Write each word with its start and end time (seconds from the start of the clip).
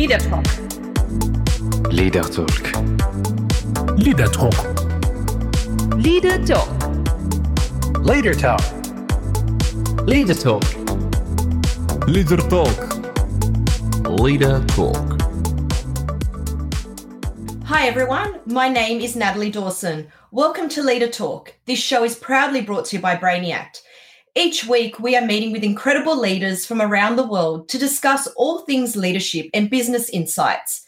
Leader 0.00 0.16
Talk. 0.16 0.46
Leader 1.92 2.22
Talk. 2.22 2.64
Leader 3.98 4.28
Talk. 4.28 4.56
Leader 5.94 6.38
Talk. 6.42 6.68
Leader 7.98 8.32
Talk. 8.32 8.62
Leader 10.06 10.32
Talk. 10.32 10.64
Leader 12.08 12.38
Talk. 12.38 12.78
Leader 14.08 14.64
Talk. 14.68 15.20
Hi 17.66 17.86
everyone, 17.86 18.40
my 18.46 18.70
name 18.70 19.02
is 19.02 19.14
Natalie 19.14 19.50
Dawson. 19.50 20.10
Welcome 20.30 20.70
to 20.70 20.82
Leader 20.82 21.08
Talk. 21.08 21.56
This 21.66 21.78
show 21.78 22.04
is 22.04 22.16
proudly 22.16 22.62
brought 22.62 22.86
to 22.86 22.96
you 22.96 23.02
by 23.02 23.16
Brainiact. 23.16 23.82
Each 24.36 24.64
week, 24.64 25.00
we 25.00 25.16
are 25.16 25.26
meeting 25.26 25.50
with 25.50 25.64
incredible 25.64 26.18
leaders 26.18 26.64
from 26.64 26.80
around 26.80 27.16
the 27.16 27.26
world 27.26 27.68
to 27.70 27.78
discuss 27.78 28.28
all 28.36 28.60
things 28.60 28.94
leadership 28.94 29.50
and 29.52 29.68
business 29.68 30.08
insights. 30.10 30.84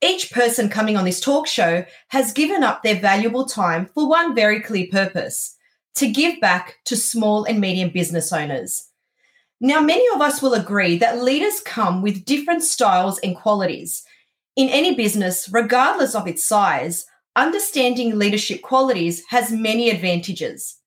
Each 0.00 0.30
person 0.30 0.70
coming 0.70 0.96
on 0.96 1.04
this 1.04 1.20
talk 1.20 1.46
show 1.46 1.84
has 2.08 2.32
given 2.32 2.62
up 2.62 2.82
their 2.82 2.98
valuable 2.98 3.44
time 3.44 3.84
for 3.92 4.08
one 4.08 4.34
very 4.34 4.60
clear 4.60 4.86
purpose 4.90 5.56
to 5.96 6.10
give 6.10 6.40
back 6.40 6.76
to 6.86 6.96
small 6.96 7.44
and 7.44 7.60
medium 7.60 7.90
business 7.90 8.32
owners. 8.32 8.88
Now, 9.60 9.82
many 9.82 10.06
of 10.14 10.22
us 10.22 10.40
will 10.40 10.54
agree 10.54 10.96
that 10.98 11.22
leaders 11.22 11.60
come 11.60 12.00
with 12.00 12.24
different 12.24 12.62
styles 12.62 13.18
and 13.18 13.36
qualities. 13.36 14.02
In 14.56 14.70
any 14.70 14.94
business, 14.94 15.50
regardless 15.52 16.14
of 16.14 16.26
its 16.26 16.46
size, 16.46 17.04
understanding 17.36 18.18
leadership 18.18 18.62
qualities 18.62 19.22
has 19.28 19.52
many 19.52 19.90
advantages. 19.90 20.79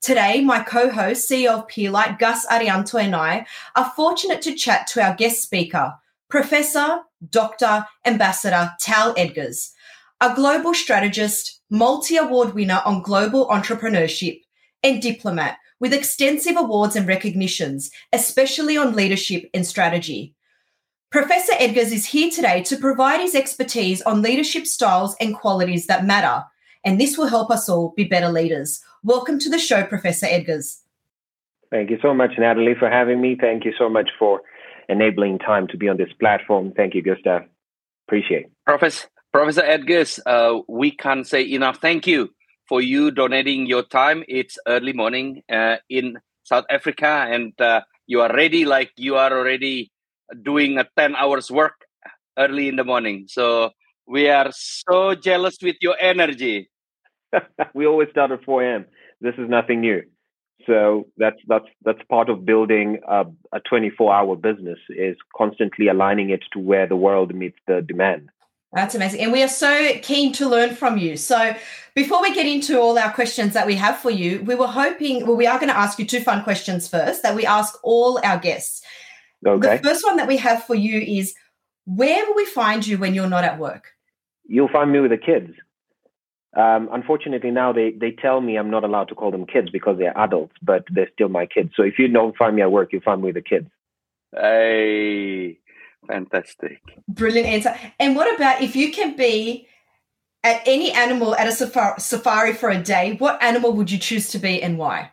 Today, 0.00 0.42
my 0.42 0.62
co 0.62 0.90
host, 0.90 1.28
CEO 1.28 1.58
of 1.58 1.68
Peerlight, 1.68 2.18
Gus 2.18 2.46
Arianto, 2.46 3.02
and 3.02 3.16
I 3.16 3.46
are 3.74 3.92
fortunate 3.96 4.40
to 4.42 4.54
chat 4.54 4.86
to 4.88 5.02
our 5.02 5.14
guest 5.14 5.42
speaker, 5.42 5.94
Professor 6.30 7.00
Dr. 7.30 7.84
Ambassador 8.04 8.70
Tal 8.80 9.14
Edgars, 9.16 9.72
a 10.20 10.34
global 10.34 10.72
strategist, 10.72 11.60
multi 11.68 12.16
award 12.16 12.54
winner 12.54 12.80
on 12.84 13.02
global 13.02 13.48
entrepreneurship, 13.48 14.40
and 14.84 15.02
diplomat 15.02 15.58
with 15.80 15.92
extensive 15.92 16.56
awards 16.56 16.94
and 16.94 17.08
recognitions, 17.08 17.90
especially 18.12 18.76
on 18.76 18.94
leadership 18.94 19.50
and 19.52 19.66
strategy. 19.66 20.34
Professor 21.10 21.54
Edgars 21.54 21.92
is 21.92 22.06
here 22.06 22.30
today 22.30 22.62
to 22.62 22.76
provide 22.76 23.20
his 23.20 23.34
expertise 23.34 24.00
on 24.02 24.22
leadership 24.22 24.66
styles 24.66 25.16
and 25.20 25.34
qualities 25.34 25.86
that 25.86 26.04
matter, 26.04 26.44
and 26.88 26.98
this 26.98 27.18
will 27.18 27.26
help 27.26 27.50
us 27.50 27.68
all 27.68 27.92
be 27.98 28.04
better 28.04 28.30
leaders. 28.30 28.82
Welcome 29.04 29.38
to 29.40 29.50
the 29.50 29.58
show, 29.58 29.84
Professor 29.84 30.26
Edgars. 30.26 30.78
Thank 31.70 31.90
you 31.90 31.98
so 32.00 32.14
much, 32.14 32.30
Natalie, 32.38 32.74
for 32.78 32.88
having 32.88 33.20
me. 33.20 33.36
Thank 33.38 33.66
you 33.66 33.74
so 33.78 33.90
much 33.90 34.08
for 34.18 34.40
enabling 34.88 35.38
time 35.40 35.66
to 35.68 35.76
be 35.76 35.86
on 35.86 35.98
this 35.98 36.08
platform. 36.18 36.72
Thank 36.74 36.94
you, 36.94 37.02
Gustav. 37.02 37.42
Appreciate 38.06 38.46
it. 38.46 38.52
Professor, 38.64 39.06
Professor 39.34 39.60
Edgars, 39.60 40.18
uh, 40.24 40.62
we 40.66 40.90
can't 40.90 41.26
say 41.26 41.42
enough 41.42 41.76
thank 41.76 42.06
you 42.06 42.30
for 42.66 42.80
you 42.80 43.10
donating 43.10 43.66
your 43.66 43.82
time. 43.82 44.24
It's 44.26 44.56
early 44.66 44.94
morning 44.94 45.42
uh, 45.52 45.76
in 45.90 46.16
South 46.44 46.64
Africa, 46.70 47.26
and 47.28 47.52
uh, 47.60 47.82
you 48.06 48.22
are 48.22 48.34
ready 48.34 48.64
like 48.64 48.92
you 48.96 49.16
are 49.16 49.30
already 49.30 49.92
doing 50.42 50.78
a 50.78 50.88
10 50.96 51.16
hours 51.16 51.50
work 51.50 51.84
early 52.38 52.66
in 52.66 52.76
the 52.76 52.84
morning. 52.84 53.26
So 53.28 53.72
we 54.06 54.30
are 54.30 54.50
so 54.52 55.14
jealous 55.14 55.58
with 55.62 55.76
your 55.82 55.96
energy. 56.00 56.70
we 57.74 57.86
always 57.86 58.08
start 58.10 58.30
at 58.30 58.44
4 58.44 58.64
a.m. 58.64 58.86
This 59.20 59.34
is 59.38 59.48
nothing 59.48 59.80
new. 59.80 60.02
So 60.66 61.06
that's 61.16 61.38
that's 61.46 61.66
that's 61.84 62.00
part 62.10 62.28
of 62.28 62.44
building 62.44 62.98
a, 63.08 63.24
a 63.52 63.60
24-hour 63.60 64.36
business 64.36 64.78
is 64.90 65.16
constantly 65.36 65.88
aligning 65.88 66.30
it 66.30 66.42
to 66.52 66.58
where 66.58 66.86
the 66.86 66.96
world 66.96 67.34
meets 67.34 67.56
the 67.66 67.80
demand. 67.80 68.28
That's 68.72 68.94
amazing. 68.94 69.20
And 69.20 69.32
we 69.32 69.42
are 69.42 69.48
so 69.48 69.92
keen 70.02 70.32
to 70.34 70.48
learn 70.48 70.74
from 70.74 70.98
you. 70.98 71.16
So, 71.16 71.54
before 71.94 72.20
we 72.20 72.34
get 72.34 72.44
into 72.44 72.78
all 72.78 72.98
our 72.98 73.12
questions 73.12 73.54
that 73.54 73.66
we 73.66 73.76
have 73.76 73.98
for 73.98 74.10
you, 74.10 74.42
we 74.42 74.54
were 74.54 74.66
hoping, 74.66 75.26
well, 75.26 75.36
we 75.36 75.46
are 75.46 75.58
going 75.58 75.70
to 75.70 75.76
ask 75.76 75.98
you 75.98 76.04
two 76.04 76.20
fun 76.20 76.44
questions 76.44 76.86
first 76.86 77.22
that 77.22 77.34
we 77.34 77.46
ask 77.46 77.78
all 77.82 78.20
our 78.22 78.38
guests. 78.38 78.82
Okay. 79.46 79.78
The 79.78 79.82
first 79.82 80.04
one 80.04 80.16
that 80.16 80.28
we 80.28 80.36
have 80.36 80.64
for 80.64 80.74
you 80.74 81.00
is 81.00 81.34
where 81.86 82.26
will 82.26 82.34
we 82.34 82.44
find 82.44 82.86
you 82.86 82.98
when 82.98 83.14
you're 83.14 83.28
not 83.28 83.44
at 83.44 83.58
work? 83.58 83.92
You'll 84.44 84.68
find 84.68 84.92
me 84.92 85.00
with 85.00 85.12
the 85.12 85.18
kids. 85.18 85.50
Um, 86.56 86.88
unfortunately, 86.92 87.50
now 87.50 87.72
they, 87.72 87.90
they 87.90 88.10
tell 88.10 88.40
me 88.40 88.56
I'm 88.56 88.70
not 88.70 88.84
allowed 88.84 89.08
to 89.08 89.14
call 89.14 89.30
them 89.30 89.46
kids 89.46 89.70
because 89.70 89.98
they're 89.98 90.16
adults, 90.16 90.54
but 90.62 90.84
they're 90.90 91.10
still 91.12 91.28
my 91.28 91.46
kids. 91.46 91.72
So 91.76 91.82
if 91.82 91.98
you 91.98 92.08
don't 92.08 92.36
find 92.36 92.56
me 92.56 92.62
at 92.62 92.72
work, 92.72 92.92
you 92.92 93.00
find 93.00 93.20
me 93.20 93.26
with 93.26 93.34
the 93.34 93.42
kids. 93.42 93.68
Hey, 94.34 95.58
fantastic. 96.06 96.80
Brilliant 97.08 97.48
answer. 97.48 97.74
And 97.98 98.16
what 98.16 98.34
about 98.34 98.62
if 98.62 98.74
you 98.74 98.92
can 98.92 99.16
be 99.16 99.66
at 100.42 100.62
any 100.66 100.90
animal 100.92 101.34
at 101.36 101.46
a 101.46 101.52
safari, 101.52 102.00
safari 102.00 102.52
for 102.54 102.70
a 102.70 102.82
day, 102.82 103.16
what 103.18 103.42
animal 103.42 103.72
would 103.74 103.90
you 103.90 103.98
choose 103.98 104.28
to 104.30 104.38
be 104.38 104.62
and 104.62 104.78
why? 104.78 105.10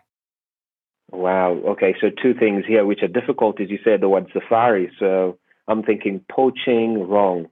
Wow. 1.11 1.53
Okay. 1.67 1.95
So 1.99 2.09
two 2.09 2.33
things 2.33 2.65
here 2.67 2.85
which 2.85 3.03
are 3.03 3.07
difficult 3.07 3.59
is 3.59 3.69
you 3.69 3.79
said 3.83 4.01
the 4.01 4.09
word 4.09 4.27
safari. 4.33 4.91
So 4.99 5.37
I'm 5.67 5.83
thinking 5.83 6.23
poaching, 6.29 7.07
wrong. 7.07 7.47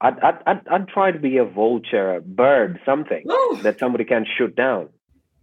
I'd, 0.00 0.18
I'd, 0.20 0.38
I'd, 0.46 0.68
I'd 0.68 0.88
try 0.88 1.10
to 1.10 1.18
be 1.18 1.38
a 1.38 1.44
vulture, 1.44 2.16
a 2.16 2.20
bird, 2.20 2.80
something 2.84 3.24
Ooh. 3.30 3.58
that 3.62 3.78
somebody 3.78 4.04
can 4.04 4.26
shoot 4.36 4.54
down. 4.54 4.88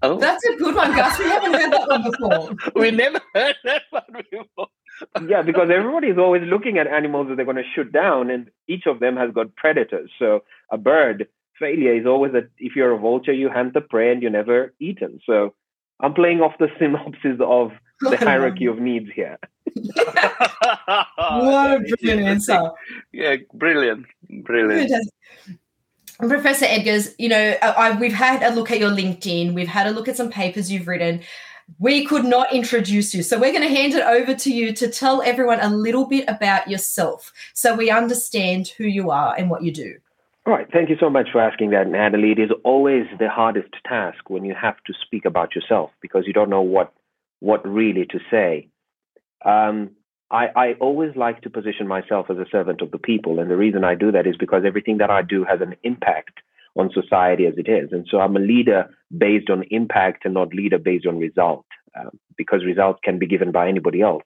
Oh, 0.02 0.20
That's 0.20 0.46
a 0.46 0.56
good 0.56 0.76
one, 0.76 0.96
Gus. 0.96 1.18
We 1.18 1.26
haven't 1.26 1.54
heard 1.54 1.72
that 1.72 1.88
one 1.88 2.04
before. 2.04 2.72
we 2.76 2.92
never 2.92 3.20
heard 3.34 3.56
that 3.64 3.84
one 3.90 4.24
before. 4.30 4.68
yeah, 5.28 5.42
because 5.42 5.70
everybody 5.74 6.08
is 6.10 6.18
always 6.18 6.44
looking 6.44 6.78
at 6.78 6.88
animals 6.88 7.28
that 7.28 7.36
they're 7.36 7.46
going 7.46 7.58
to 7.58 7.64
shoot 7.76 7.92
down, 7.92 8.30
and 8.30 8.50
each 8.68 8.86
of 8.86 9.00
them 9.00 9.16
has 9.18 9.32
got 9.34 9.56
predators. 9.56 10.12
So 10.20 10.44
a 10.72 10.78
bird 10.78 11.28
failure 11.60 11.96
is 11.96 12.06
always 12.06 12.34
that 12.34 12.50
if 12.58 12.76
you're 12.76 12.92
a 12.92 13.00
vulture, 13.00 13.34
you 13.34 13.50
hunt 13.50 13.74
the 13.74 13.82
prey 13.82 14.12
and 14.12 14.22
you're 14.22 14.32
never 14.32 14.74
eaten. 14.80 15.20
So 15.26 15.54
I'm 16.00 16.14
playing 16.14 16.42
off 16.42 16.54
the 16.60 16.68
synopsis 16.80 17.40
of 17.40 17.72
the 18.02 18.18
hierarchy 18.18 18.66
of 18.66 18.80
needs 18.80 19.10
here. 19.14 19.38
what 21.16 21.16
a 21.18 21.80
brilliant 22.02 22.28
answer. 22.28 22.72
Yeah, 23.12 23.38
brilliant, 23.54 24.06
brilliant. 24.44 24.90
Fantastic. 24.90 25.14
Professor 26.20 26.66
Edgars, 26.66 27.14
you 27.18 27.28
know, 27.30 27.56
I, 27.62 27.90
I- 27.90 28.00
we've 28.00 28.14
had 28.14 28.42
a 28.44 28.54
look 28.56 28.72
at 28.72 28.80
your 28.80 28.92
LinkedIn, 28.92 29.54
we've 29.54 29.68
had 29.68 29.88
a 29.88 29.92
look 29.92 30.08
at 30.08 30.16
some 30.18 30.30
papers 30.30 30.72
you've 30.72 30.88
written. 30.88 31.22
We 31.80 32.06
could 32.06 32.26
not 32.26 32.54
introduce 32.54 33.16
you. 33.16 33.24
So 33.24 33.40
we're 33.40 33.52
going 33.52 33.68
to 33.68 33.76
hand 33.76 33.96
it 33.96 34.04
over 34.04 34.36
to 34.36 34.54
you 34.54 34.72
to 34.74 34.88
tell 34.88 35.24
everyone 35.24 35.60
a 35.62 35.70
little 35.70 36.06
bit 36.06 36.26
about 36.28 36.70
yourself 36.70 37.34
so 37.56 37.74
we 37.76 37.90
understand 37.90 38.68
who 38.78 38.84
you 38.86 39.10
are 39.10 39.34
and 39.36 39.50
what 39.50 39.64
you 39.64 39.72
do. 39.72 39.96
All 40.46 40.54
right. 40.54 40.68
Thank 40.72 40.90
you 40.90 40.96
so 41.00 41.10
much 41.10 41.30
for 41.32 41.42
asking 41.42 41.72
that, 41.72 41.88
Natalie. 41.88 42.34
It 42.34 42.40
is 42.40 42.52
always 42.64 43.08
the 43.18 43.30
hardest 43.30 43.70
task 43.84 44.30
when 44.30 44.46
you 44.46 44.54
have 44.54 44.76
to 44.86 44.94
speak 44.94 45.26
about 45.26 45.56
yourself 45.56 45.90
because 46.02 46.26
you 46.28 46.34
don't 46.34 46.52
know 46.52 46.62
what 46.62 46.94
what 47.46 47.68
really 47.68 48.08
to 48.08 48.20
say. 48.32 48.68
Um, 49.46 49.92
I, 50.32 50.48
I 50.56 50.74
always 50.82 51.16
like 51.16 51.42
to 51.44 51.50
position 51.52 51.88
myself 51.88 52.26
as 52.32 52.38
a 52.38 52.50
servant 52.52 52.82
of 52.82 52.90
the 52.90 52.98
people, 52.98 53.40
and 53.40 53.52
the 53.52 53.56
reason 53.56 53.84
I 53.84 53.94
do 53.94 54.12
that 54.14 54.26
is 54.26 54.36
because 54.36 54.64
everything 54.66 54.98
that 54.98 55.12
I 55.12 55.22
do 55.22 55.46
has 55.48 55.62
an 55.62 55.76
impact 55.84 56.40
on 56.76 56.90
society 56.92 57.46
as 57.46 57.54
it 57.58 57.70
is, 57.70 57.90
and 57.92 58.08
so 58.10 58.18
I'm 58.20 58.36
a 58.36 58.40
leader 58.40 58.90
based 59.16 59.52
on 59.52 59.64
impact 59.70 60.26
and 60.26 60.34
not 60.34 60.56
leader 60.56 60.80
based 60.80 61.06
on 61.06 61.20
result, 61.20 61.68
uh, 61.98 62.10
because 62.36 62.66
results 62.66 63.00
can 63.04 63.20
be 63.20 63.28
given 63.28 63.52
by 63.52 63.70
anybody 63.70 64.02
else. 64.02 64.24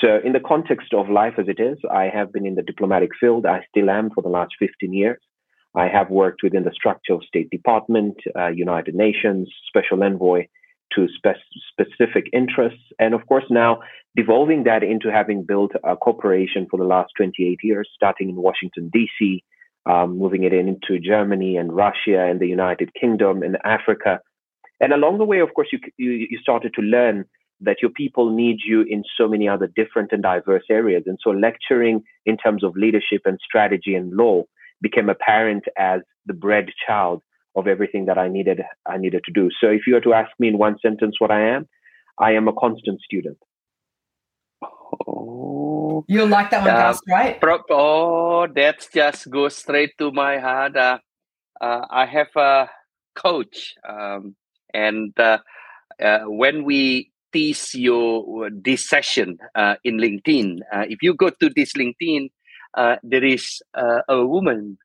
So, 0.00 0.18
in 0.24 0.32
the 0.32 0.40
context 0.40 0.92
of 0.92 1.08
life 1.08 1.34
as 1.38 1.46
it 1.46 1.60
is, 1.60 1.78
I 1.88 2.10
have 2.12 2.32
been 2.32 2.46
in 2.46 2.56
the 2.56 2.62
diplomatic 2.62 3.10
field. 3.20 3.46
I 3.46 3.64
still 3.70 3.90
am 3.90 4.10
for 4.10 4.22
the 4.22 4.28
last 4.28 4.52
15 4.58 4.92
years. 4.92 5.22
I 5.76 5.86
have 5.86 6.10
worked 6.10 6.42
within 6.42 6.64
the 6.64 6.72
structure 6.74 7.14
of 7.14 7.22
State 7.24 7.50
Department, 7.50 8.16
uh, 8.36 8.48
United 8.48 8.96
Nations, 8.96 9.48
Special 9.68 10.02
Envoy 10.02 10.46
to 10.94 11.08
spe- 11.08 11.58
specific 11.70 12.28
interests, 12.32 12.82
and 12.98 13.14
of 13.14 13.26
course 13.26 13.44
now 13.50 13.80
devolving 14.16 14.64
that 14.64 14.82
into 14.82 15.10
having 15.10 15.44
built 15.44 15.70
a 15.84 15.96
corporation 15.96 16.66
for 16.70 16.76
the 16.76 16.84
last 16.84 17.12
28 17.16 17.60
years, 17.62 17.88
starting 17.94 18.28
in 18.28 18.36
Washington 18.36 18.90
D.C., 18.92 19.44
um, 19.86 20.18
moving 20.18 20.42
it 20.42 20.52
into 20.52 20.98
Germany 20.98 21.56
and 21.56 21.72
Russia 21.72 22.20
and 22.28 22.40
the 22.40 22.48
United 22.48 22.92
Kingdom 22.94 23.42
and 23.42 23.56
Africa, 23.64 24.20
and 24.80 24.92
along 24.92 25.18
the 25.18 25.24
way, 25.24 25.40
of 25.40 25.52
course, 25.54 25.68
you 25.72 25.78
you, 25.98 26.26
you 26.30 26.38
started 26.38 26.72
to 26.74 26.82
learn 26.82 27.26
that 27.60 27.82
your 27.82 27.90
people 27.90 28.34
need 28.34 28.60
you 28.64 28.82
in 28.82 29.04
so 29.18 29.28
many 29.28 29.46
other 29.46 29.66
different 29.66 30.12
and 30.12 30.22
diverse 30.22 30.64
areas, 30.70 31.04
and 31.06 31.18
so 31.22 31.30
lecturing 31.30 32.02
in 32.24 32.36
terms 32.38 32.64
of 32.64 32.74
leadership 32.76 33.22
and 33.26 33.38
strategy 33.44 33.94
and 33.94 34.12
law 34.14 34.42
became 34.80 35.10
apparent 35.10 35.64
as 35.76 36.00
the 36.24 36.32
bread 36.32 36.70
child 36.86 37.22
of 37.56 37.66
everything 37.66 38.06
that 38.06 38.18
I 38.18 38.28
needed 38.28 38.62
I 38.86 38.96
needed 38.96 39.22
to 39.24 39.32
do. 39.32 39.50
So 39.60 39.68
if 39.68 39.86
you 39.86 39.94
were 39.94 40.00
to 40.00 40.14
ask 40.14 40.30
me 40.38 40.48
in 40.48 40.58
one 40.58 40.76
sentence 40.80 41.16
what 41.18 41.30
I 41.30 41.40
am, 41.40 41.68
I 42.18 42.32
am 42.32 42.48
a 42.48 42.52
constant 42.52 43.00
student. 43.00 43.38
Oh, 44.62 46.04
You'll 46.08 46.28
like 46.28 46.50
that 46.50 46.60
one, 46.62 46.68
Yeah. 46.68 46.82
Gus, 46.88 47.00
right? 47.08 47.40
Pro- 47.40 47.64
oh, 47.70 48.46
that 48.54 48.86
just 48.92 49.30
goes 49.30 49.56
straight 49.56 49.96
to 49.98 50.10
my 50.12 50.38
heart. 50.38 50.76
Uh, 50.76 50.98
uh, 51.60 51.86
I 51.90 52.06
have 52.06 52.34
a 52.36 52.68
coach, 53.14 53.74
um, 53.88 54.34
and 54.72 55.12
uh, 55.18 55.38
uh, 56.02 56.20
when 56.26 56.64
we 56.64 57.10
tease 57.32 57.74
your 57.74 58.50
this 58.50 58.88
session 58.88 59.38
uh, 59.54 59.76
in 59.84 59.98
LinkedIn, 59.98 60.60
uh, 60.72 60.84
if 60.88 61.02
you 61.02 61.14
go 61.14 61.30
to 61.30 61.50
this 61.54 61.72
LinkedIn, 61.74 62.30
uh, 62.76 62.96
there 63.02 63.24
is 63.24 63.62
uh, 63.74 64.02
a 64.08 64.26
woman. 64.26 64.78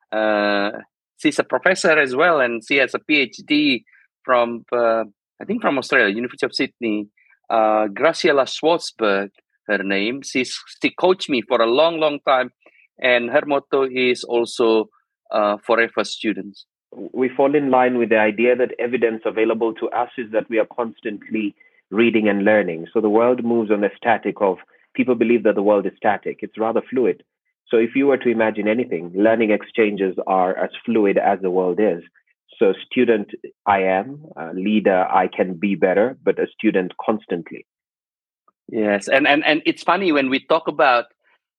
She's 1.17 1.39
a 1.39 1.43
professor 1.43 1.97
as 1.97 2.15
well, 2.15 2.39
and 2.39 2.61
she 2.67 2.77
has 2.77 2.93
a 2.93 2.99
PhD 2.99 3.83
from 4.23 4.65
uh, 4.71 5.03
I 5.41 5.45
think 5.45 5.61
from 5.61 5.77
Australia, 5.77 6.13
University 6.13 6.45
of 6.45 6.53
Sydney. 6.53 7.07
Uh, 7.49 7.87
Graciela 7.87 8.45
Schwartzberg, 8.47 9.29
her 9.67 9.83
name. 9.83 10.21
She's 10.23 10.57
she 10.81 10.91
coached 10.91 11.29
me 11.29 11.41
for 11.41 11.61
a 11.61 11.67
long, 11.67 11.99
long 11.99 12.19
time, 12.27 12.51
and 12.99 13.29
her 13.29 13.43
motto 13.45 13.83
is 13.83 14.23
also 14.23 14.89
uh, 15.31 15.57
forever 15.65 16.03
students. 16.03 16.65
We 17.13 17.29
fall 17.29 17.55
in 17.55 17.69
line 17.69 17.97
with 17.97 18.09
the 18.09 18.19
idea 18.19 18.55
that 18.55 18.71
evidence 18.79 19.23
available 19.25 19.73
to 19.75 19.89
us 19.89 20.09
is 20.17 20.31
that 20.31 20.49
we 20.49 20.59
are 20.59 20.67
constantly 20.73 21.55
reading 21.91 22.29
and 22.29 22.43
learning. 22.43 22.87
So 22.93 23.01
the 23.01 23.09
world 23.09 23.43
moves 23.43 23.69
on 23.69 23.81
the 23.81 23.89
static 23.97 24.35
of 24.39 24.57
people 24.95 25.15
believe 25.15 25.43
that 25.43 25.55
the 25.55 25.63
world 25.63 25.85
is 25.85 25.91
static. 25.97 26.39
It's 26.41 26.57
rather 26.57 26.81
fluid. 26.89 27.23
So 27.67 27.77
if 27.77 27.95
you 27.95 28.07
were 28.07 28.17
to 28.17 28.29
imagine 28.29 28.67
anything, 28.67 29.11
learning 29.15 29.51
exchanges 29.51 30.15
are 30.27 30.55
as 30.57 30.69
fluid 30.85 31.17
as 31.17 31.39
the 31.41 31.49
world 31.49 31.79
is. 31.79 32.03
So 32.59 32.73
student, 32.85 33.31
I 33.65 33.81
am, 33.81 34.23
leader, 34.53 35.05
I 35.09 35.27
can 35.27 35.55
be 35.55 35.75
better, 35.75 36.17
but 36.23 36.39
a 36.39 36.47
student 36.47 36.93
constantly. 37.03 37.65
Yes, 38.69 39.07
and 39.07 39.27
and 39.27 39.45
and 39.45 39.61
it's 39.65 39.83
funny 39.83 40.11
when 40.11 40.29
we 40.29 40.39
talk 40.39 40.67
about 40.67 41.05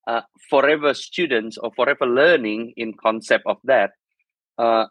uh, 0.06 0.22
forever 0.50 0.94
students 0.94 1.56
or 1.58 1.70
forever 1.76 2.06
learning 2.06 2.72
in 2.76 2.94
concept 2.94 3.44
of 3.46 3.58
that. 3.64 3.92
Uh, 4.58 4.86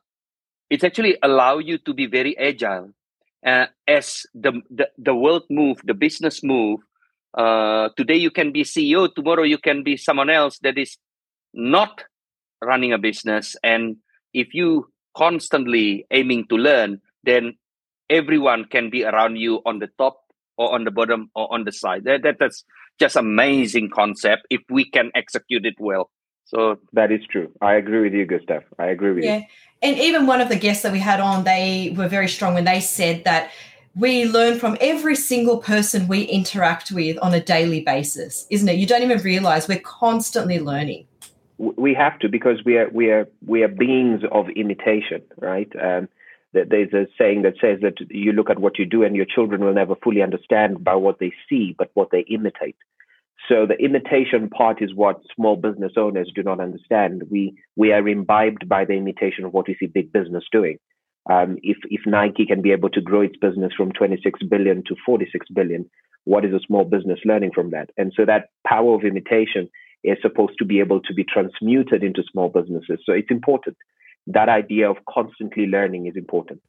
it's 0.70 0.84
actually 0.84 1.18
allow 1.22 1.58
you 1.58 1.78
to 1.80 1.94
be 1.94 2.06
very 2.06 2.38
agile 2.38 2.92
uh, 3.46 3.66
as 3.88 4.26
the, 4.34 4.62
the 4.70 4.90
the 4.98 5.16
world 5.16 5.44
move, 5.50 5.82
the 5.84 5.94
business 5.94 6.44
move. 6.44 6.80
Uh, 7.34 7.90
today 7.98 8.16
you 8.16 8.32
can 8.32 8.54
be 8.54 8.64
CEO, 8.64 9.14
tomorrow 9.14 9.44
you 9.44 9.58
can 9.58 9.84
be 9.84 9.98
someone 9.98 10.30
else 10.30 10.58
that 10.60 10.78
is 10.78 10.98
not 11.56 12.04
running 12.64 12.94
a 12.94 12.98
business 12.98 13.56
and 13.64 13.96
if 14.34 14.54
you 14.54 14.88
constantly 15.16 16.06
aiming 16.12 16.46
to 16.48 16.56
learn 16.56 17.02
then 17.24 17.54
everyone 18.10 18.66
can 18.66 18.90
be 18.90 19.04
around 19.04 19.38
you 19.38 19.62
on 19.66 19.80
the 19.80 19.90
top 19.98 20.22
or 20.58 20.74
on 20.74 20.84
the 20.84 20.92
bottom 20.92 21.30
or 21.36 21.52
on 21.54 21.66
the 21.66 21.72
side. 21.72 22.04
That, 22.06 22.24
that 22.24 22.38
that's 22.40 22.64
just 23.00 23.16
amazing 23.16 23.90
concept 23.94 24.48
if 24.50 24.62
we 24.70 24.90
can 24.90 25.12
execute 25.16 25.66
it 25.66 25.76
well. 25.80 26.10
So 26.46 26.78
that 26.94 27.12
is 27.12 27.22
true. 27.30 27.52
I 27.62 27.74
agree 27.76 28.02
with 28.02 28.14
you 28.14 28.26
gustav 28.26 28.64
i 28.78 28.86
agree 28.86 29.14
with 29.14 29.24
yeah. 29.24 29.38
you 29.38 29.44
and 29.82 29.98
even 29.98 30.28
one 30.28 30.42
of 30.42 30.50
the 30.50 30.56
guests 30.56 30.84
that 30.84 30.92
we 30.92 31.00
had 31.00 31.20
on 31.20 31.44
they 31.44 31.94
were 31.98 32.08
very 32.08 32.30
strong 32.30 32.54
when 32.54 32.66
they 32.66 32.80
said 32.80 33.24
that 33.24 33.52
we 33.96 34.26
learn 34.26 34.60
from 34.60 34.78
every 34.82 35.16
single 35.16 35.58
person 35.58 36.08
we 36.08 36.22
interact 36.24 36.92
with 36.92 37.18
on 37.20 37.34
a 37.34 37.40
daily 37.40 37.82
basis 37.82 38.46
isn't 38.52 38.70
it? 38.70 38.78
You 38.78 38.86
don't 38.86 39.02
even 39.02 39.20
realize 39.22 39.68
we're 39.68 39.80
constantly 39.80 40.60
learning 40.60 41.08
we 41.58 41.94
have 41.94 42.20
to 42.20 42.30
because 42.30 42.62
we 42.66 42.78
are 42.78 42.90
we 42.90 43.10
are 43.12 43.28
we 43.46 43.64
are 43.64 43.68
beings 43.68 44.22
of 44.32 44.48
imitation, 44.56 45.22
right? 45.38 45.72
Um, 45.82 46.10
there's 46.54 46.94
a 46.94 47.08
saying 47.18 47.42
that 47.42 47.56
says 47.60 47.80
that 47.82 47.96
you 48.10 48.32
look 48.32 48.50
at 48.50 48.60
what 48.60 48.80
you 48.80 48.86
do, 48.86 49.04
and 49.04 49.16
your 49.16 49.26
children 49.26 49.64
will 49.64 49.74
never 49.74 49.96
fully 49.96 50.22
understand 50.22 50.84
by 50.84 50.96
what 50.96 51.20
they 51.20 51.34
see, 51.50 51.76
but 51.78 51.92
what 51.94 52.12
they 52.12 52.22
imitate. 52.30 52.78
So 53.50 53.66
the 53.68 53.76
imitation 53.76 54.50
part 54.50 54.82
is 54.82 54.96
what 54.96 55.22
small 55.36 55.56
business 55.56 55.94
owners 55.98 56.32
do 56.34 56.44
not 56.44 56.60
understand. 56.60 57.24
We 57.30 57.58
we 57.76 57.92
are 57.92 58.08
imbibed 58.08 58.68
by 58.68 58.86
the 58.86 58.94
imitation 58.94 59.46
of 59.46 59.54
what 59.54 59.68
we 59.68 59.76
see 59.80 59.88
big 59.88 60.12
business 60.12 60.44
doing. 60.52 60.80
Um, 61.30 61.58
if 61.62 61.78
if 61.90 62.02
Nike 62.06 62.46
can 62.46 62.62
be 62.62 62.72
able 62.72 62.90
to 62.92 63.02
grow 63.02 63.22
its 63.22 63.38
business 63.38 63.74
from 63.76 63.92
26 63.92 64.42
billion 64.50 64.84
to 64.86 64.96
46 65.06 65.48
billion, 65.54 65.90
what 66.24 66.46
is 66.46 66.54
a 66.54 66.60
small 66.66 66.86
business 66.86 67.20
learning 67.26 67.52
from 67.54 67.72
that? 67.72 67.90
And 67.98 68.14
so 68.16 68.26
that 68.26 68.50
power 68.66 68.96
of 68.96 69.04
imitation 69.04 69.70
is 70.08 70.18
supposed 70.22 70.58
to 70.60 70.66
be 70.66 70.80
able 70.80 71.02
to 71.02 71.14
be 71.14 71.24
transmuted 71.24 72.04
into 72.04 72.24
small 72.32 72.50
businesses. 72.50 73.00
So 73.06 73.14
it's 73.14 73.32
important. 73.32 73.78
That 74.28 74.50
idea 74.50 74.90
of 74.90 74.98
constantly 75.10 75.68
learning 75.68 76.08
is 76.08 76.16
important. 76.16 76.62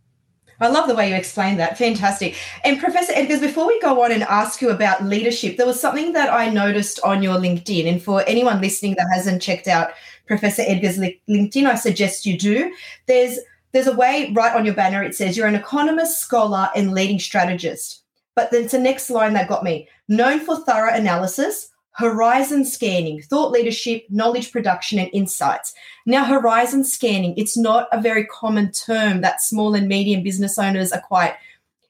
I 0.59 0.69
love 0.69 0.89
the 0.89 0.95
way 0.95 1.11
you 1.11 1.15
explained 1.15 1.61
that. 1.61 1.77
Fantastic. 1.77 2.35
And 2.65 2.81
Professor 2.81 3.13
Edgars, 3.13 3.41
before 3.41 3.67
we 3.67 3.79
go 3.81 4.03
on 4.03 4.11
and 4.11 4.23
ask 4.23 4.63
you 4.63 4.71
about 4.71 5.05
leadership, 5.05 5.57
there 5.57 5.67
was 5.67 5.79
something 5.79 6.13
that 6.15 6.33
I 6.33 6.49
noticed 6.49 6.99
on 7.05 7.23
your 7.23 7.37
LinkedIn. 7.37 7.87
And 7.87 8.03
for 8.03 8.25
anyone 8.27 8.63
listening 8.63 8.95
that 8.97 9.07
hasn't 9.13 9.43
checked 9.43 9.69
out 9.69 9.91
Professor 10.27 10.63
Edgars' 10.63 11.19
LinkedIn, 11.29 11.67
I 11.67 11.75
suggest 11.75 12.25
you 12.25 12.39
do. 12.39 12.73
There's 13.07 13.39
there's 13.73 13.87
a 13.87 13.95
way 13.95 14.33
right 14.35 14.55
on 14.55 14.65
your 14.65 14.75
banner. 14.75 15.03
It 15.03 15.15
says 15.15 15.37
you're 15.37 15.47
an 15.47 15.55
economist, 15.55 16.21
scholar, 16.21 16.71
and 16.75 16.95
leading 16.95 17.19
strategist. 17.19 18.03
But 18.35 18.51
then 18.51 18.65
it's 18.65 18.73
the 18.73 18.79
next 18.79 19.11
line 19.11 19.35
that 19.35 19.49
got 19.49 19.65
me. 19.65 19.89
Known 20.09 20.41
for 20.41 20.57
thorough 20.57 20.95
analysis, 20.95 21.69
horizon 21.97 22.65
scanning, 22.65 23.23
thought 23.23 23.51
leadership, 23.51 24.05
knowledge 24.11 24.53
production, 24.53 24.99
and 24.99 25.11
insights. 25.15 25.75
Now, 26.05 26.25
horizon 26.25 26.85
scanning, 26.85 27.35
it's 27.37 27.57
not 27.57 27.89
a 27.91 28.01
very 28.01 28.27
common 28.27 28.71
term 28.71 29.23
that 29.23 29.41
small 29.41 29.75
and 29.75 29.89
medium 29.89 30.23
business 30.23 30.59
owners 30.59 30.93
are 30.93 31.01
quite 31.01 31.37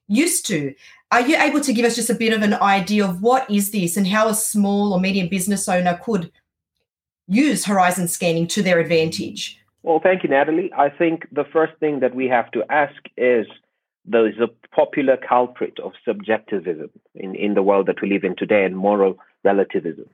used 0.06 0.47
to. 0.47 0.75
Are 1.11 1.26
you 1.26 1.37
able 1.37 1.61
to 1.61 1.73
give 1.73 1.85
us 1.85 1.97
just 1.97 2.11
a 2.11 2.14
bit 2.14 2.32
of 2.32 2.43
an 2.43 2.55
idea 2.55 3.05
of 3.05 3.20
what 3.20 3.50
is 3.50 3.73
this 3.73 3.97
and 3.97 4.06
how 4.06 4.29
a 4.29 4.35
small 4.35 4.93
or 4.93 5.00
medium 5.00 5.29
business 5.29 5.69
owner 5.69 6.00
could 6.03 6.31
use 7.26 7.64
horizon 7.64 8.06
scanning 8.06 8.47
to 8.49 8.62
their 8.62 8.79
advantage? 8.79 9.58
Well, 9.82 10.00
thank 10.00 10.23
you, 10.23 10.29
Natalie. 10.29 10.73
I 10.76 10.88
think 10.88 11.26
the 11.32 11.44
first 11.53 11.73
thing 11.79 11.99
that 12.00 12.14
we 12.14 12.29
have 12.29 12.50
to 12.53 12.62
ask 12.70 12.94
is 13.17 13.47
there 14.05 14.29
is 14.29 14.38
a 14.38 14.49
popular 14.73 15.17
culprit 15.17 15.81
of 15.81 15.93
subjectivism 16.05 16.91
in, 17.17 17.35
in 17.35 17.55
the 17.55 17.62
world 17.62 17.87
that 17.87 18.00
we 18.00 18.08
live 18.08 18.23
in 18.23 18.37
today 18.37 18.64
and 18.64 18.76
moral 18.76 19.19
relativism. 19.46 20.08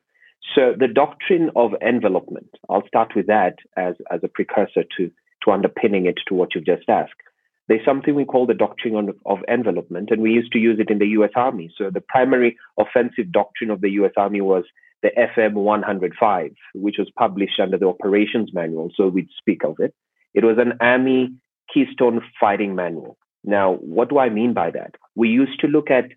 So 0.55 0.75
the 0.79 0.89
doctrine 0.89 1.51
of 1.57 1.73
envelopment, 1.81 2.51
I'll 2.69 2.87
start 2.87 3.13
with 3.17 3.27
that 3.27 3.57
as, 3.77 3.95
as 4.11 4.21
a 4.23 4.29
precursor 4.29 4.85
to, 4.97 5.11
to 5.45 5.51
underpinning 5.51 6.07
it 6.07 6.19
to 6.29 6.35
what 6.35 6.55
you've 6.55 6.67
just 6.67 6.89
asked. 6.89 7.21
There's 7.69 7.85
something 7.85 8.15
we 8.15 8.25
call 8.25 8.47
the 8.47 8.55
doctrine 8.55 8.97
of, 9.09 9.17
of 9.25 9.39
envelopment, 9.49 10.11
and 10.11 10.21
we 10.21 10.33
used 10.33 10.53
to 10.53 10.59
use 10.59 10.79
it 10.81 10.91
in 10.91 10.99
the 10.99 11.15
US 11.19 11.31
Army. 11.37 11.73
So 11.79 11.91
the 11.91 12.03
primary 12.03 12.59
offensive 12.79 13.33
doctrine 13.33 13.71
of 13.71 13.81
the 13.81 13.91
US 14.03 14.13
Army 14.17 14.41
was 14.41 14.65
the 15.03 15.11
FM 15.17 15.55
105, 15.55 16.51
which 16.75 16.97
was 16.99 17.11
published 17.19 17.59
under 17.61 17.79
the 17.79 17.89
operations 17.89 18.51
manual. 18.53 18.91
So 18.97 19.09
we'd 19.09 19.29
speak 19.39 19.65
of 19.65 19.77
it. 19.79 19.95
It 20.35 20.45
was 20.45 20.59
an 20.59 20.75
Army 20.81 21.35
Keystone 21.73 22.21
fighting 22.41 22.75
manual. 22.75 23.17
Now, 23.45 23.75
what 23.75 24.09
do 24.11 24.19
I 24.19 24.29
mean 24.29 24.55
by 24.55 24.71
that? 24.71 24.95
We 25.15 25.29
used 25.29 25.61
to 25.61 25.67
look 25.67 25.91
at 25.91 26.13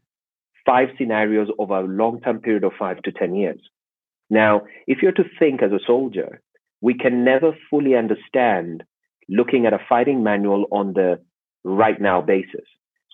five 0.65 0.89
scenarios 0.97 1.49
over 1.59 1.79
a 1.79 1.87
long 1.87 2.21
term 2.21 2.39
period 2.39 2.63
of 2.63 2.73
five 2.77 3.01
to 3.03 3.11
10 3.11 3.35
years. 3.35 3.59
Now, 4.29 4.63
if 4.87 5.01
you're 5.01 5.11
to 5.13 5.23
think 5.39 5.61
as 5.61 5.71
a 5.71 5.85
soldier, 5.85 6.41
we 6.81 6.93
can 6.93 7.23
never 7.23 7.55
fully 7.69 7.95
understand 7.95 8.83
looking 9.29 9.65
at 9.65 9.73
a 9.73 9.85
fighting 9.87 10.23
manual 10.23 10.65
on 10.71 10.93
the 10.93 11.19
right 11.63 11.99
now 11.99 12.21
basis. 12.21 12.65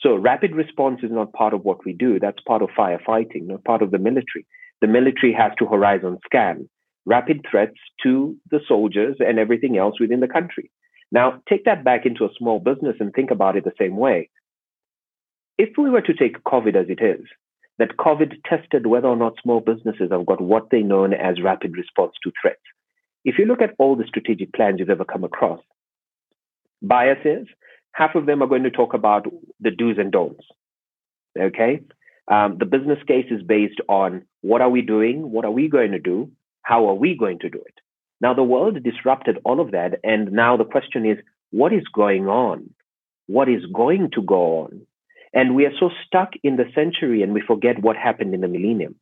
So, 0.01 0.15
rapid 0.15 0.55
response 0.55 1.01
is 1.03 1.11
not 1.11 1.33
part 1.33 1.53
of 1.53 1.63
what 1.63 1.85
we 1.85 1.93
do. 1.93 2.19
That's 2.19 2.41
part 2.47 2.61
of 2.61 2.69
firefighting, 2.69 3.47
not 3.47 3.63
part 3.63 3.81
of 3.81 3.91
the 3.91 3.99
military. 3.99 4.45
The 4.81 4.87
military 4.87 5.33
has 5.33 5.51
to 5.59 5.67
horizon 5.67 6.17
scan 6.25 6.67
rapid 7.05 7.45
threats 7.49 7.77
to 8.03 8.35
the 8.49 8.59
soldiers 8.67 9.17
and 9.19 9.39
everything 9.39 9.77
else 9.77 9.99
within 9.99 10.19
the 10.19 10.27
country. 10.27 10.71
Now, 11.11 11.41
take 11.49 11.65
that 11.65 11.83
back 11.83 12.05
into 12.05 12.25
a 12.25 12.33
small 12.37 12.59
business 12.59 12.95
and 12.99 13.11
think 13.13 13.31
about 13.31 13.55
it 13.55 13.63
the 13.63 13.73
same 13.79 13.97
way. 13.97 14.29
If 15.57 15.69
we 15.77 15.89
were 15.89 16.01
to 16.01 16.13
take 16.13 16.43
COVID 16.43 16.75
as 16.75 16.87
it 16.89 17.03
is, 17.03 17.25
that 17.81 17.97
COVID 17.97 18.43
tested 18.47 18.85
whether 18.85 19.07
or 19.07 19.15
not 19.15 19.41
small 19.41 19.59
businesses 19.59 20.11
have 20.11 20.27
got 20.27 20.39
what 20.39 20.69
they 20.69 20.83
know 20.83 21.03
as 21.05 21.41
rapid 21.41 21.75
response 21.75 22.13
to 22.23 22.31
threats. 22.39 22.61
If 23.25 23.39
you 23.39 23.45
look 23.45 23.59
at 23.59 23.73
all 23.79 23.95
the 23.95 24.05
strategic 24.07 24.53
plans 24.53 24.77
you've 24.77 24.91
ever 24.91 25.03
come 25.03 25.23
across, 25.23 25.59
biases, 26.83 27.47
half 27.93 28.13
of 28.13 28.27
them 28.27 28.43
are 28.43 28.47
going 28.47 28.61
to 28.61 28.69
talk 28.69 28.93
about 28.93 29.25
the 29.59 29.71
do's 29.71 29.97
and 29.97 30.11
don'ts. 30.11 30.45
Okay? 31.39 31.81
Um, 32.27 32.57
the 32.59 32.67
business 32.67 32.99
case 33.07 33.25
is 33.31 33.41
based 33.41 33.81
on 33.89 34.25
what 34.41 34.61
are 34.61 34.69
we 34.69 34.83
doing? 34.83 35.31
What 35.31 35.45
are 35.45 35.51
we 35.51 35.67
going 35.67 35.93
to 35.93 35.99
do? 35.99 36.29
How 36.61 36.87
are 36.87 36.93
we 36.93 37.17
going 37.17 37.39
to 37.39 37.49
do 37.49 37.57
it? 37.65 37.79
Now, 38.21 38.35
the 38.35 38.43
world 38.43 38.83
disrupted 38.83 39.39
all 39.43 39.59
of 39.59 39.71
that. 39.71 39.99
And 40.03 40.33
now 40.33 40.55
the 40.55 40.65
question 40.65 41.03
is, 41.03 41.17
what 41.49 41.73
is 41.73 41.83
going 41.91 42.27
on? 42.27 42.69
What 43.25 43.49
is 43.49 43.65
going 43.73 44.11
to 44.13 44.21
go 44.21 44.59
on? 44.65 44.85
And 45.33 45.55
we 45.55 45.65
are 45.65 45.77
so 45.79 45.89
stuck 46.05 46.31
in 46.43 46.57
the 46.57 46.69
century 46.75 47.21
and 47.23 47.33
we 47.33 47.41
forget 47.41 47.81
what 47.81 47.95
happened 47.95 48.33
in 48.33 48.41
the 48.41 48.47
millennium. 48.47 48.95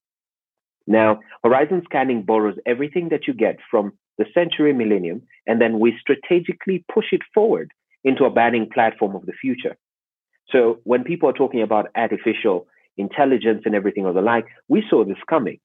Now, 0.86 1.20
horizon 1.44 1.82
scanning 1.86 2.24
borrows 2.24 2.58
everything 2.66 3.10
that 3.10 3.28
you 3.28 3.34
get 3.34 3.58
from 3.70 3.94
the 4.18 4.26
century 4.34 4.74
millennium, 4.74 5.22
and 5.48 5.62
then 5.62 5.80
we 5.80 5.98
strategically 6.00 6.84
push 6.94 7.06
it 7.14 7.22
forward 7.34 7.72
into 8.04 8.26
a 8.26 8.30
banning 8.30 8.70
platform 8.72 9.16
of 9.16 9.26
the 9.26 9.34
future. 9.34 9.78
So 10.50 10.80
when 10.84 11.04
people 11.04 11.30
are 11.30 11.34
talking 11.34 11.62
about 11.62 11.88
artificial 11.96 12.68
intelligence 12.98 13.62
and 13.66 13.76
everything 13.76 14.06
of 14.06 14.16
the 14.16 14.22
like, 14.22 14.46
we 14.68 14.84
saw 14.90 15.06
this 15.06 15.18
coming. 15.30 15.60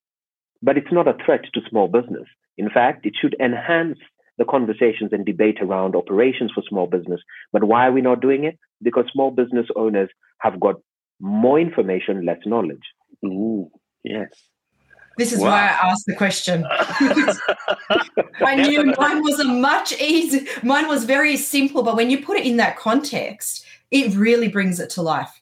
But 0.62 0.78
it's 0.78 0.92
not 0.92 1.09
a 1.09 1.16
threat 1.25 1.42
to 1.52 1.61
small 1.68 1.88
business. 1.88 2.28
In 2.56 2.71
fact, 2.71 3.04
it 3.04 3.14
should 3.21 3.35
enhance 3.40 3.99
the 4.38 4.44
conversations 4.44 5.12
and 5.12 5.25
debate 5.25 5.59
around 5.61 5.94
operations 5.94 6.52
for 6.54 6.62
small 6.68 6.87
business. 6.87 7.21
But 7.52 7.64
why 7.64 7.87
are 7.88 7.92
we 7.92 8.02
not 8.02 8.21
doing 8.21 8.44
it? 8.44 8.59
Because 8.83 9.06
small 9.12 9.30
business 9.30 9.66
owners 9.76 10.11
have 10.38 10.59
got 10.61 10.76
more 11.21 11.59
information, 11.61 12.25
less 12.26 12.38
knowledge. 12.47 12.83
Ooh, 13.25 13.71
yes. 14.03 14.29
This 15.17 15.33
is 15.33 15.38
Wow. 15.41 15.47
why 15.50 15.61
I 15.81 15.91
asked 15.91 16.07
the 16.07 16.17
question. 16.17 16.64
I 18.45 18.57
knew 18.57 18.85
mine 18.99 19.23
was 19.23 19.38
a 19.38 19.45
much 19.45 19.93
easy. 20.00 20.47
Mine 20.62 20.88
was 20.88 21.05
very 21.05 21.37
simple, 21.37 21.83
but 21.83 21.97
when 21.97 22.11
you 22.11 22.23
put 22.25 22.37
it 22.37 22.47
in 22.47 22.57
that 22.57 22.76
context, 22.76 23.64
it 23.91 24.14
really 24.17 24.49
brings 24.49 24.81
it 24.81 24.91
to 24.91 25.03
life. 25.03 25.41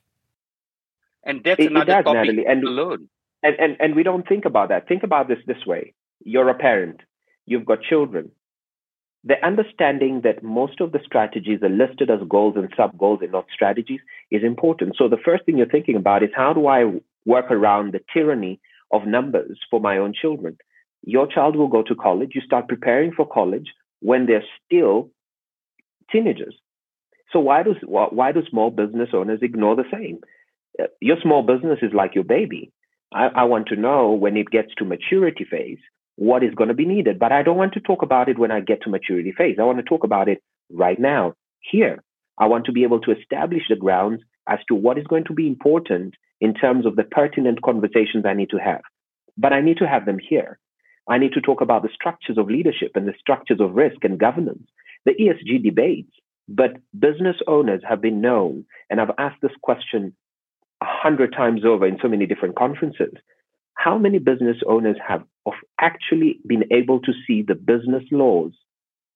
and 1.24 1.42
that's 1.44 1.60
It- 1.60 1.66
it 1.66 1.70
another 1.70 1.92
does, 1.92 2.04
topic 2.04 2.14
Natalie, 2.26 2.46
and- 2.46 2.64
alone. 2.64 3.08
and, 3.44 3.54
and 3.58 3.76
and 3.80 3.94
we 3.94 4.02
don't 4.02 4.26
think 4.28 4.44
about 4.44 4.68
that 4.70 4.88
think 4.88 5.02
about 5.04 5.26
this 5.28 5.38
this 5.46 5.64
way 5.66 5.94
you're 6.32 6.48
a 6.48 6.54
parent 6.68 6.98
you've 7.46 7.64
got 7.64 7.78
children 7.90 8.24
the 9.24 9.44
understanding 9.44 10.22
that 10.24 10.42
most 10.42 10.80
of 10.80 10.92
the 10.92 10.98
strategies 11.04 11.62
are 11.62 11.68
listed 11.68 12.10
as 12.10 12.18
goals 12.28 12.54
and 12.56 12.72
sub 12.76 12.98
goals 12.98 13.20
and 13.22 13.32
not 13.32 13.46
strategies 13.54 14.00
is 14.30 14.42
important. 14.42 14.96
So 14.98 15.08
the 15.08 15.22
first 15.24 15.44
thing 15.44 15.58
you're 15.58 15.66
thinking 15.66 15.96
about 15.96 16.22
is 16.22 16.30
how 16.34 16.52
do 16.52 16.66
i 16.66 16.84
work 17.24 17.50
around 17.50 17.92
the 17.92 18.00
tyranny 18.12 18.60
of 18.90 19.06
numbers 19.06 19.58
for 19.70 19.80
my 19.80 19.96
own 19.98 20.12
children? 20.12 20.56
Your 21.04 21.26
child 21.26 21.56
will 21.56 21.68
go 21.68 21.82
to 21.82 21.94
college 21.94 22.32
you 22.34 22.40
start 22.40 22.68
preparing 22.68 23.12
for 23.12 23.26
college 23.26 23.68
when 24.00 24.26
they're 24.26 24.44
still 24.66 25.10
teenagers. 26.10 26.54
So 27.32 27.38
why 27.40 27.62
does 27.62 27.76
why 27.82 28.32
do 28.32 28.42
small 28.50 28.70
business 28.70 29.10
owners 29.12 29.38
ignore 29.40 29.76
the 29.76 29.90
same? 29.92 30.18
Your 31.00 31.16
small 31.22 31.42
business 31.42 31.78
is 31.80 31.92
like 31.94 32.14
your 32.14 32.24
baby. 32.24 32.72
I, 33.14 33.26
I 33.26 33.42
want 33.44 33.68
to 33.68 33.76
know 33.76 34.12
when 34.12 34.36
it 34.36 34.50
gets 34.50 34.74
to 34.78 34.84
maturity 34.84 35.46
phase 35.48 35.78
what 36.16 36.42
is 36.42 36.54
going 36.54 36.68
to 36.68 36.74
be 36.74 36.86
needed. 36.86 37.18
But 37.18 37.32
I 37.32 37.42
don't 37.42 37.56
want 37.56 37.74
to 37.74 37.80
talk 37.80 38.02
about 38.02 38.28
it 38.28 38.38
when 38.38 38.50
I 38.50 38.60
get 38.60 38.82
to 38.82 38.90
maturity 38.90 39.32
phase. 39.36 39.56
I 39.58 39.64
want 39.64 39.78
to 39.78 39.84
talk 39.84 40.04
about 40.04 40.28
it 40.28 40.42
right 40.70 40.98
now, 40.98 41.34
here. 41.60 42.02
I 42.38 42.46
want 42.46 42.66
to 42.66 42.72
be 42.72 42.82
able 42.82 43.00
to 43.00 43.12
establish 43.12 43.62
the 43.68 43.76
grounds 43.76 44.22
as 44.48 44.58
to 44.68 44.74
what 44.74 44.98
is 44.98 45.06
going 45.06 45.24
to 45.24 45.32
be 45.32 45.46
important 45.46 46.14
in 46.40 46.54
terms 46.54 46.86
of 46.86 46.96
the 46.96 47.04
pertinent 47.04 47.62
conversations 47.62 48.24
I 48.26 48.34
need 48.34 48.50
to 48.50 48.58
have. 48.58 48.80
But 49.38 49.52
I 49.52 49.60
need 49.60 49.78
to 49.78 49.88
have 49.88 50.06
them 50.06 50.18
here. 50.18 50.58
I 51.08 51.18
need 51.18 51.32
to 51.32 51.40
talk 51.40 51.60
about 51.60 51.82
the 51.82 51.88
structures 51.94 52.38
of 52.38 52.48
leadership 52.48 52.92
and 52.94 53.06
the 53.06 53.14
structures 53.18 53.60
of 53.60 53.74
risk 53.74 54.04
and 54.04 54.18
governance, 54.18 54.66
the 55.04 55.12
ESG 55.12 55.62
debates. 55.62 56.12
But 56.48 56.76
business 56.98 57.36
owners 57.46 57.82
have 57.88 58.00
been 58.00 58.20
known, 58.20 58.64
and 58.90 59.00
I've 59.00 59.14
asked 59.18 59.40
this 59.40 59.52
question 59.62 60.14
a 60.82 60.86
hundred 60.86 61.32
times 61.32 61.64
over 61.64 61.86
in 61.86 61.98
so 62.02 62.08
many 62.08 62.26
different 62.26 62.56
conferences. 62.56 63.14
How 63.74 63.98
many 63.98 64.18
business 64.18 64.58
owners 64.66 64.96
have 65.06 65.22
of 65.46 65.54
actually 65.80 66.38
being 66.46 66.64
able 66.70 67.00
to 67.00 67.12
see 67.26 67.42
the 67.42 67.54
business 67.54 68.04
laws 68.10 68.52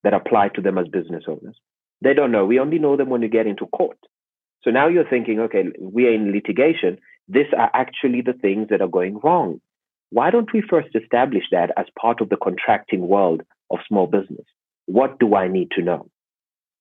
that 0.02 0.14
apply 0.14 0.48
to 0.48 0.60
them 0.60 0.78
as 0.78 0.88
business 0.88 1.24
owners? 1.28 1.56
They 2.02 2.14
don't 2.14 2.32
know. 2.32 2.44
We 2.44 2.58
only 2.58 2.78
know 2.78 2.96
them 2.96 3.08
when 3.08 3.22
you 3.22 3.28
get 3.28 3.46
into 3.46 3.66
court. 3.66 3.98
So 4.62 4.70
now 4.70 4.88
you're 4.88 5.08
thinking, 5.08 5.40
okay, 5.40 5.64
we 5.80 6.06
are 6.06 6.12
in 6.12 6.32
litigation. 6.32 6.98
These 7.28 7.52
are 7.56 7.70
actually 7.72 8.20
the 8.22 8.32
things 8.32 8.68
that 8.70 8.82
are 8.82 8.88
going 8.88 9.18
wrong. 9.22 9.60
Why 10.10 10.30
don't 10.30 10.52
we 10.52 10.62
first 10.68 10.88
establish 10.94 11.44
that 11.52 11.70
as 11.76 11.86
part 12.00 12.20
of 12.20 12.28
the 12.28 12.36
contracting 12.36 13.08
world 13.08 13.42
of 13.70 13.78
small 13.88 14.06
business? 14.06 14.46
What 14.86 15.18
do 15.18 15.34
I 15.34 15.48
need 15.48 15.70
to 15.72 15.82
know? 15.82 16.08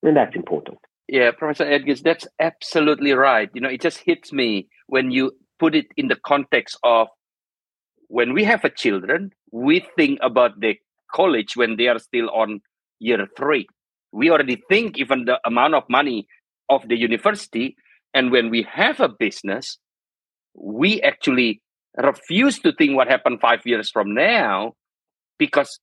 And 0.03 0.15
that's 0.15 0.35
important. 0.35 0.77
Yeah, 1.07 1.31
Professor 1.31 1.65
Edgars, 1.65 2.01
that's 2.01 2.27
absolutely 2.39 3.13
right. 3.13 3.49
You 3.53 3.61
know, 3.61 3.69
it 3.69 3.81
just 3.81 3.99
hits 3.99 4.31
me 4.31 4.67
when 4.87 5.11
you 5.11 5.31
put 5.59 5.75
it 5.75 5.87
in 5.97 6.07
the 6.07 6.15
context 6.15 6.77
of 6.83 7.07
when 8.07 8.33
we 8.33 8.43
have 8.43 8.63
a 8.63 8.69
children, 8.69 9.31
we 9.51 9.85
think 9.95 10.19
about 10.21 10.59
the 10.59 10.77
college 11.13 11.55
when 11.55 11.77
they 11.77 11.87
are 11.87 11.99
still 11.99 12.29
on 12.29 12.61
year 12.99 13.27
three. 13.37 13.67
We 14.11 14.29
already 14.29 14.61
think 14.69 14.97
even 14.97 15.25
the 15.25 15.39
amount 15.45 15.75
of 15.75 15.83
money 15.89 16.27
of 16.69 16.87
the 16.87 16.97
university. 16.97 17.75
And 18.13 18.31
when 18.31 18.49
we 18.49 18.63
have 18.71 18.99
a 18.99 19.09
business, 19.09 19.77
we 20.53 21.01
actually 21.01 21.61
refuse 21.97 22.59
to 22.59 22.73
think 22.73 22.95
what 22.95 23.07
happened 23.07 23.39
five 23.41 23.61
years 23.65 23.89
from 23.89 24.13
now 24.13 24.73
because 25.37 25.79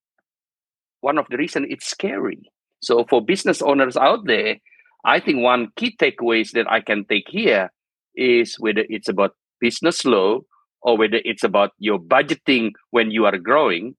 one 1.00 1.18
of 1.18 1.26
the 1.30 1.36
reasons 1.36 1.66
it's 1.70 1.86
scary. 1.86 2.50
So 2.80 3.04
for 3.08 3.24
business 3.24 3.62
owners 3.62 3.96
out 3.96 4.26
there, 4.26 4.56
I 5.04 5.20
think 5.20 5.42
one 5.42 5.68
key 5.76 5.96
takeaways 6.00 6.52
that 6.52 6.70
I 6.70 6.80
can 6.80 7.04
take 7.04 7.28
here 7.28 7.70
is 8.14 8.56
whether 8.58 8.84
it's 8.88 9.08
about 9.08 9.34
business 9.60 10.04
law 10.04 10.40
or 10.82 10.98
whether 10.98 11.20
it's 11.24 11.44
about 11.44 11.72
your 11.78 11.98
budgeting 11.98 12.72
when 12.90 13.10
you 13.10 13.24
are 13.24 13.38
growing, 13.38 13.94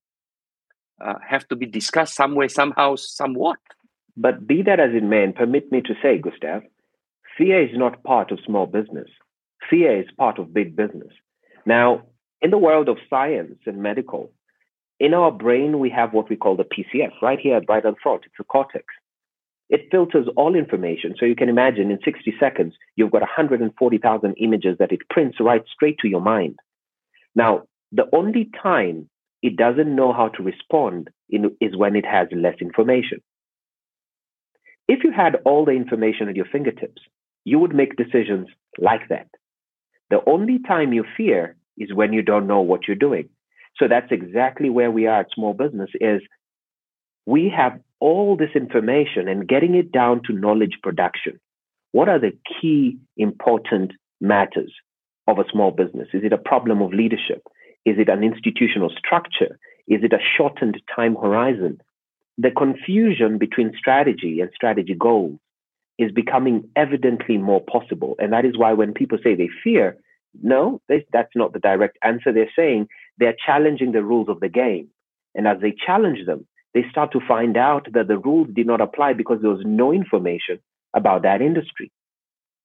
uh, 1.04 1.16
have 1.28 1.48
to 1.48 1.56
be 1.56 1.66
discussed 1.66 2.16
somewhere, 2.16 2.50
somehow, 2.50 2.96
somewhat. 2.96 3.60
But 4.16 4.46
be 4.46 4.62
that 4.64 4.80
as 4.80 4.92
it 4.94 5.04
may, 5.04 5.24
and 5.24 5.36
permit 5.36 5.72
me 5.72 5.82
to 5.82 5.96
say, 6.02 6.18
Gustav, 6.18 6.64
fear 7.38 7.64
is 7.64 7.76
not 7.78 8.04
part 8.04 8.32
of 8.32 8.40
small 8.46 8.68
business. 8.68 9.10
Fear 9.70 10.02
is 10.02 10.08
part 10.18 10.38
of 10.40 10.54
big 10.54 10.76
business. 10.76 11.12
Now, 11.66 12.04
in 12.42 12.52
the 12.52 12.58
world 12.58 12.90
of 12.90 12.98
science 13.10 13.60
and 13.66 13.82
medical, 13.82 14.32
in 15.00 15.14
our 15.14 15.32
brain, 15.32 15.80
we 15.80 15.90
have 15.90 16.14
what 16.14 16.30
we 16.30 16.36
call 16.36 16.56
the 16.56 16.64
PCF, 16.64 17.12
right 17.22 17.40
here, 17.40 17.62
right 17.68 17.86
on 17.86 17.96
front. 18.02 18.24
It's 18.26 18.36
a 18.40 18.44
cortex. 18.44 18.86
It 19.70 19.88
filters 19.90 20.28
all 20.36 20.56
information. 20.56 21.16
So 21.20 21.26
you 21.26 21.36
can 21.36 21.50
imagine 21.50 21.90
in 21.90 22.00
60 22.06 22.34
seconds, 22.40 22.76
you've 22.96 23.12
got 23.12 23.22
140,000 23.22 24.36
images 24.38 24.78
that 24.78 24.92
it 24.92 25.10
prints 25.10 25.40
right 25.40 25.64
straight 25.74 25.98
to 26.00 26.08
your 26.08 26.22
mind. 26.22 26.60
Now, 27.36 27.64
the 27.92 28.06
only 28.14 28.50
time 28.62 29.10
it 29.42 29.58
doesn't 29.58 29.96
know 29.96 30.14
how 30.14 30.30
to 30.30 30.44
respond 30.44 31.10
in, 31.30 31.56
is 31.60 31.76
when 31.76 31.96
it 31.96 32.06
has 32.06 32.28
less 32.32 32.56
information. 32.62 33.22
If 34.88 35.04
you 35.04 35.12
had 35.12 35.38
all 35.46 35.66
the 35.66 35.72
information 35.72 36.30
at 36.30 36.36
your 36.36 36.46
fingertips, 36.46 37.02
you 37.46 37.60
would 37.60 37.76
make 37.76 37.96
decisions 37.96 38.48
like 38.78 39.10
that. 39.10 39.28
The 40.10 40.22
only 40.28 40.60
time 40.60 40.94
you 40.94 41.06
fear 41.18 41.56
is 41.78 41.94
when 41.94 42.14
you 42.14 42.22
don't 42.22 42.48
know 42.48 42.62
what 42.62 42.88
you're 42.88 42.96
doing. 42.96 43.30
So 43.78 43.88
that's 43.88 44.12
exactly 44.12 44.70
where 44.70 44.92
we 44.92 45.08
are 45.08 45.22
at 45.22 45.32
small 45.34 45.54
business 45.54 45.90
is 46.00 46.22
we 47.26 47.52
have 47.56 47.80
all 48.00 48.38
this 48.38 48.52
information 48.56 49.28
and 49.28 49.48
getting 49.48 49.76
it 49.76 49.92
down 49.92 50.22
to 50.28 50.34
knowledge 50.34 50.78
production. 50.84 51.40
What 51.92 52.10
are 52.10 52.20
the 52.20 52.38
key 52.62 52.98
important 53.18 53.92
matters 54.22 54.74
of 55.28 55.40
a 55.40 55.46
small 55.52 55.72
business? 55.72 56.08
Is 56.14 56.24
it 56.24 56.34
a 56.34 56.38
problem 56.38 56.82
of 56.82 56.94
leadership? 56.94 57.44
Is 57.86 57.98
it 57.98 58.10
an 58.10 58.24
institutional 58.24 58.92
structure? 58.98 59.60
Is 59.88 60.04
it 60.04 60.14
a 60.14 60.20
shortened 60.38 60.82
time 60.94 61.16
horizon? 61.16 61.82
The 62.38 62.52
confusion 62.52 63.38
between 63.38 63.74
strategy 63.78 64.40
and 64.40 64.50
strategy 64.56 64.96
goals 64.98 65.40
is 66.00 66.12
becoming 66.12 66.70
evidently 66.76 67.38
more 67.38 67.62
possible. 67.62 68.16
And 68.20 68.34
that 68.34 68.46
is 68.46 68.58
why 68.58 68.74
when 68.74 68.94
people 68.94 69.20
say 69.24 69.36
they 69.36 69.50
fear, 69.64 69.98
no, 70.42 70.82
they, 70.88 71.06
that's 71.14 71.36
not 71.36 71.54
the 71.54 71.60
direct 71.60 71.98
answer. 72.02 72.34
They're 72.34 72.50
saying 72.56 72.88
they're 73.18 73.36
challenging 73.46 73.92
the 73.92 74.04
rules 74.04 74.30
of 74.30 74.40
the 74.40 74.50
game. 74.50 74.88
And 75.36 75.48
as 75.48 75.58
they 75.62 75.76
challenge 75.86 76.26
them, 76.26 76.48
they 76.74 76.86
start 76.90 77.12
to 77.12 77.20
find 77.28 77.56
out 77.56 77.88
that 77.94 78.08
the 78.08 78.18
rules 78.18 78.48
did 78.54 78.66
not 78.66 78.82
apply 78.82 79.14
because 79.14 79.40
there 79.42 79.52
was 79.52 79.64
no 79.64 79.92
information 79.94 80.60
about 80.96 81.22
that 81.24 81.42
industry. 81.42 81.92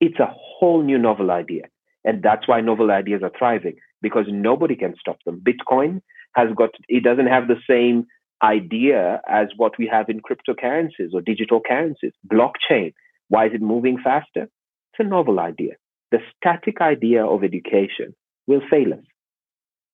It's 0.00 0.18
a 0.18 0.32
whole 0.34 0.82
new 0.82 0.98
novel 0.98 1.30
idea. 1.30 1.64
And 2.08 2.22
that's 2.22 2.48
why 2.48 2.62
novel 2.62 2.90
ideas 2.90 3.22
are 3.22 3.30
thriving 3.38 3.76
because 4.00 4.24
nobody 4.30 4.74
can 4.74 4.94
stop 4.98 5.18
them. 5.26 5.42
Bitcoin 5.42 6.00
has 6.34 6.48
got, 6.56 6.70
it 6.88 7.04
doesn't 7.04 7.26
have 7.26 7.48
the 7.48 7.60
same 7.68 8.06
idea 8.42 9.20
as 9.28 9.48
what 9.58 9.72
we 9.78 9.86
have 9.86 10.08
in 10.08 10.22
cryptocurrencies 10.22 11.12
or 11.12 11.20
digital 11.20 11.60
currencies. 11.60 12.12
Blockchain, 12.26 12.94
why 13.28 13.48
is 13.48 13.52
it 13.52 13.60
moving 13.60 13.98
faster? 14.02 14.44
It's 14.44 15.00
a 15.00 15.04
novel 15.04 15.38
idea. 15.38 15.74
The 16.10 16.20
static 16.34 16.80
idea 16.80 17.26
of 17.26 17.44
education 17.44 18.14
will 18.46 18.62
fail 18.70 18.94
us. 18.94 19.04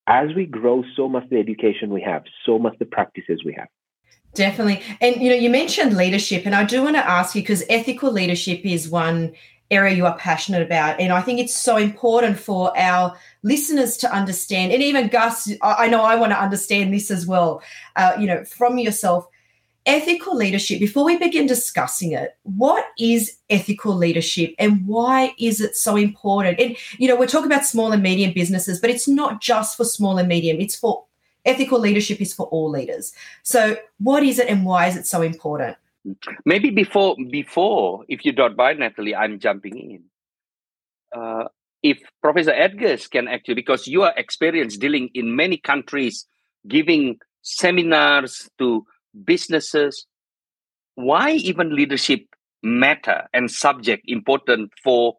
As 0.07 0.33
we 0.37 0.45
grow, 0.45 0.85
so 0.95 1.09
must 1.09 1.29
the 1.29 1.37
education 1.37 1.89
we 1.89 2.01
have, 2.03 2.23
so 2.45 2.57
must 2.57 2.79
the 2.79 2.85
practices 2.85 3.41
we 3.43 3.55
have. 3.57 3.67
Definitely. 4.35 4.81
And 5.01 5.17
you 5.17 5.29
know, 5.31 5.35
you 5.35 5.49
mentioned 5.49 5.97
leadership, 5.97 6.45
and 6.45 6.55
I 6.55 6.63
do 6.63 6.81
want 6.81 6.95
to 6.95 7.09
ask 7.09 7.35
you 7.35 7.41
because 7.41 7.63
ethical 7.69 8.11
leadership 8.11 8.61
is 8.63 8.87
one 8.87 9.33
area 9.71 9.95
you 9.95 10.05
are 10.05 10.17
passionate 10.17 10.61
about. 10.61 10.99
And 10.99 11.11
I 11.11 11.21
think 11.21 11.39
it's 11.39 11.55
so 11.55 11.77
important 11.77 12.37
for 12.39 12.77
our 12.77 13.15
listeners 13.43 13.97
to 13.97 14.13
understand. 14.13 14.71
And 14.71 14.83
even 14.83 15.07
Gus, 15.07 15.51
I 15.61 15.87
know 15.87 16.01
I 16.01 16.15
want 16.15 16.31
to 16.31 16.41
understand 16.41 16.93
this 16.93 17.09
as 17.09 17.25
well, 17.25 17.61
uh, 17.95 18.15
you 18.19 18.27
know, 18.27 18.43
from 18.45 18.77
yourself. 18.77 19.27
Ethical 19.87 20.35
leadership, 20.35 20.79
before 20.79 21.05
we 21.05 21.15
begin 21.15 21.45
discussing 21.45 22.13
it, 22.13 22.35
what 22.41 22.85
is 22.97 23.37
ethical 23.51 23.93
leadership 23.93 24.55
and 24.57 24.83
why 24.87 25.35
is 25.37 25.61
it 25.61 25.75
so 25.75 25.95
important? 25.95 26.59
And, 26.59 26.75
you 26.97 27.07
know, 27.07 27.15
we're 27.15 27.27
talking 27.27 27.51
about 27.51 27.65
small 27.65 27.91
and 27.91 28.01
medium 28.01 28.33
businesses, 28.33 28.79
but 28.79 28.89
it's 28.89 29.07
not 29.07 29.41
just 29.41 29.77
for 29.77 29.85
small 29.85 30.17
and 30.17 30.27
medium, 30.27 30.59
it's 30.59 30.75
for 30.75 31.05
ethical 31.45 31.79
leadership 31.79 32.19
is 32.19 32.33
for 32.33 32.47
all 32.47 32.69
leaders. 32.69 33.13
So, 33.43 33.77
what 33.99 34.23
is 34.23 34.39
it 34.39 34.49
and 34.49 34.65
why 34.65 34.87
is 34.87 34.97
it 34.97 35.05
so 35.05 35.21
important? 35.21 35.77
Maybe 36.45 36.69
before, 36.69 37.15
before, 37.31 38.03
if 38.07 38.25
you 38.25 38.31
don't 38.31 38.57
mind, 38.57 38.79
Natalie, 38.79 39.15
I'm 39.15 39.39
jumping 39.39 39.77
in. 39.77 40.03
Uh, 41.15 41.45
if 41.81 41.99
Professor 42.21 42.51
Edgars 42.51 43.09
can 43.09 43.27
actually, 43.27 43.55
because 43.55 43.87
you 43.87 44.03
are 44.03 44.13
experienced 44.17 44.79
dealing 44.79 45.09
in 45.13 45.35
many 45.35 45.57
countries, 45.57 46.25
giving 46.67 47.17
seminars 47.41 48.49
to 48.57 48.85
businesses, 49.23 50.05
why 50.95 51.31
even 51.31 51.75
leadership 51.75 52.21
matter 52.63 53.27
and 53.33 53.51
subject 53.51 54.03
important 54.07 54.71
for 54.83 55.15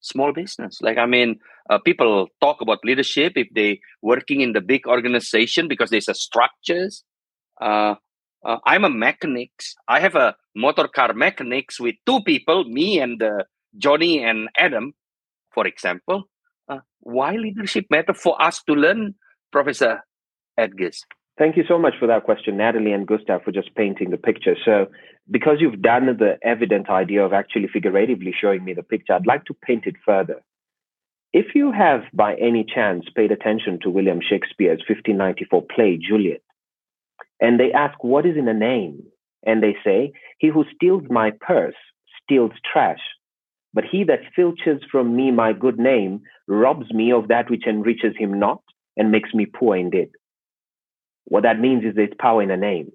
small 0.00 0.32
business. 0.32 0.78
Like, 0.80 0.98
I 0.98 1.06
mean, 1.06 1.40
uh, 1.68 1.78
people 1.78 2.28
talk 2.40 2.60
about 2.60 2.84
leadership 2.84 3.32
if 3.34 3.48
they 3.52 3.80
working 4.02 4.40
in 4.40 4.52
the 4.52 4.60
big 4.60 4.86
organization 4.86 5.66
because 5.66 5.90
there's 5.90 6.08
a 6.08 6.14
structures. 6.14 7.02
Uh, 7.60 7.96
uh, 8.46 8.58
I'm 8.64 8.84
a 8.84 8.88
mechanic. 8.88 9.50
I 9.88 10.00
have 10.00 10.14
a 10.14 10.36
motor 10.54 10.86
car 10.88 11.12
mechanics 11.12 11.80
with 11.80 11.96
two 12.06 12.22
people, 12.22 12.64
me 12.64 13.00
and 13.00 13.20
uh, 13.22 13.42
Johnny 13.76 14.22
and 14.22 14.48
Adam, 14.56 14.94
for 15.52 15.66
example. 15.66 16.24
Uh, 16.68 16.78
why 17.00 17.32
leadership 17.32 17.86
matter 17.90 18.14
for 18.14 18.40
us 18.40 18.62
to 18.64 18.74
learn, 18.74 19.16
Professor 19.50 20.04
Edgars? 20.58 21.00
Thank 21.38 21.56
you 21.56 21.64
so 21.68 21.78
much 21.78 21.94
for 21.98 22.06
that 22.06 22.24
question, 22.24 22.56
Natalie 22.56 22.92
and 22.92 23.06
Gustav, 23.06 23.42
for 23.42 23.52
just 23.52 23.74
painting 23.74 24.10
the 24.10 24.16
picture. 24.16 24.56
So, 24.64 24.86
because 25.30 25.56
you've 25.60 25.82
done 25.82 26.06
the 26.06 26.38
evident 26.42 26.88
idea 26.88 27.24
of 27.24 27.32
actually 27.32 27.68
figuratively 27.70 28.32
showing 28.40 28.64
me 28.64 28.72
the 28.74 28.82
picture, 28.82 29.12
I'd 29.12 29.26
like 29.26 29.44
to 29.46 29.54
paint 29.54 29.86
it 29.86 29.96
further. 30.04 30.40
If 31.32 31.54
you 31.54 31.72
have, 31.72 32.02
by 32.14 32.36
any 32.36 32.64
chance, 32.64 33.04
paid 33.14 33.32
attention 33.32 33.80
to 33.82 33.90
William 33.90 34.20
Shakespeare's 34.22 34.78
1594 34.88 35.66
play, 35.74 35.98
Juliet, 35.98 36.40
and 37.40 37.58
they 37.60 37.72
ask, 37.72 38.02
What 38.02 38.26
is 38.26 38.36
in 38.36 38.48
a 38.48 38.54
name? 38.54 39.02
And 39.44 39.62
they 39.62 39.76
say, 39.84 40.12
He 40.38 40.48
who 40.48 40.64
steals 40.74 41.04
my 41.10 41.32
purse 41.40 41.74
steals 42.22 42.52
trash. 42.70 43.00
But 43.72 43.84
he 43.90 44.04
that 44.04 44.20
filches 44.36 44.80
from 44.90 45.14
me 45.14 45.30
my 45.30 45.52
good 45.52 45.78
name 45.78 46.22
robs 46.48 46.92
me 46.92 47.12
of 47.12 47.28
that 47.28 47.50
which 47.50 47.66
enriches 47.66 48.14
him 48.18 48.38
not 48.38 48.62
and 48.96 49.12
makes 49.12 49.34
me 49.34 49.46
poor 49.46 49.76
indeed. 49.76 50.08
What 51.26 51.42
that 51.42 51.60
means 51.60 51.84
is 51.84 51.94
there's 51.94 52.14
power 52.18 52.42
in 52.42 52.50
a 52.50 52.56
name. 52.56 52.90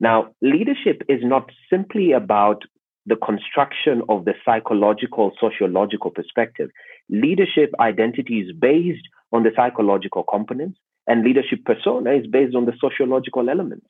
Now, 0.00 0.32
leadership 0.42 1.02
is 1.08 1.20
not 1.22 1.50
simply 1.70 2.12
about 2.12 2.62
the 3.06 3.16
construction 3.16 4.02
of 4.08 4.24
the 4.24 4.34
psychological, 4.44 5.32
sociological 5.40 6.10
perspective. 6.10 6.70
Leadership 7.08 7.70
identity 7.80 8.40
is 8.40 8.52
based 8.58 9.06
on 9.32 9.42
the 9.42 9.50
psychological 9.56 10.24
components, 10.24 10.78
and 11.10 11.24
leadership 11.24 11.64
persona 11.64 12.12
is 12.12 12.26
based 12.28 12.54
on 12.54 12.66
the 12.66 12.72
sociological 12.80 13.50
elements. 13.50 13.84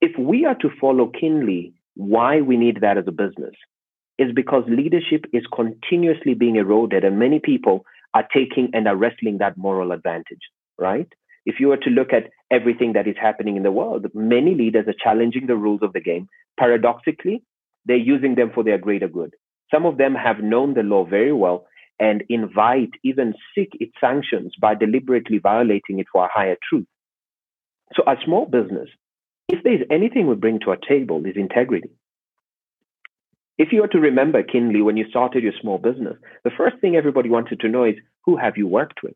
If 0.00 0.18
we 0.18 0.44
are 0.44 0.56
to 0.56 0.70
follow 0.80 1.06
keenly 1.08 1.72
why 1.94 2.40
we 2.40 2.56
need 2.56 2.80
that 2.80 2.98
as 2.98 3.04
a 3.06 3.12
business, 3.12 3.54
is 4.18 4.32
because 4.34 4.64
leadership 4.66 5.24
is 5.32 5.44
continuously 5.54 6.34
being 6.34 6.56
eroded, 6.56 7.04
and 7.04 7.16
many 7.16 7.38
people 7.38 7.84
are 8.12 8.26
taking 8.34 8.70
and 8.72 8.88
are 8.88 8.96
wrestling 8.96 9.38
that 9.38 9.56
moral 9.56 9.92
advantage, 9.92 10.40
right? 10.78 11.06
If 11.46 11.60
you 11.60 11.68
were 11.68 11.76
to 11.76 11.90
look 11.90 12.12
at 12.12 12.30
everything 12.50 12.94
that 12.94 13.06
is 13.06 13.16
happening 13.20 13.56
in 13.56 13.62
the 13.62 13.70
world, 13.70 14.06
many 14.12 14.56
leaders 14.56 14.88
are 14.88 14.94
challenging 15.00 15.46
the 15.46 15.56
rules 15.56 15.82
of 15.82 15.92
the 15.92 16.00
game. 16.00 16.28
Paradoxically, 16.58 17.44
they're 17.86 17.96
using 17.96 18.34
them 18.34 18.50
for 18.52 18.64
their 18.64 18.78
greater 18.78 19.08
good. 19.08 19.34
Some 19.72 19.86
of 19.86 19.96
them 19.96 20.16
have 20.16 20.40
known 20.40 20.74
the 20.74 20.82
law 20.82 21.04
very 21.04 21.32
well 21.32 21.66
and 22.02 22.24
invite, 22.28 22.90
even 23.02 23.32
seek 23.54 23.70
its 23.80 23.92
sanctions 24.00 24.52
by 24.60 24.74
deliberately 24.74 25.38
violating 25.38 26.00
it 26.00 26.06
for 26.12 26.24
a 26.24 26.30
higher 26.30 26.56
truth. 26.68 26.86
So, 27.94 28.02
a 28.06 28.16
small 28.24 28.44
business, 28.44 28.88
if 29.48 29.62
there's 29.62 29.86
anything 29.90 30.26
we 30.26 30.34
bring 30.34 30.60
to 30.60 30.70
our 30.70 30.76
table, 30.76 31.24
is 31.24 31.36
integrity. 31.36 31.90
If 33.56 33.72
you 33.72 33.82
were 33.82 33.88
to 33.88 34.00
remember, 34.00 34.42
Kinley, 34.42 34.82
when 34.82 34.96
you 34.96 35.08
started 35.08 35.42
your 35.42 35.52
small 35.60 35.78
business, 35.78 36.16
the 36.44 36.50
first 36.50 36.78
thing 36.80 36.96
everybody 36.96 37.30
wanted 37.30 37.60
to 37.60 37.68
know 37.68 37.84
is 37.84 37.94
who 38.26 38.36
have 38.36 38.56
you 38.56 38.66
worked 38.66 39.02
with? 39.02 39.14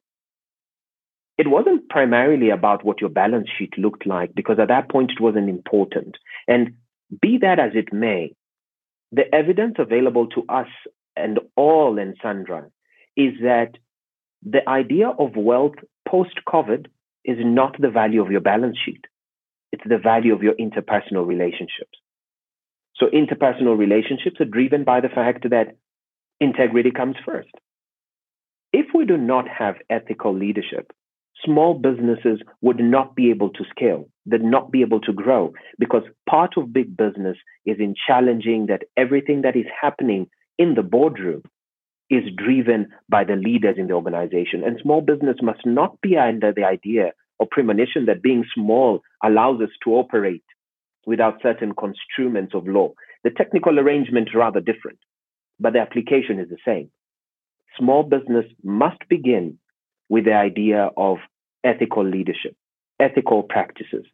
it 1.38 1.48
wasn't 1.48 1.88
primarily 1.88 2.50
about 2.50 2.84
what 2.84 3.00
your 3.00 3.10
balance 3.10 3.48
sheet 3.58 3.76
looked 3.76 4.06
like 4.06 4.34
because 4.34 4.58
at 4.58 4.68
that 4.68 4.90
point 4.90 5.12
it 5.12 5.22
wasn't 5.22 5.48
important. 5.48 6.16
And 6.48 6.74
be 7.20 7.38
that 7.38 7.58
as 7.58 7.72
it 7.74 7.92
may, 7.92 8.34
the 9.12 9.32
evidence 9.34 9.76
available 9.78 10.28
to 10.28 10.44
us 10.48 10.68
and 11.14 11.38
all 11.54 11.98
in 11.98 12.14
Sandra 12.22 12.66
is 13.16 13.34
that 13.42 13.72
the 14.44 14.68
idea 14.68 15.08
of 15.08 15.36
wealth 15.36 15.76
post 16.08 16.38
COVID 16.48 16.86
is 17.24 17.38
not 17.40 17.80
the 17.80 17.90
value 17.90 18.22
of 18.22 18.30
your 18.30 18.40
balance 18.40 18.76
sheet. 18.84 19.04
It's 19.72 19.82
the 19.86 19.98
value 19.98 20.34
of 20.34 20.42
your 20.42 20.54
interpersonal 20.54 21.26
relationships. 21.26 21.98
So 22.96 23.06
interpersonal 23.06 23.76
relationships 23.76 24.40
are 24.40 24.46
driven 24.46 24.84
by 24.84 25.00
the 25.00 25.08
fact 25.08 25.50
that 25.50 25.76
integrity 26.40 26.90
comes 26.90 27.16
first. 27.24 27.50
If 28.72 28.86
we 28.94 29.04
do 29.04 29.16
not 29.16 29.46
have 29.48 29.76
ethical 29.90 30.34
leadership, 30.34 30.92
small 31.44 31.74
businesses 31.74 32.40
would 32.62 32.78
not 32.78 33.14
be 33.14 33.30
able 33.30 33.50
to 33.50 33.64
scale, 33.70 34.08
they'd 34.24 34.42
not 34.42 34.70
be 34.70 34.80
able 34.80 35.00
to 35.00 35.12
grow 35.12 35.52
because 35.78 36.02
part 36.28 36.56
of 36.56 36.72
big 36.72 36.96
business 36.96 37.36
is 37.64 37.76
in 37.78 37.94
challenging 38.06 38.66
that 38.66 38.84
everything 38.96 39.42
that 39.42 39.56
is 39.56 39.66
happening 39.80 40.28
in 40.58 40.74
the 40.74 40.82
boardroom 40.82 41.42
is 42.08 42.24
driven 42.36 42.88
by 43.08 43.24
the 43.24 43.36
leaders 43.36 43.76
in 43.78 43.88
the 43.88 43.94
organization. 43.94 44.62
And 44.64 44.78
small 44.80 45.00
business 45.00 45.36
must 45.42 45.66
not 45.66 46.00
be 46.00 46.16
under 46.16 46.52
the 46.52 46.64
idea 46.64 47.12
or 47.38 47.46
premonition 47.50 48.06
that 48.06 48.22
being 48.22 48.44
small 48.54 49.00
allows 49.22 49.60
us 49.60 49.70
to 49.84 49.90
operate 49.90 50.44
without 51.06 51.42
certain 51.42 51.74
construments 51.74 52.54
of 52.54 52.66
law. 52.66 52.92
The 53.24 53.30
technical 53.30 53.78
arrangement 53.78 54.28
is 54.28 54.34
rather 54.34 54.60
different, 54.60 54.98
but 55.58 55.72
the 55.72 55.80
application 55.80 56.38
is 56.38 56.48
the 56.48 56.58
same. 56.64 56.90
Small 57.78 58.02
business 58.02 58.46
must 58.62 58.98
begin 59.08 59.58
with 60.08 60.24
the 60.24 60.34
idea 60.34 60.90
of 60.96 61.18
ethical 61.64 62.04
leadership, 62.04 62.56
ethical 63.00 63.42
practices, 63.42 64.04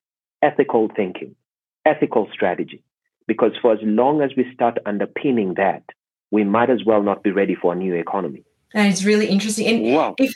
ethical 0.42 0.90
thinking, 0.94 1.36
ethical 1.84 2.28
strategy. 2.32 2.82
Because 3.28 3.52
for 3.60 3.72
as 3.72 3.78
long 3.82 4.20
as 4.20 4.30
we 4.36 4.52
start 4.52 4.78
underpinning 4.84 5.54
that, 5.54 5.84
we 6.32 6.42
might 6.42 6.70
as 6.70 6.82
well 6.84 7.02
not 7.02 7.22
be 7.22 7.30
ready 7.30 7.54
for 7.54 7.72
a 7.72 7.76
new 7.76 7.94
economy. 7.94 8.42
And 8.74 8.90
it's 8.90 9.04
really 9.04 9.28
interesting. 9.28 9.66
And 9.68 9.94
wow. 9.94 10.14
if 10.18 10.34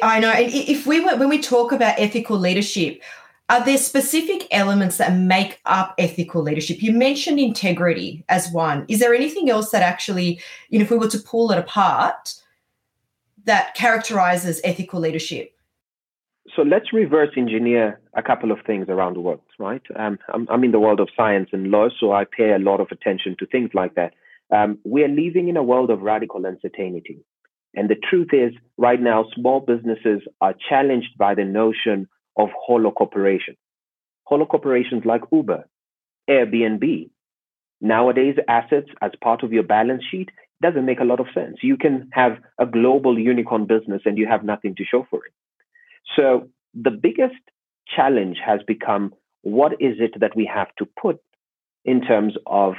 I 0.00 0.20
know, 0.20 0.30
and 0.30 0.50
if 0.50 0.86
we 0.86 1.00
were, 1.00 1.16
when 1.16 1.28
we 1.28 1.40
talk 1.40 1.72
about 1.72 1.98
ethical 1.98 2.38
leadership, 2.38 3.02
are 3.50 3.62
there 3.62 3.76
specific 3.76 4.46
elements 4.50 4.96
that 4.96 5.14
make 5.14 5.60
up 5.66 5.94
ethical 5.98 6.40
leadership? 6.40 6.80
You 6.82 6.92
mentioned 6.92 7.38
integrity 7.38 8.24
as 8.30 8.50
one. 8.52 8.86
Is 8.88 9.00
there 9.00 9.12
anything 9.12 9.50
else 9.50 9.70
that 9.70 9.82
actually, 9.82 10.40
you 10.70 10.78
know, 10.78 10.84
if 10.84 10.90
we 10.90 10.96
were 10.96 11.08
to 11.08 11.18
pull 11.18 11.50
it 11.50 11.58
apart, 11.58 12.34
that 13.44 13.74
characterizes 13.74 14.60
ethical 14.64 15.00
leadership? 15.00 15.50
So 16.54 16.62
let's 16.62 16.92
reverse 16.92 17.30
engineer 17.36 18.00
a 18.14 18.22
couple 18.22 18.52
of 18.52 18.58
things 18.64 18.88
around 18.88 19.16
the 19.16 19.20
world, 19.20 19.40
right? 19.58 19.82
Um, 19.96 20.18
I'm, 20.32 20.46
I'm, 20.48 20.62
in 20.62 20.70
the 20.70 20.78
world 20.78 21.00
of 21.00 21.08
science 21.16 21.50
and 21.52 21.70
law, 21.70 21.88
so 21.98 22.12
I 22.12 22.24
pay 22.24 22.52
a 22.52 22.58
lot 22.58 22.80
of 22.80 22.88
attention 22.92 23.34
to 23.40 23.46
things 23.46 23.70
like 23.74 23.96
that. 23.96 24.14
Um, 24.54 24.78
we 24.84 25.02
are 25.02 25.08
living 25.08 25.48
in 25.48 25.56
a 25.56 25.62
world 25.62 25.90
of 25.90 26.02
radical 26.02 26.46
uncertainty. 26.46 27.24
And 27.74 27.88
the 27.88 27.96
truth 27.96 28.28
is, 28.32 28.52
right 28.78 29.00
now, 29.00 29.24
small 29.34 29.60
businesses 29.60 30.20
are 30.40 30.54
challenged 30.68 31.18
by 31.18 31.34
the 31.34 31.44
notion 31.44 32.06
of 32.36 32.50
hollow 32.66 32.92
corporation. 32.92 33.56
Hollow 34.28 34.46
corporations 34.46 35.02
like 35.04 35.22
Uber, 35.32 35.64
Airbnb. 36.30 37.10
Nowadays, 37.80 38.36
assets 38.48 38.88
as 39.02 39.10
part 39.20 39.42
of 39.42 39.52
your 39.52 39.64
balance 39.64 40.04
sheet 40.08 40.30
doesn't 40.62 40.86
make 40.86 41.00
a 41.00 41.04
lot 41.04 41.18
of 41.18 41.26
sense. 41.34 41.56
You 41.62 41.76
can 41.76 42.08
have 42.12 42.38
a 42.58 42.64
global 42.64 43.18
unicorn 43.18 43.66
business 43.66 44.02
and 44.04 44.16
you 44.16 44.28
have 44.28 44.44
nothing 44.44 44.76
to 44.76 44.84
show 44.84 45.04
for 45.10 45.26
it. 45.26 45.32
So 46.16 46.48
the 46.74 46.92
biggest 46.92 47.34
challenge 47.94 48.38
has 48.44 48.60
become 48.66 49.14
what 49.42 49.72
is 49.72 49.96
it 49.98 50.18
that 50.20 50.36
we 50.36 50.50
have 50.52 50.68
to 50.78 50.86
put 50.86 51.20
in 51.84 52.00
terms 52.00 52.34
of 52.46 52.74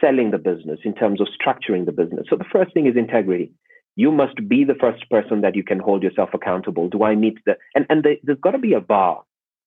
selling 0.00 0.30
the 0.30 0.38
business, 0.38 0.80
in 0.84 0.94
terms 0.94 1.20
of 1.20 1.28
structuring 1.28 1.86
the 1.86 1.92
business. 1.92 2.26
So 2.28 2.36
the 2.36 2.44
first 2.52 2.72
thing 2.74 2.86
is 2.86 2.96
integrity. 2.96 3.52
You 3.96 4.12
must 4.12 4.36
be 4.48 4.64
the 4.64 4.76
first 4.80 5.08
person 5.10 5.40
that 5.40 5.56
you 5.56 5.64
can 5.64 5.80
hold 5.80 6.02
yourself 6.02 6.30
accountable. 6.32 6.88
Do 6.88 7.02
I 7.02 7.14
meet 7.16 7.38
the 7.44 7.56
and 7.74 7.84
and 7.90 8.04
the, 8.04 8.16
there's 8.22 8.38
got 8.40 8.52
to 8.52 8.58
be 8.58 8.74
a 8.74 8.80
bar. 8.80 9.22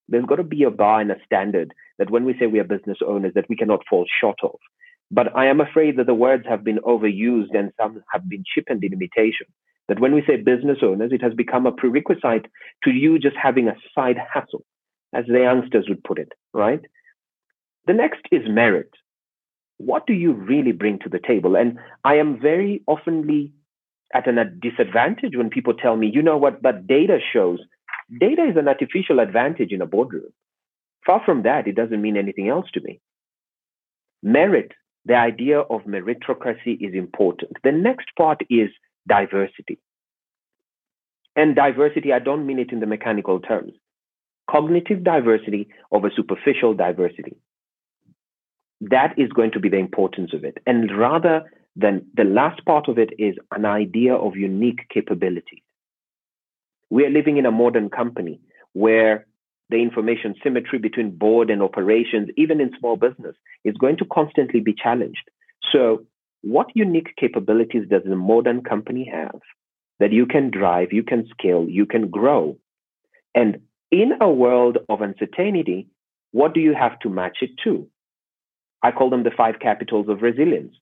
There's 0.08 0.26
got 0.26 0.38
to 0.38 0.44
be 0.44 0.64
a 0.64 0.72
bar 0.72 1.02
and 1.02 1.12
a 1.12 1.18
standard 1.26 1.74
that 1.98 2.10
when 2.10 2.26
we 2.26 2.36
say 2.40 2.48
we 2.48 2.60
are 2.60 2.64
business 2.64 2.98
owners 3.06 3.34
that 3.36 3.50
we 3.50 3.56
cannot 3.56 3.82
fall 3.90 4.06
short 4.20 4.40
of. 4.44 4.58
But 5.12 5.36
I 5.36 5.48
am 5.48 5.60
afraid 5.60 5.98
that 5.98 6.08
the 6.08 6.14
words 6.14 6.46
have 6.48 6.64
been 6.64 6.80
overused 6.80 7.54
and 7.54 7.72
some 7.80 8.02
have 8.14 8.28
been 8.30 8.44
cheapened 8.56 8.84
in 8.84 8.94
imitation. 8.94 9.48
That 9.90 10.00
when 10.00 10.14
we 10.14 10.24
say 10.26 10.38
business 10.38 10.78
owners, 10.82 11.12
it 11.12 11.22
has 11.22 11.34
become 11.34 11.66
a 11.66 11.72
prerequisite 11.72 12.46
to 12.86 12.92
you 12.92 13.20
just 13.20 13.36
having 13.36 13.68
a 13.68 13.76
side 13.94 14.18
hustle, 14.34 14.64
as 15.14 15.26
the 15.28 15.40
youngsters 15.40 15.88
would 15.90 16.04
put 16.04 16.18
it, 16.18 16.32
right? 16.54 16.80
The 17.88 17.94
next 17.94 18.22
is 18.32 18.44
merit. 18.48 18.92
What 19.86 20.08
do 20.08 20.14
you 20.14 20.34
really 20.34 20.72
bring 20.72 21.00
to 21.00 21.10
the 21.10 21.20
table? 21.20 21.56
And 21.56 21.80
I 22.04 22.16
am 22.16 22.40
very 22.40 22.82
oftenly 22.88 23.52
at 24.14 24.28
a 24.28 24.42
uh, 24.42 24.44
disadvantage 24.62 25.36
when 25.36 25.50
people 25.50 25.74
tell 25.74 25.96
me, 25.96 26.12
you 26.14 26.22
know 26.22 26.38
what, 26.38 26.62
but 26.62 26.88
data 26.88 27.20
shows 27.34 27.60
data 28.20 28.44
is 28.44 28.58
an 28.58 28.68
artificial 28.68 29.20
advantage 29.20 29.72
in 29.72 29.82
a 29.82 29.86
boardroom. 29.86 30.34
Far 31.06 31.22
from 31.26 31.44
that, 31.44 31.68
it 31.68 31.76
doesn't 31.76 32.02
mean 32.02 32.18
anything 32.18 32.50
else 32.50 32.68
to 32.74 32.82
me. 32.82 33.00
Merit 34.22 34.74
the 35.06 35.16
idea 35.16 35.60
of 35.60 35.82
meritocracy 35.84 36.78
is 36.80 36.94
important. 36.94 37.54
The 37.64 37.72
next 37.72 38.08
part 38.16 38.42
is 38.50 38.70
diversity. 39.08 39.80
And 41.36 41.56
diversity, 41.56 42.14
I 42.14 42.20
don't 42.20 42.46
mean 42.46 42.60
it 42.60 42.72
in 42.72 42.82
the 42.82 42.86
mechanical 42.86 43.40
terms. 43.40 43.72
Cognitive 44.50 45.04
diversity 45.04 45.70
over 45.92 46.12
superficial 46.16 46.74
diversity. 46.74 47.38
That 48.82 49.14
is 49.18 49.30
going 49.30 49.52
to 49.52 49.60
be 49.60 49.70
the 49.70 49.78
importance 49.78 50.34
of 50.34 50.44
it. 50.44 50.58
And 50.66 50.98
rather 50.98 51.44
than 51.76 52.06
the 52.16 52.24
last 52.24 52.66
part 52.66 52.90
of 52.90 52.98
it 52.98 53.12
is 53.18 53.36
an 53.52 53.66
idea 53.66 54.16
of 54.16 54.36
unique 54.36 54.88
capabilities. 54.94 55.64
We 56.90 57.06
are 57.06 57.10
living 57.10 57.38
in 57.38 57.46
a 57.46 57.52
modern 57.52 57.90
company 57.90 58.42
where 58.74 59.26
the 59.70 59.78
information 59.78 60.36
symmetry 60.44 60.80
between 60.80 61.18
board 61.18 61.50
and 61.50 61.62
operations, 61.62 62.30
even 62.36 62.60
in 62.60 62.72
small 62.78 62.98
business, 62.98 63.36
is 63.64 63.78
going 63.78 63.98
to 63.98 64.06
constantly 64.06 64.60
be 64.60 64.74
challenged. 64.74 65.30
So, 65.72 66.06
what 66.42 66.68
unique 66.76 67.16
capabilities 67.18 67.88
does 67.90 68.02
a 68.06 68.16
modern 68.16 68.64
company 68.64 69.10
have 69.14 69.40
that 70.00 70.12
you 70.12 70.26
can 70.26 70.50
drive, 70.50 70.92
you 70.92 71.04
can 71.04 71.28
scale, 71.30 71.68
you 71.70 71.86
can 71.86 72.10
grow? 72.10 72.58
And 73.34 73.62
in 73.92 74.14
a 74.20 74.30
world 74.30 74.80
of 74.90 75.02
uncertainty, 75.02 75.88
what 76.32 76.54
do 76.54 76.60
you 76.60 76.74
have 76.74 77.00
to 77.00 77.10
match 77.10 77.38
it 77.42 77.52
to? 77.64 77.88
I 78.84 78.92
call 78.92 79.10
them 79.10 79.24
the 79.24 79.32
five 79.36 79.56
capitals 79.60 80.10
of 80.10 80.22
resilience. 80.22 80.76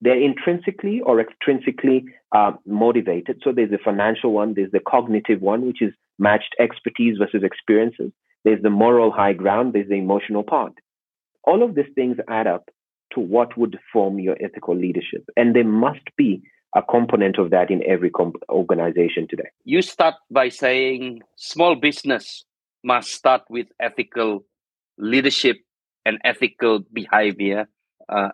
They're 0.00 0.20
intrinsically 0.20 1.00
or 1.00 1.22
extrinsically 1.22 2.04
uh, 2.32 2.52
motivated. 2.66 3.40
So 3.42 3.52
there's 3.52 3.70
the 3.70 3.78
financial 3.84 4.32
one, 4.32 4.54
there's 4.54 4.70
the 4.70 4.80
cognitive 4.80 5.40
one, 5.40 5.66
which 5.66 5.82
is 5.82 5.92
matched 6.18 6.54
expertise 6.60 7.16
versus 7.18 7.42
experiences. 7.42 8.12
There's 8.44 8.62
the 8.62 8.70
moral 8.70 9.10
high 9.10 9.32
ground, 9.32 9.72
there's 9.72 9.88
the 9.88 9.96
emotional 9.96 10.44
part. 10.44 10.72
All 11.44 11.62
of 11.62 11.74
these 11.74 11.92
things 11.94 12.18
add 12.28 12.46
up 12.46 12.68
to 13.14 13.20
what 13.20 13.56
would 13.56 13.78
form 13.92 14.18
your 14.18 14.36
ethical 14.40 14.76
leadership. 14.76 15.24
And 15.36 15.56
there 15.56 15.64
must 15.64 16.04
be 16.16 16.42
a 16.76 16.82
component 16.82 17.38
of 17.38 17.50
that 17.50 17.70
in 17.70 17.82
every 17.86 18.10
comp- 18.10 18.42
organization 18.50 19.26
today. 19.28 19.48
You 19.64 19.82
start 19.82 20.14
by 20.30 20.50
saying 20.50 21.22
small 21.36 21.74
business 21.74 22.44
must 22.84 23.10
start 23.10 23.42
with 23.48 23.66
ethical 23.80 24.44
leadership 24.98 25.56
and 26.08 26.18
ethical 26.24 26.80
behavior 26.92 27.68
uh, 28.08 28.30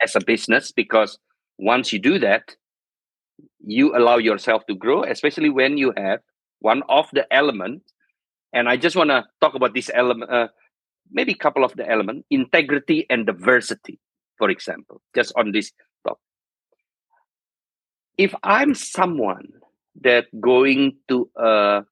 as 0.00 0.14
a 0.14 0.20
business 0.24 0.70
because 0.70 1.18
once 1.58 1.92
you 1.92 1.98
do 1.98 2.18
that, 2.20 2.54
you 3.58 3.96
allow 3.96 4.16
yourself 4.16 4.64
to 4.66 4.74
grow, 4.74 5.02
especially 5.02 5.50
when 5.50 5.76
you 5.76 5.92
have 5.96 6.20
one 6.60 6.82
of 6.88 7.10
the 7.12 7.26
element. 7.34 7.82
And 8.52 8.68
I 8.68 8.76
just 8.76 8.94
want 8.94 9.10
to 9.10 9.26
talk 9.40 9.54
about 9.54 9.74
this 9.74 9.90
element, 9.92 10.30
uh, 10.30 10.48
maybe 11.10 11.32
a 11.32 11.42
couple 11.46 11.64
of 11.64 11.74
the 11.74 11.88
element, 11.88 12.24
integrity 12.30 13.06
and 13.10 13.26
diversity, 13.26 13.98
for 14.38 14.48
example, 14.48 15.02
just 15.14 15.32
on 15.36 15.50
this 15.50 15.72
topic. 16.06 16.22
If 18.16 18.34
I'm 18.44 18.74
someone 18.74 19.48
that 20.02 20.26
going 20.40 20.96
to 21.08 21.28
a 21.36 21.82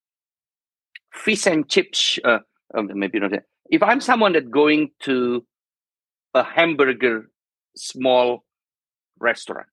fish 1.12 1.46
and 1.46 1.68
chips, 1.68 2.18
uh, 2.24 2.38
um, 2.74 2.90
maybe 2.94 3.18
not. 3.18 3.33
If 3.70 3.83
I'm 3.83 4.00
someone 4.00 4.33
that 4.33 4.50
going 4.50 4.90
to 5.00 5.44
a 6.35 6.42
hamburger 6.42 7.31
small 7.76 8.44
restaurant 9.20 9.66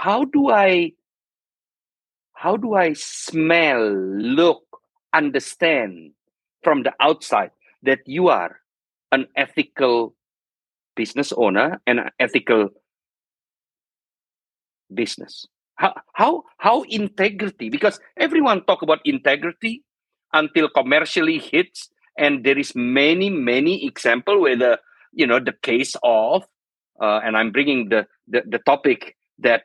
how 0.00 0.24
do 0.24 0.48
i 0.48 0.90
how 2.32 2.56
do 2.56 2.72
i 2.74 2.92
smell 2.94 3.84
look 4.16 4.64
understand 5.12 6.12
from 6.62 6.82
the 6.82 6.92
outside 7.00 7.50
that 7.82 8.00
you 8.06 8.28
are 8.28 8.60
an 9.12 9.26
ethical 9.36 10.14
business 10.96 11.32
owner 11.32 11.80
and 11.86 12.00
an 12.00 12.10
ethical 12.18 12.70
business? 14.92 15.46
How 15.74 15.94
how 16.12 16.44
how 16.56 16.82
integrity 16.88 17.68
because 17.68 18.00
everyone 18.16 18.64
talk 18.64 18.80
about 18.80 19.00
integrity 19.04 19.84
until 20.32 20.68
commercially 20.68 21.38
hits 21.38 21.90
and 22.20 22.44
there 22.44 22.58
is 22.58 22.72
many 22.76 23.28
many 23.30 23.74
example 23.86 24.40
where 24.40 24.56
the 24.56 24.78
you 25.12 25.26
know 25.26 25.40
the 25.40 25.56
case 25.62 25.96
of 26.02 26.44
uh, 27.00 27.20
and 27.24 27.36
i'm 27.36 27.50
bringing 27.50 27.88
the, 27.88 28.06
the 28.28 28.42
the 28.46 28.58
topic 28.70 29.16
that 29.38 29.62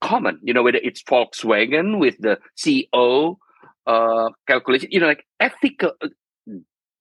common 0.00 0.38
you 0.42 0.54
know 0.54 0.62
whether 0.62 0.80
it's 0.82 1.02
volkswagen 1.02 1.98
with 1.98 2.16
the 2.20 2.38
ceo 2.56 3.36
uh, 3.86 4.28
calculation 4.46 4.88
you 4.90 5.00
know 5.00 5.10
like 5.12 5.24
ethical 5.40 5.92
uh, 6.02 6.08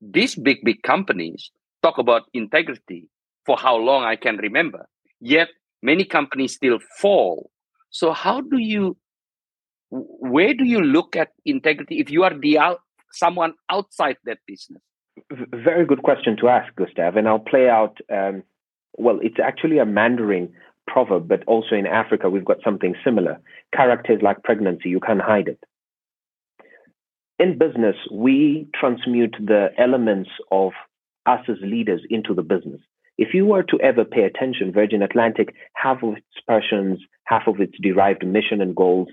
these 0.02 0.36
big 0.36 0.58
big 0.64 0.82
companies 0.84 1.52
talk 1.84 1.98
about 1.98 2.24
integrity 2.34 3.10
for 3.46 3.58
how 3.58 3.76
long 3.76 4.04
i 4.04 4.16
can 4.16 4.38
remember 4.38 4.88
yet 5.22 5.50
many 5.86 6.04
companies 6.04 6.56
still 6.56 6.80
fall. 7.00 7.52
So 7.92 8.12
how 8.12 8.42
do 8.42 8.58
you 8.58 8.98
where 9.92 10.54
do 10.54 10.66
you 10.66 10.82
look 10.82 11.16
at 11.16 11.30
integrity 11.46 12.00
if 12.00 12.10
you 12.10 12.24
are 12.24 12.38
the 12.38 12.58
out 12.58 12.80
someone 13.12 13.54
outside 13.70 14.18
that 14.26 14.40
business 14.46 14.82
very 15.32 15.86
good 15.86 16.04
question 16.04 16.38
to 16.38 16.50
ask, 16.50 16.74
Gustav. 16.76 17.16
And 17.16 17.28
I'll 17.28 17.40
play 17.40 17.70
out, 17.70 17.98
um, 18.12 18.44
well, 18.98 19.20
it's 19.22 19.40
actually 19.44 19.80
a 19.80 19.86
Mandarin 19.86 20.54
proverb, 20.88 21.28
but 21.28 21.44
also 21.46 21.76
in 21.76 21.88
Africa, 21.88 22.30
we've 22.30 22.46
got 22.46 22.58
something 22.64 22.96
similar. 23.04 23.40
Characters 23.74 24.22
like 24.22 24.44
pregnancy, 24.44 24.90
you 24.90 25.00
can't 25.00 25.22
hide 25.22 25.48
it. 25.48 25.60
In 27.38 27.58
business, 27.58 27.96
we 28.12 28.68
transmute 28.80 29.36
the 29.40 29.70
elements 29.78 30.30
of 30.52 30.72
us 31.26 31.42
as 31.50 31.58
leaders 31.62 32.02
into 32.10 32.34
the 32.34 32.44
business. 32.44 32.80
If 33.18 33.34
you 33.34 33.46
were 33.46 33.64
to 33.64 33.80
ever 33.80 34.06
pay 34.06 34.24
attention, 34.24 34.72
Virgin 34.74 35.02
Atlantic, 35.02 35.56
half 35.76 36.04
of 36.04 36.18
its 36.18 36.26
passions, 36.48 37.00
half 37.26 37.48
of 37.48 37.60
its 37.60 37.74
derived 37.82 38.26
mission 38.26 38.62
and 38.62 38.76
goals 38.76 39.08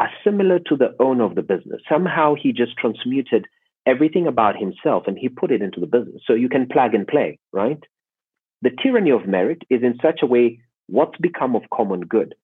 are 0.00 0.10
similar 0.24 0.58
to 0.58 0.76
the 0.76 0.94
owner 1.00 1.24
of 1.24 1.34
the 1.34 1.42
business. 1.42 1.80
Somehow 1.88 2.34
he 2.34 2.52
just 2.52 2.76
transmuted 2.76 3.46
everything 3.86 4.26
about 4.26 4.56
himself 4.56 5.04
and 5.06 5.16
he 5.18 5.28
put 5.28 5.52
it 5.52 5.62
into 5.62 5.80
the 5.80 5.86
business. 5.86 6.22
So 6.26 6.34
you 6.34 6.48
can 6.48 6.66
plug 6.66 6.94
and 6.94 7.06
play, 7.06 7.38
right? 7.52 7.78
The 8.62 8.70
tyranny 8.82 9.10
of 9.10 9.26
merit 9.26 9.62
is 9.70 9.82
in 9.82 9.98
such 10.02 10.20
a 10.22 10.26
way 10.26 10.60
what's 10.86 11.18
become 11.18 11.54
of 11.56 11.62
common 11.72 12.00
good. 12.00 12.34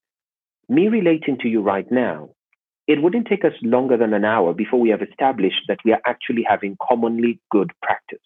Me 0.68 0.88
relating 0.88 1.38
to 1.38 1.48
you 1.48 1.60
right 1.60 1.90
now, 1.90 2.30
it 2.86 3.02
wouldn't 3.02 3.26
take 3.26 3.44
us 3.44 3.52
longer 3.62 3.96
than 3.96 4.14
an 4.14 4.24
hour 4.24 4.52
before 4.52 4.80
we 4.80 4.90
have 4.90 5.02
established 5.02 5.62
that 5.68 5.78
we 5.84 5.92
are 5.92 6.00
actually 6.06 6.44
having 6.48 6.76
commonly 6.88 7.40
good 7.50 7.70
practice. 7.82 8.18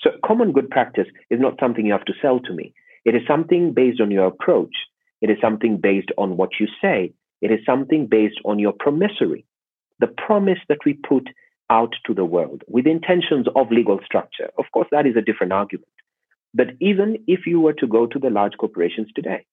So, 0.00 0.10
common 0.24 0.52
good 0.52 0.70
practice 0.70 1.08
is 1.30 1.40
not 1.40 1.58
something 1.58 1.84
you 1.84 1.92
have 1.92 2.04
to 2.04 2.14
sell 2.22 2.38
to 2.40 2.52
me. 2.52 2.72
It 3.04 3.16
is 3.16 3.22
something 3.26 3.72
based 3.72 4.00
on 4.00 4.10
your 4.10 4.26
approach. 4.26 4.74
It 5.20 5.30
is 5.30 5.38
something 5.40 5.78
based 5.78 6.10
on 6.16 6.36
what 6.36 6.50
you 6.60 6.68
say. 6.80 7.12
It 7.40 7.50
is 7.50 7.60
something 7.66 8.06
based 8.06 8.38
on 8.44 8.58
your 8.58 8.72
promissory. 8.78 9.44
The 9.98 10.06
promise 10.06 10.58
that 10.68 10.78
we 10.84 10.94
put 10.94 11.28
out 11.70 11.94
to 12.06 12.14
the 12.14 12.24
world 12.24 12.62
with 12.68 12.86
intentions 12.86 13.46
of 13.54 13.70
legal 13.70 14.00
structure. 14.04 14.50
Of 14.58 14.66
course, 14.72 14.88
that 14.90 15.06
is 15.06 15.16
a 15.16 15.22
different 15.22 15.52
argument. 15.52 15.88
But 16.54 16.68
even 16.80 17.24
if 17.26 17.46
you 17.46 17.60
were 17.60 17.74
to 17.74 17.86
go 17.86 18.06
to 18.06 18.18
the 18.18 18.30
large 18.30 18.56
corporations 18.58 19.08
today, 19.14 19.44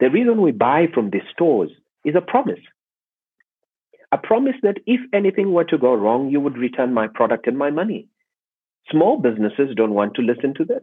the 0.00 0.10
reason 0.10 0.42
we 0.42 0.52
buy 0.52 0.88
from 0.92 1.10
these 1.10 1.22
stores 1.32 1.70
is 2.04 2.14
a 2.14 2.20
promise. 2.20 2.60
A 4.10 4.18
promise 4.18 4.56
that 4.62 4.78
if 4.86 5.00
anything 5.12 5.52
were 5.52 5.64
to 5.64 5.78
go 5.78 5.94
wrong, 5.94 6.30
you 6.30 6.40
would 6.40 6.56
return 6.56 6.94
my 6.94 7.08
product 7.08 7.46
and 7.46 7.58
my 7.58 7.70
money. 7.70 8.08
Small 8.90 9.18
businesses 9.18 9.74
don't 9.76 9.94
want 9.94 10.14
to 10.14 10.22
listen 10.22 10.54
to 10.54 10.64
this. 10.64 10.82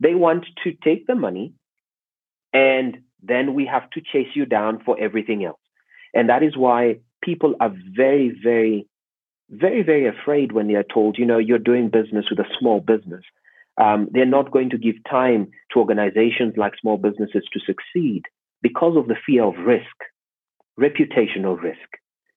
They 0.00 0.14
want 0.14 0.46
to 0.64 0.72
take 0.82 1.06
the 1.06 1.14
money 1.14 1.52
and 2.52 2.98
then 3.22 3.54
we 3.54 3.66
have 3.66 3.88
to 3.90 4.00
chase 4.00 4.34
you 4.34 4.46
down 4.46 4.82
for 4.84 4.98
everything 4.98 5.44
else. 5.44 5.60
And 6.14 6.28
that 6.28 6.42
is 6.42 6.56
why 6.56 6.98
people 7.22 7.54
are 7.60 7.72
very, 7.94 8.36
very 8.42 8.86
very, 9.52 9.82
very 9.82 10.08
afraid 10.08 10.52
when 10.52 10.66
they 10.66 10.74
are 10.74 10.84
told, 10.84 11.18
you 11.18 11.26
know, 11.26 11.38
you're 11.38 11.58
doing 11.58 11.90
business 11.90 12.26
with 12.30 12.38
a 12.38 12.48
small 12.58 12.80
business. 12.80 13.22
Um, 13.80 14.08
they're 14.10 14.26
not 14.26 14.50
going 14.50 14.70
to 14.70 14.78
give 14.78 14.96
time 15.08 15.50
to 15.72 15.78
organizations 15.78 16.54
like 16.56 16.72
small 16.80 16.96
businesses 16.96 17.44
to 17.52 17.60
succeed 17.60 18.22
because 18.62 18.96
of 18.96 19.08
the 19.08 19.16
fear 19.26 19.44
of 19.44 19.54
risk, 19.66 19.96
reputational 20.80 21.60
risk. 21.60 21.78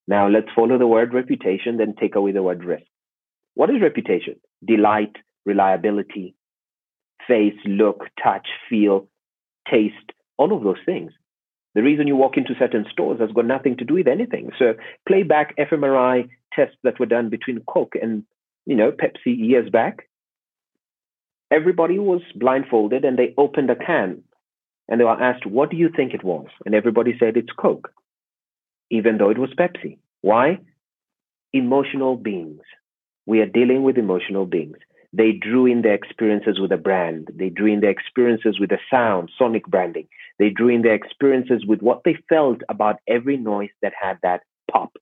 Now, 0.08 0.28
let's 0.28 0.48
follow 0.56 0.78
the 0.78 0.88
word 0.88 1.14
reputation, 1.14 1.78
then 1.78 1.96
take 2.00 2.16
away 2.16 2.32
the 2.32 2.44
word 2.44 2.64
risk. 2.64 2.86
What 3.56 3.70
is 3.70 3.82
reputation? 3.82 4.36
Delight, 4.66 5.16
reliability, 5.46 6.36
face, 7.28 7.56
look, 7.66 8.04
touch, 8.22 8.48
feel, 8.70 9.08
taste, 9.70 10.12
all 10.38 10.56
of 10.56 10.64
those 10.64 10.84
things. 10.86 11.12
The 11.76 11.84
reason 11.84 12.08
you 12.08 12.16
walk 12.16 12.38
into 12.38 12.56
certain 12.58 12.86
stores 12.92 13.20
has 13.20 13.32
got 13.32 13.46
nothing 13.46 13.78
to 13.78 13.86
do 13.86 13.96
with 13.96 14.08
anything. 14.08 14.52
So 14.58 14.76
play 15.08 15.24
back 15.24 15.56
fMRI 15.58 16.30
tests 16.56 16.78
that 16.84 17.00
were 17.00 17.06
done 17.06 17.30
between 17.30 17.62
Coke 17.62 17.96
and 18.02 18.24
you 18.66 18.76
know 18.76 18.92
Pepsi 18.92 19.38
years 19.38 19.70
back. 19.70 20.08
Everybody 21.52 22.00
was 22.00 22.22
blindfolded 22.36 23.06
and 23.06 23.18
they 23.18 23.34
opened 23.38 23.70
a 23.70 23.76
can 23.76 24.24
and 24.88 25.00
they 25.00 25.06
were 25.06 25.22
asked, 25.22 25.46
"What 25.46 25.70
do 25.70 25.78
you 25.78 25.90
think 25.90 26.14
it 26.14 26.24
was?" 26.24 26.48
And 26.66 26.76
everybody 26.76 27.18
said 27.18 27.38
it's 27.38 27.52
Coke, 27.52 27.92
even 28.90 29.18
though 29.18 29.30
it 29.30 29.38
was 29.38 29.54
Pepsi. 29.54 29.98
Why? 30.22 30.60
Emotional 31.54 32.16
beings. 32.18 32.62
We 33.26 33.42
are 33.42 33.46
dealing 33.48 33.84
with 33.84 33.98
emotional 33.98 34.46
beings. 34.46 34.78
They 35.14 35.32
drew 35.32 35.66
in 35.66 35.82
their 35.82 35.94
experiences 35.94 36.60
with 36.60 36.72
a 36.74 36.78
brand. 36.78 37.30
They 37.34 37.50
drew 37.50 37.68
in 37.68 37.80
their 37.80 37.90
experiences 37.90 38.60
with 38.60 38.72
a 38.72 38.80
sound, 38.92 39.32
sonic 39.38 39.66
branding. 39.66 40.08
They 40.40 40.50
drew 40.50 40.68
in 40.68 40.82
their 40.82 40.94
experiences 40.94 41.66
with 41.66 41.82
what 41.82 42.04
they 42.04 42.18
felt 42.28 42.62
about 42.68 43.00
every 43.08 43.38
noise 43.38 43.70
that 43.82 43.94
had 44.00 44.20
that 44.24 44.42
pop 44.70 44.98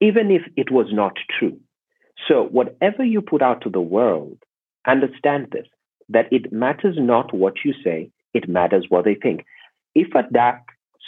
even 0.00 0.30
if 0.30 0.42
it 0.56 0.70
was 0.70 0.86
not 0.92 1.16
true. 1.38 1.58
So, 2.28 2.44
whatever 2.44 3.04
you 3.04 3.20
put 3.20 3.42
out 3.42 3.60
to 3.62 3.70
the 3.70 3.80
world, 3.80 4.38
understand 4.86 5.48
this 5.52 5.66
that 6.08 6.26
it 6.30 6.52
matters 6.52 6.96
not 6.98 7.34
what 7.34 7.54
you 7.64 7.72
say, 7.82 8.10
It 8.34 8.48
matters 8.48 8.86
what 8.88 9.04
they 9.04 9.14
think. 9.14 9.44
If 9.94 10.08
a 10.14 10.24
duck 10.32 10.60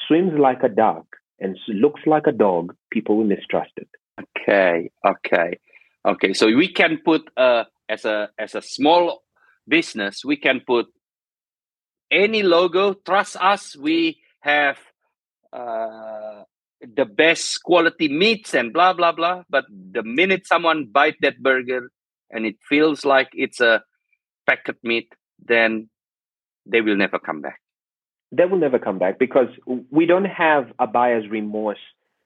swims 0.07 0.39
like 0.39 0.63
a 0.63 0.69
duck 0.69 1.05
and 1.41 1.59
looks 1.69 2.03
like 2.07 2.27
a 2.27 2.33
dog, 2.33 2.75
people 2.91 3.17
will 3.17 3.25
mistrust 3.25 3.73
it. 3.77 3.89
Okay, 4.21 4.91
okay, 5.05 5.59
okay. 6.07 6.33
So 6.33 6.47
we 6.47 6.69
can 6.69 6.99
put 7.05 7.29
uh, 7.37 7.65
as 7.89 8.05
a 8.05 8.31
as 8.39 8.55
a 8.55 8.63
small 8.63 9.23
business, 9.69 10.25
we 10.25 10.37
can 10.37 10.61
put 10.61 10.87
any 12.11 12.43
logo. 12.43 12.95
Trust 12.95 13.37
us, 13.37 13.77
we 13.77 14.19
have 14.41 14.79
uh, 15.53 16.45
the 16.81 17.05
best 17.05 17.63
quality 17.63 18.09
meats 18.09 18.55
and 18.55 18.73
blah 18.73 18.93
blah 18.93 19.13
blah. 19.13 19.43
But 19.49 19.65
the 19.71 20.03
minute 20.03 20.47
someone 20.47 20.87
bite 20.87 21.17
that 21.21 21.43
burger 21.43 21.91
and 22.31 22.47
it 22.47 22.57
feels 22.69 23.05
like 23.05 23.29
it's 23.33 23.61
a 23.61 23.83
packet 24.47 24.77
meat, 24.83 25.13
then 25.45 25.89
they 26.65 26.81
will 26.81 26.97
never 26.97 27.19
come 27.19 27.41
back. 27.41 27.61
They 28.33 28.45
will 28.45 28.59
never 28.59 28.79
come 28.79 28.99
back 28.99 29.19
because 29.19 29.49
we 29.91 30.07
don't 30.07 30.25
have 30.25 30.73
a 30.79 30.87
buyer's 30.87 31.29
remorse 31.29 31.79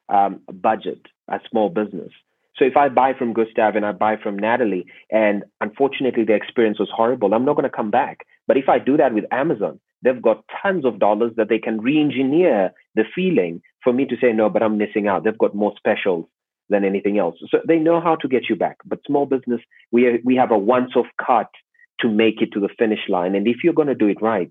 um, 0.08 0.40
budget 0.52 1.06
as 1.30 1.40
small 1.50 1.68
business. 1.68 2.10
So 2.56 2.64
if 2.64 2.76
I 2.76 2.88
buy 2.88 3.14
from 3.14 3.32
Gustav 3.32 3.76
and 3.76 3.86
I 3.86 3.92
buy 3.92 4.16
from 4.16 4.38
Natalie, 4.38 4.86
and 5.10 5.44
unfortunately 5.60 6.24
the 6.24 6.34
experience 6.34 6.78
was 6.78 6.90
horrible, 6.94 7.32
I'm 7.32 7.44
not 7.44 7.54
going 7.56 7.70
to 7.70 7.74
come 7.74 7.90
back. 7.90 8.26
But 8.46 8.56
if 8.56 8.68
I 8.68 8.78
do 8.78 8.96
that 8.96 9.14
with 9.14 9.24
Amazon, 9.30 9.80
they've 10.02 10.22
got 10.22 10.44
tons 10.62 10.84
of 10.84 10.98
dollars 10.98 11.32
that 11.36 11.48
they 11.48 11.58
can 11.58 11.80
re-engineer 11.80 12.72
the 12.94 13.04
feeling 13.14 13.62
for 13.82 13.92
me 13.92 14.04
to 14.06 14.16
say 14.20 14.32
no, 14.32 14.48
but 14.48 14.62
I'm 14.62 14.78
missing 14.78 15.08
out. 15.08 15.24
They've 15.24 15.36
got 15.36 15.54
more 15.54 15.72
specials 15.76 16.26
than 16.68 16.84
anything 16.84 17.18
else, 17.18 17.36
so 17.50 17.58
they 17.66 17.78
know 17.78 18.00
how 18.00 18.16
to 18.16 18.28
get 18.28 18.48
you 18.48 18.56
back. 18.56 18.76
But 18.84 19.00
small 19.06 19.26
business, 19.26 19.60
we 19.90 20.20
we 20.24 20.36
have 20.36 20.50
a 20.50 20.58
once-off 20.58 21.06
cut 21.24 21.50
to 22.00 22.08
make 22.08 22.40
it 22.40 22.52
to 22.52 22.60
the 22.60 22.68
finish 22.78 23.08
line, 23.08 23.34
and 23.34 23.46
if 23.46 23.58
you're 23.64 23.74
going 23.74 23.88
to 23.88 23.94
do 23.94 24.08
it 24.08 24.22
right, 24.22 24.50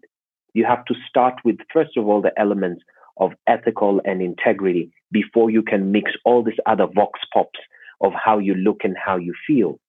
you 0.54 0.66
have 0.66 0.84
to 0.86 0.96
start 1.08 1.36
with 1.46 1.58
first 1.72 1.96
of 1.98 2.08
all 2.08 2.22
the 2.22 2.38
elements 2.38 2.84
of 3.18 3.32
ethical 3.48 4.02
and 4.06 4.22
integrity 4.22 4.92
before 5.12 5.50
you 5.50 5.62
can 5.62 5.92
mix 5.92 6.12
all 6.26 6.44
these 6.44 6.60
other 6.66 6.88
vox 6.88 7.20
pops 7.34 7.60
of 8.02 8.14
how 8.14 8.38
you 8.40 8.54
look 8.54 8.82
and 8.84 8.96
how 8.98 9.18
you 9.18 9.34
feel. 9.46 9.80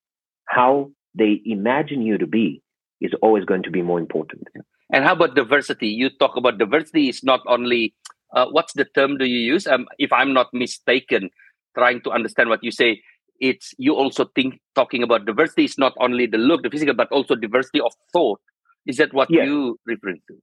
How 0.46 0.90
they 1.14 1.40
imagine 1.44 2.03
you 2.03 2.18
to 2.18 2.27
be 2.27 2.62
is 3.01 3.12
always 3.23 3.44
going 3.44 3.62
to 3.62 3.70
be 3.70 3.83
more 3.83 3.99
important. 3.99 4.49
And 4.92 5.05
how 5.05 5.12
about 5.12 5.35
diversity? 5.35 5.88
You 5.88 6.11
talk 6.11 6.37
about 6.37 6.59
diversity 6.59 7.09
is 7.09 7.22
not 7.22 7.40
only 7.46 7.94
uh, 8.33 8.46
what's 8.50 8.72
the 8.74 8.85
term 8.85 9.18
do 9.18 9.24
you 9.24 9.38
use? 9.38 9.66
Um, 9.66 9.87
if 9.98 10.12
I'm 10.12 10.33
not 10.33 10.48
mistaken, 10.53 11.31
trying 11.76 12.00
to 12.03 12.11
understand 12.11 12.48
what 12.48 12.62
you 12.62 12.70
say, 12.70 13.03
it's 13.40 13.74
you 13.79 13.94
also 13.94 14.26
think 14.35 14.61
talking 14.74 15.03
about 15.03 15.24
diversity 15.24 15.64
is 15.64 15.79
not 15.79 15.94
only 15.98 16.26
the 16.26 16.38
look, 16.38 16.62
the 16.62 16.70
physical, 16.70 16.94
but 16.94 17.09
also 17.11 17.35
diversity 17.35 17.81
of 17.81 17.92
thought. 18.12 18.40
Is 18.87 18.98
that 18.98 19.12
what 19.12 19.31
yes. 19.31 19.46
you 19.46 19.79
referring 19.87 20.20
to? 20.29 20.37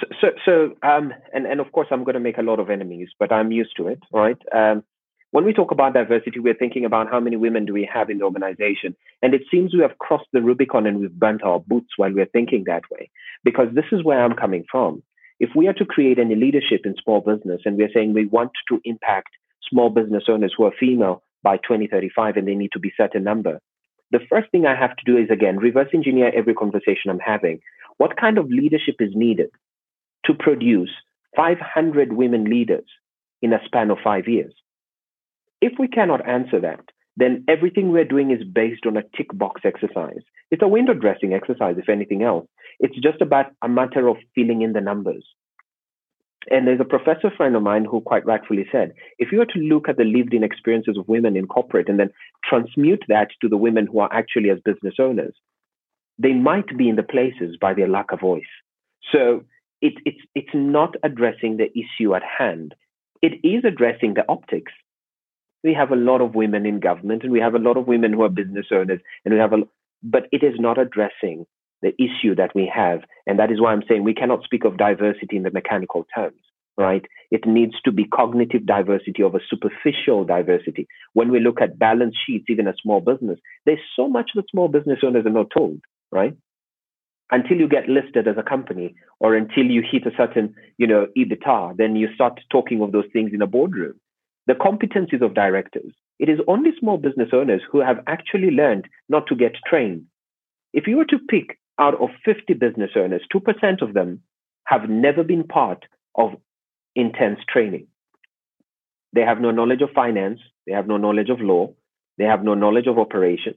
So, 0.00 0.06
so, 0.20 0.28
so 0.44 0.88
um, 0.88 1.12
and 1.32 1.46
and 1.46 1.60
of 1.60 1.70
course, 1.72 1.88
I'm 1.90 2.04
going 2.04 2.14
to 2.14 2.20
make 2.20 2.38
a 2.38 2.42
lot 2.42 2.58
of 2.58 2.70
enemies, 2.70 3.10
but 3.18 3.32
I'm 3.32 3.52
used 3.52 3.76
to 3.76 3.88
it, 3.88 4.00
right? 4.12 4.38
Um, 4.54 4.82
when 5.32 5.44
we 5.44 5.52
talk 5.52 5.70
about 5.70 5.94
diversity, 5.94 6.40
we're 6.40 6.54
thinking 6.54 6.84
about 6.84 7.08
how 7.08 7.20
many 7.20 7.36
women 7.36 7.64
do 7.64 7.72
we 7.72 7.88
have 7.92 8.10
in 8.10 8.18
the 8.18 8.24
organization. 8.24 8.96
And 9.22 9.32
it 9.32 9.42
seems 9.50 9.72
we 9.72 9.82
have 9.82 9.98
crossed 9.98 10.26
the 10.32 10.42
Rubicon 10.42 10.86
and 10.86 10.98
we've 10.98 11.12
burnt 11.12 11.44
our 11.44 11.60
boots 11.60 11.90
while 11.96 12.12
we're 12.12 12.26
thinking 12.26 12.64
that 12.66 12.82
way. 12.90 13.10
Because 13.44 13.68
this 13.72 13.84
is 13.92 14.02
where 14.02 14.24
I'm 14.24 14.34
coming 14.34 14.64
from. 14.70 15.02
If 15.38 15.50
we 15.54 15.68
are 15.68 15.72
to 15.74 15.84
create 15.84 16.18
any 16.18 16.34
leadership 16.34 16.80
in 16.84 16.96
small 17.02 17.20
business 17.20 17.62
and 17.64 17.76
we're 17.76 17.92
saying 17.94 18.12
we 18.12 18.26
want 18.26 18.50
to 18.68 18.80
impact 18.84 19.30
small 19.68 19.88
business 19.88 20.24
owners 20.28 20.52
who 20.56 20.64
are 20.64 20.72
female 20.78 21.22
by 21.42 21.56
2035 21.58 22.36
and 22.36 22.46
they 22.46 22.54
need 22.54 22.72
to 22.72 22.80
be 22.80 22.92
certain 22.96 23.22
number, 23.22 23.60
the 24.10 24.20
first 24.28 24.50
thing 24.50 24.66
I 24.66 24.74
have 24.74 24.96
to 24.96 25.04
do 25.06 25.16
is 25.16 25.30
again 25.30 25.58
reverse 25.58 25.88
engineer 25.94 26.32
every 26.36 26.54
conversation 26.54 27.10
I'm 27.10 27.20
having. 27.20 27.60
What 27.98 28.16
kind 28.16 28.36
of 28.36 28.50
leadership 28.50 28.96
is 28.98 29.10
needed 29.14 29.50
to 30.26 30.34
produce 30.34 30.90
500 31.36 32.12
women 32.12 32.44
leaders 32.44 32.84
in 33.40 33.52
a 33.52 33.60
span 33.64 33.90
of 33.90 33.98
five 34.02 34.26
years? 34.26 34.52
If 35.60 35.78
we 35.78 35.88
cannot 35.88 36.26
answer 36.28 36.60
that, 36.60 36.80
then 37.16 37.44
everything 37.48 37.90
we're 37.90 38.04
doing 38.04 38.30
is 38.30 38.42
based 38.44 38.86
on 38.86 38.96
a 38.96 39.02
tick 39.16 39.26
box 39.34 39.62
exercise. 39.64 40.22
It's 40.50 40.62
a 40.62 40.68
window 40.68 40.94
dressing 40.94 41.34
exercise, 41.34 41.76
if 41.76 41.88
anything 41.88 42.22
else. 42.22 42.46
It's 42.78 42.98
just 42.98 43.20
about 43.20 43.46
a 43.62 43.68
matter 43.68 44.08
of 44.08 44.16
filling 44.34 44.62
in 44.62 44.72
the 44.72 44.80
numbers. 44.80 45.24
And 46.50 46.66
there's 46.66 46.80
a 46.80 46.84
professor 46.84 47.30
friend 47.36 47.54
of 47.54 47.62
mine 47.62 47.84
who 47.84 48.00
quite 48.00 48.24
rightfully 48.24 48.66
said, 48.72 48.94
if 49.18 49.30
you 49.30 49.38
were 49.38 49.46
to 49.46 49.58
look 49.58 49.88
at 49.88 49.98
the 49.98 50.04
lived 50.04 50.32
in 50.32 50.42
experiences 50.42 50.96
of 50.96 51.06
women 51.06 51.36
in 51.36 51.46
corporate 51.46 51.90
and 51.90 52.00
then 52.00 52.10
transmute 52.48 53.04
that 53.08 53.28
to 53.42 53.48
the 53.48 53.58
women 53.58 53.86
who 53.86 53.98
are 53.98 54.12
actually 54.12 54.48
as 54.48 54.58
business 54.64 54.94
owners, 54.98 55.34
they 56.18 56.32
might 56.32 56.76
be 56.78 56.88
in 56.88 56.96
the 56.96 57.02
places 57.02 57.58
by 57.60 57.74
their 57.74 57.88
lack 57.88 58.12
of 58.12 58.20
voice. 58.20 58.42
So 59.12 59.44
it, 59.82 59.94
it's, 60.06 60.20
it's 60.34 60.54
not 60.54 60.94
addressing 61.02 61.58
the 61.58 61.70
issue 61.78 62.14
at 62.14 62.22
hand. 62.22 62.74
It 63.20 63.34
is 63.44 63.64
addressing 63.66 64.14
the 64.14 64.24
optics 64.26 64.72
we 65.62 65.74
have 65.74 65.90
a 65.90 65.96
lot 65.96 66.20
of 66.20 66.34
women 66.34 66.66
in 66.66 66.80
government 66.80 67.22
and 67.22 67.32
we 67.32 67.40
have 67.40 67.54
a 67.54 67.58
lot 67.58 67.76
of 67.76 67.86
women 67.86 68.12
who 68.12 68.22
are 68.22 68.28
business 68.28 68.66
owners 68.72 69.00
and 69.24 69.34
we 69.34 69.40
have 69.40 69.52
a 69.52 69.58
but 70.02 70.26
it 70.32 70.42
is 70.42 70.54
not 70.58 70.78
addressing 70.78 71.44
the 71.82 71.92
issue 72.02 72.34
that 72.34 72.54
we 72.54 72.70
have. 72.74 73.00
And 73.26 73.38
that 73.38 73.50
is 73.50 73.60
why 73.60 73.72
i'm 73.72 73.82
saying 73.88 74.04
we 74.04 74.14
cannot 74.14 74.44
speak 74.44 74.64
of 74.64 74.76
diversity 74.76 75.36
in 75.36 75.42
the 75.42 75.50
mechanical 75.50 76.06
terms 76.14 76.40
right? 76.76 77.04
It 77.30 77.46
needs 77.46 77.74
to 77.84 77.92
be 77.92 78.06
cognitive 78.06 78.64
diversity 78.64 79.22
over 79.22 79.38
superficial 79.50 80.24
diversity. 80.24 80.86
When 81.12 81.30
we 81.30 81.38
look 81.38 81.60
at 81.60 81.78
balance 81.78 82.14
sheets 82.26 82.46
even 82.48 82.66
a 82.66 82.74
small 82.82 83.00
business 83.00 83.38
there's 83.66 83.80
so 83.96 84.08
much 84.08 84.30
that 84.34 84.50
small 84.50 84.68
business 84.68 85.00
owners 85.02 85.26
are 85.26 85.30
not 85.30 85.50
told 85.56 85.80
right? 86.10 86.34
Until 87.32 87.58
you 87.58 87.68
get 87.68 87.88
listed 87.88 88.26
as 88.26 88.36
a 88.38 88.42
company 88.42 88.94
or 89.20 89.36
until 89.36 89.64
you 89.64 89.82
hit 89.82 90.06
a 90.06 90.16
certain 90.16 90.54
you 90.78 90.86
know 90.86 91.06
ebitda 91.18 91.76
then 91.76 91.96
you 91.96 92.08
start 92.14 92.40
talking 92.50 92.80
of 92.82 92.92
those 92.92 93.04
things 93.12 93.30
in 93.34 93.42
a 93.42 93.46
boardroom 93.46 94.00
the 94.50 94.56
competencies 94.56 95.22
of 95.22 95.32
directors. 95.32 95.92
It 96.18 96.28
is 96.28 96.40
only 96.48 96.72
small 96.80 96.98
business 96.98 97.28
owners 97.32 97.62
who 97.70 97.78
have 97.78 98.02
actually 98.08 98.50
learned 98.50 98.88
not 99.08 99.28
to 99.28 99.36
get 99.36 99.52
trained. 99.64 100.06
If 100.72 100.88
you 100.88 100.96
were 100.96 101.04
to 101.04 101.20
pick 101.28 101.60
out 101.78 101.94
of 102.02 102.08
50 102.24 102.54
business 102.54 102.90
owners, 102.96 103.22
2% 103.32 103.80
of 103.80 103.94
them 103.94 104.22
have 104.64 104.90
never 104.90 105.22
been 105.22 105.44
part 105.44 105.84
of 106.16 106.30
intense 106.96 107.38
training. 107.48 107.86
They 109.12 109.20
have 109.20 109.40
no 109.40 109.52
knowledge 109.52 109.82
of 109.82 109.90
finance, 109.94 110.40
they 110.66 110.72
have 110.72 110.88
no 110.88 110.96
knowledge 110.96 111.30
of 111.30 111.40
law, 111.40 111.72
they 112.18 112.24
have 112.24 112.42
no 112.42 112.54
knowledge 112.54 112.88
of 112.88 112.98
operations. 112.98 113.56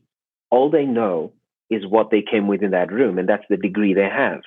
All 0.52 0.70
they 0.70 0.86
know 0.86 1.34
is 1.72 1.88
what 1.88 2.12
they 2.12 2.22
came 2.22 2.48
with 2.48 2.62
in 2.62 2.70
that 2.72 2.92
room, 2.92 3.18
and 3.18 3.28
that's 3.28 3.50
the 3.50 3.58
degree 3.58 3.96
they 3.96 4.12
have. 4.16 4.42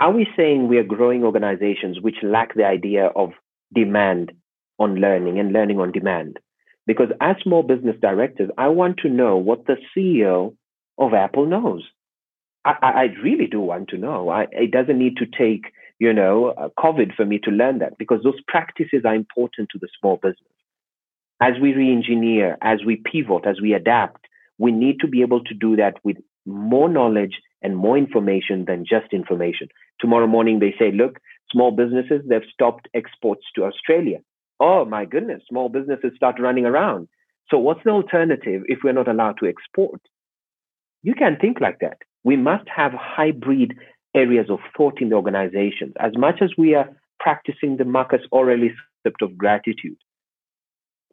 Are 0.00 0.12
we 0.12 0.26
saying 0.38 0.68
we 0.68 0.78
are 0.78 0.84
growing 0.84 1.22
organizations 1.22 2.00
which 2.00 2.22
lack 2.22 2.54
the 2.54 2.64
idea 2.64 3.08
of 3.14 3.32
demand 3.74 4.32
on 4.78 4.96
learning 4.96 5.38
and 5.38 5.52
learning 5.52 5.80
on 5.80 5.92
demand. 5.92 6.38
Because 6.86 7.08
as 7.20 7.36
small 7.42 7.62
business 7.62 7.96
directors, 8.00 8.50
I 8.56 8.68
want 8.68 8.98
to 8.98 9.08
know 9.08 9.36
what 9.36 9.66
the 9.66 9.76
CEO 9.96 10.54
of 10.98 11.14
Apple 11.14 11.46
knows. 11.46 11.82
I, 12.64 12.74
I 12.82 13.02
really 13.22 13.46
do 13.46 13.60
want 13.60 13.88
to 13.90 13.98
know. 13.98 14.28
I, 14.28 14.46
it 14.52 14.70
doesn't 14.70 14.98
need 14.98 15.16
to 15.18 15.26
take, 15.26 15.72
you 15.98 16.12
know, 16.12 16.48
uh, 16.48 16.68
COVID 16.78 17.14
for 17.14 17.24
me 17.24 17.38
to 17.44 17.50
learn 17.50 17.78
that 17.78 17.98
because 17.98 18.22
those 18.22 18.40
practices 18.46 19.02
are 19.04 19.14
important 19.14 19.68
to 19.70 19.78
the 19.78 19.88
small 20.00 20.16
business. 20.16 20.38
As 21.40 21.54
we 21.60 21.74
re-engineer, 21.74 22.56
as 22.62 22.80
we 22.84 22.96
pivot, 22.96 23.46
as 23.46 23.60
we 23.60 23.72
adapt, 23.74 24.26
we 24.58 24.72
need 24.72 25.00
to 25.00 25.08
be 25.08 25.22
able 25.22 25.44
to 25.44 25.54
do 25.54 25.76
that 25.76 25.96
with 26.02 26.16
more 26.46 26.88
knowledge 26.88 27.40
and 27.62 27.76
more 27.76 27.98
information 27.98 28.64
than 28.64 28.86
just 28.88 29.12
information. 29.12 29.68
Tomorrow 30.00 30.26
morning, 30.26 30.60
they 30.60 30.74
say, 30.78 30.92
look, 30.92 31.18
small 31.50 31.72
businesses, 31.72 32.22
they've 32.26 32.42
stopped 32.52 32.88
exports 32.94 33.42
to 33.54 33.64
Australia 33.64 34.18
oh 34.60 34.84
my 34.84 35.04
goodness, 35.04 35.42
small 35.48 35.68
businesses 35.68 36.12
start 36.16 36.40
running 36.40 36.66
around. 36.66 37.08
So 37.50 37.58
what's 37.58 37.84
the 37.84 37.90
alternative 37.90 38.62
if 38.66 38.80
we're 38.82 38.92
not 38.92 39.08
allowed 39.08 39.38
to 39.40 39.46
export? 39.46 40.00
You 41.02 41.14
can 41.14 41.36
think 41.40 41.60
like 41.60 41.78
that. 41.80 41.98
We 42.24 42.36
must 42.36 42.68
have 42.74 42.92
hybrid 42.92 43.74
areas 44.14 44.46
of 44.50 44.58
thought 44.76 45.00
in 45.00 45.10
the 45.10 45.14
organizations. 45.14 45.94
As 46.00 46.12
much 46.16 46.42
as 46.42 46.50
we 46.58 46.74
are 46.74 46.88
practicing 47.20 47.76
the 47.76 47.84
Marcus 47.84 48.22
Aurelius 48.32 48.74
concept 49.04 49.22
of 49.22 49.38
gratitude, 49.38 49.98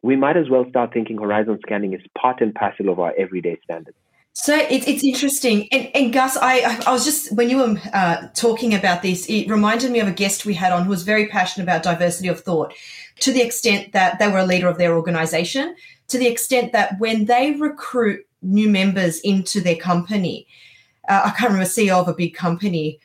we 0.02 0.16
might 0.16 0.36
as 0.36 0.50
well 0.50 0.66
start 0.68 0.92
thinking 0.92 1.18
horizon 1.18 1.58
scanning 1.64 1.94
is 1.94 2.00
part 2.18 2.40
and 2.40 2.54
parcel 2.54 2.88
of 2.88 2.98
our 2.98 3.14
everyday 3.16 3.58
standards. 3.62 3.96
So 4.36 4.56
it's 4.56 4.88
it's 4.88 5.04
interesting, 5.04 5.68
and, 5.70 5.88
and 5.94 6.12
Gus, 6.12 6.36
I 6.36 6.80
I 6.84 6.92
was 6.92 7.04
just 7.04 7.32
when 7.36 7.48
you 7.48 7.58
were 7.58 7.76
uh, 7.92 8.26
talking 8.34 8.74
about 8.74 9.00
this, 9.00 9.26
it 9.28 9.48
reminded 9.48 9.92
me 9.92 10.00
of 10.00 10.08
a 10.08 10.12
guest 10.12 10.44
we 10.44 10.54
had 10.54 10.72
on 10.72 10.82
who 10.84 10.90
was 10.90 11.04
very 11.04 11.28
passionate 11.28 11.62
about 11.62 11.84
diversity 11.84 12.26
of 12.26 12.40
thought, 12.40 12.74
to 13.20 13.32
the 13.32 13.40
extent 13.40 13.92
that 13.92 14.18
they 14.18 14.26
were 14.26 14.38
a 14.38 14.44
leader 14.44 14.66
of 14.66 14.76
their 14.76 14.96
organization, 14.96 15.76
to 16.08 16.18
the 16.18 16.26
extent 16.26 16.72
that 16.72 16.98
when 16.98 17.26
they 17.26 17.52
recruit 17.52 18.26
new 18.42 18.68
members 18.68 19.20
into 19.20 19.60
their 19.60 19.76
company, 19.76 20.48
uh, 21.08 21.22
I 21.26 21.30
can't 21.30 21.52
remember 21.52 21.68
CEO 21.68 22.00
of 22.00 22.08
a 22.08 22.14
big 22.14 22.34
company. 22.34 22.98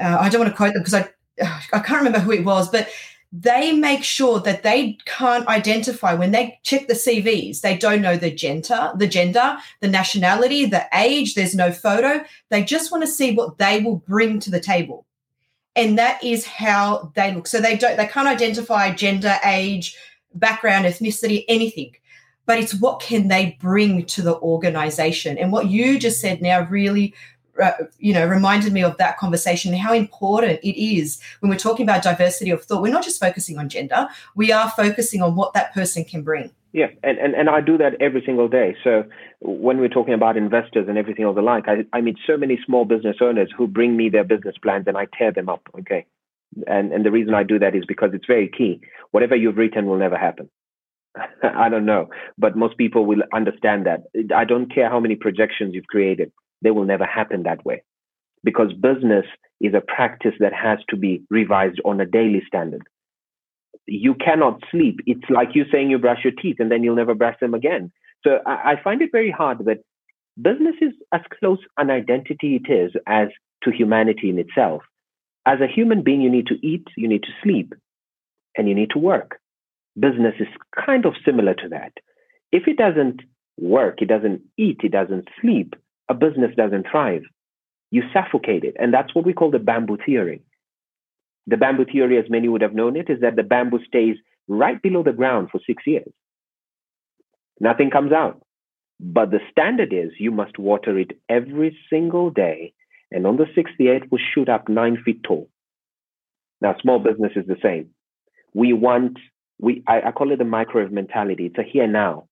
Uh, 0.00 0.18
I 0.20 0.28
don't 0.28 0.40
want 0.40 0.52
to 0.52 0.56
quote 0.56 0.74
them 0.74 0.84
because 0.84 0.94
I 0.94 1.08
I 1.72 1.80
can't 1.80 1.98
remember 1.98 2.20
who 2.20 2.30
it 2.30 2.44
was, 2.44 2.70
but 2.70 2.88
they 3.32 3.72
make 3.72 4.02
sure 4.02 4.40
that 4.40 4.62
they 4.64 4.98
can't 5.04 5.46
identify 5.46 6.14
when 6.14 6.32
they 6.32 6.58
check 6.64 6.88
the 6.88 6.94
CVs. 6.94 7.60
They 7.60 7.76
don't 7.76 8.02
know 8.02 8.16
the 8.16 8.30
gender, 8.30 8.92
the 8.96 9.06
gender, 9.06 9.56
the 9.80 9.88
nationality, 9.88 10.66
the 10.66 10.86
age. 10.92 11.34
There's 11.34 11.54
no 11.54 11.70
photo. 11.70 12.24
They 12.48 12.64
just 12.64 12.90
want 12.90 13.04
to 13.04 13.10
see 13.10 13.34
what 13.34 13.58
they 13.58 13.80
will 13.80 13.98
bring 13.98 14.40
to 14.40 14.50
the 14.50 14.60
table. 14.60 15.06
and 15.76 15.98
that 15.98 16.22
is 16.22 16.44
how 16.46 17.12
they 17.14 17.32
look. 17.34 17.46
So 17.46 17.60
they 17.60 17.76
don't 17.76 17.96
they 17.96 18.06
can't 18.06 18.28
identify 18.28 18.92
gender, 18.92 19.38
age, 19.44 19.96
background, 20.34 20.84
ethnicity, 20.86 21.44
anything. 21.48 21.94
But 22.46 22.58
it's 22.58 22.74
what 22.74 23.00
can 23.00 23.28
they 23.28 23.56
bring 23.60 24.06
to 24.06 24.22
the 24.22 24.36
organization. 24.40 25.38
And 25.38 25.52
what 25.52 25.70
you 25.70 25.98
just 25.98 26.20
said 26.20 26.42
now 26.42 26.66
really 26.68 27.14
Uh, 27.60 27.72
you 27.98 28.14
know 28.14 28.26
reminded 28.26 28.72
me 28.72 28.82
of 28.82 28.96
that 28.96 29.18
conversation 29.18 29.72
and 29.72 29.82
how 29.82 29.92
important 29.92 30.58
it 30.62 30.80
is 30.80 31.20
when 31.40 31.50
we're 31.50 31.56
talking 31.56 31.84
about 31.84 32.02
diversity 32.02 32.50
of 32.50 32.62
thought 32.64 32.80
we're 32.80 32.92
not 32.92 33.04
just 33.04 33.20
focusing 33.20 33.58
on 33.58 33.68
gender 33.68 34.08
we 34.34 34.50
are 34.50 34.70
focusing 34.70 35.20
on 35.20 35.34
what 35.34 35.52
that 35.52 35.72
person 35.74 36.04
can 36.04 36.22
bring 36.22 36.50
yeah, 36.72 36.86
and, 37.02 37.18
and, 37.18 37.34
and 37.34 37.50
I 37.50 37.60
do 37.60 37.76
that 37.78 38.00
every 38.00 38.22
single 38.24 38.48
day. 38.48 38.76
So 38.84 39.04
when 39.40 39.78
we're 39.78 39.88
talking 39.88 40.14
about 40.14 40.36
investors 40.36 40.86
and 40.88 40.96
everything 40.96 41.24
of 41.24 41.34
the 41.34 41.42
like, 41.42 41.64
I, 41.66 41.84
I 41.92 42.00
meet 42.00 42.16
so 42.26 42.36
many 42.36 42.60
small 42.64 42.84
business 42.84 43.16
owners 43.20 43.50
who 43.56 43.66
bring 43.66 43.96
me 43.96 44.08
their 44.08 44.22
business 44.22 44.54
plans 44.62 44.84
and 44.86 44.96
I 44.96 45.06
tear 45.18 45.32
them 45.32 45.48
up. 45.48 45.62
Okay. 45.80 46.06
And 46.66 46.92
and 46.92 47.04
the 47.04 47.10
reason 47.10 47.34
I 47.34 47.42
do 47.42 47.58
that 47.58 47.74
is 47.74 47.84
because 47.86 48.10
it's 48.12 48.26
very 48.26 48.48
key. 48.48 48.80
Whatever 49.10 49.36
you've 49.36 49.56
written 49.56 49.86
will 49.86 49.98
never 49.98 50.16
happen. 50.16 50.48
I 51.42 51.68
don't 51.68 51.86
know, 51.86 52.08
but 52.38 52.56
most 52.56 52.76
people 52.76 53.04
will 53.04 53.22
understand 53.32 53.86
that. 53.86 54.04
I 54.34 54.44
don't 54.44 54.72
care 54.72 54.88
how 54.88 55.00
many 55.00 55.16
projections 55.16 55.74
you've 55.74 55.86
created, 55.86 56.32
they 56.62 56.70
will 56.70 56.84
never 56.84 57.04
happen 57.04 57.44
that 57.44 57.64
way. 57.64 57.82
Because 58.42 58.72
business 58.72 59.26
is 59.60 59.74
a 59.74 59.80
practice 59.80 60.34
that 60.40 60.52
has 60.54 60.78
to 60.88 60.96
be 60.96 61.22
revised 61.30 61.80
on 61.84 62.00
a 62.00 62.06
daily 62.06 62.42
standard 62.46 62.82
you 63.90 64.14
cannot 64.14 64.62
sleep. 64.70 65.00
It's 65.06 65.28
like 65.28 65.50
you 65.54 65.64
saying 65.70 65.90
you 65.90 65.98
brush 65.98 66.20
your 66.24 66.32
teeth 66.32 66.56
and 66.58 66.70
then 66.70 66.82
you'll 66.82 66.96
never 66.96 67.14
brush 67.14 67.36
them 67.40 67.54
again. 67.54 67.90
So 68.22 68.38
I, 68.46 68.72
I 68.72 68.82
find 68.82 69.02
it 69.02 69.10
very 69.12 69.30
hard 69.30 69.58
that 69.64 69.80
business 70.40 70.76
is 70.80 70.92
as 71.12 71.22
close 71.38 71.58
an 71.76 71.90
identity 71.90 72.60
it 72.62 72.72
is 72.72 72.92
as 73.06 73.28
to 73.64 73.72
humanity 73.72 74.30
in 74.30 74.38
itself. 74.38 74.82
As 75.46 75.58
a 75.60 75.66
human 75.66 76.02
being, 76.02 76.20
you 76.20 76.30
need 76.30 76.46
to 76.48 76.66
eat, 76.66 76.86
you 76.96 77.08
need 77.08 77.22
to 77.22 77.32
sleep, 77.42 77.74
and 78.56 78.68
you 78.68 78.74
need 78.74 78.90
to 78.90 78.98
work. 78.98 79.40
Business 79.98 80.34
is 80.38 80.48
kind 80.86 81.04
of 81.04 81.14
similar 81.24 81.54
to 81.54 81.68
that. 81.70 81.92
If 82.52 82.68
it 82.68 82.76
doesn't 82.76 83.22
work, 83.58 84.02
it 84.02 84.08
doesn't 84.08 84.42
eat, 84.56 84.80
it 84.84 84.92
doesn't 84.92 85.28
sleep, 85.40 85.74
a 86.10 86.14
business 86.14 86.50
doesn't 86.56 86.86
thrive. 86.90 87.22
You 87.90 88.02
suffocate 88.12 88.64
it. 88.64 88.76
And 88.78 88.92
that's 88.92 89.14
what 89.14 89.24
we 89.24 89.32
call 89.32 89.50
the 89.50 89.58
bamboo 89.58 89.98
theory. 90.04 90.42
The 91.46 91.56
bamboo 91.56 91.86
theory, 91.86 92.18
as 92.18 92.28
many 92.28 92.48
would 92.48 92.62
have 92.62 92.74
known 92.74 92.96
it, 92.96 93.08
is 93.08 93.20
that 93.22 93.36
the 93.36 93.42
bamboo 93.42 93.84
stays 93.86 94.16
right 94.48 94.80
below 94.82 95.02
the 95.02 95.12
ground 95.12 95.48
for 95.50 95.60
six 95.66 95.84
years. 95.86 96.12
Nothing 97.60 97.90
comes 97.90 98.12
out. 98.12 98.42
But 98.98 99.30
the 99.30 99.40
standard 99.50 99.92
is 99.92 100.10
you 100.18 100.30
must 100.30 100.58
water 100.58 100.98
it 100.98 101.12
every 101.28 101.76
single 101.88 102.30
day. 102.30 102.74
And 103.10 103.26
on 103.26 103.36
the 103.36 103.46
sixth 103.54 103.74
year, 103.78 103.96
it 103.96 104.10
will 104.10 104.20
shoot 104.34 104.48
up 104.48 104.68
nine 104.68 104.98
feet 105.04 105.22
tall. 105.22 105.48
Now, 106.60 106.76
small 106.82 106.98
business 106.98 107.32
is 107.36 107.46
the 107.46 107.56
same. 107.62 107.90
We 108.52 108.72
want, 108.72 109.18
we, 109.58 109.82
I, 109.86 110.02
I 110.08 110.12
call 110.12 110.32
it 110.32 110.38
the 110.38 110.44
microwave 110.44 110.92
mentality. 110.92 111.46
It's 111.46 111.58
a 111.58 111.62
here 111.62 111.86
now. 111.86 112.28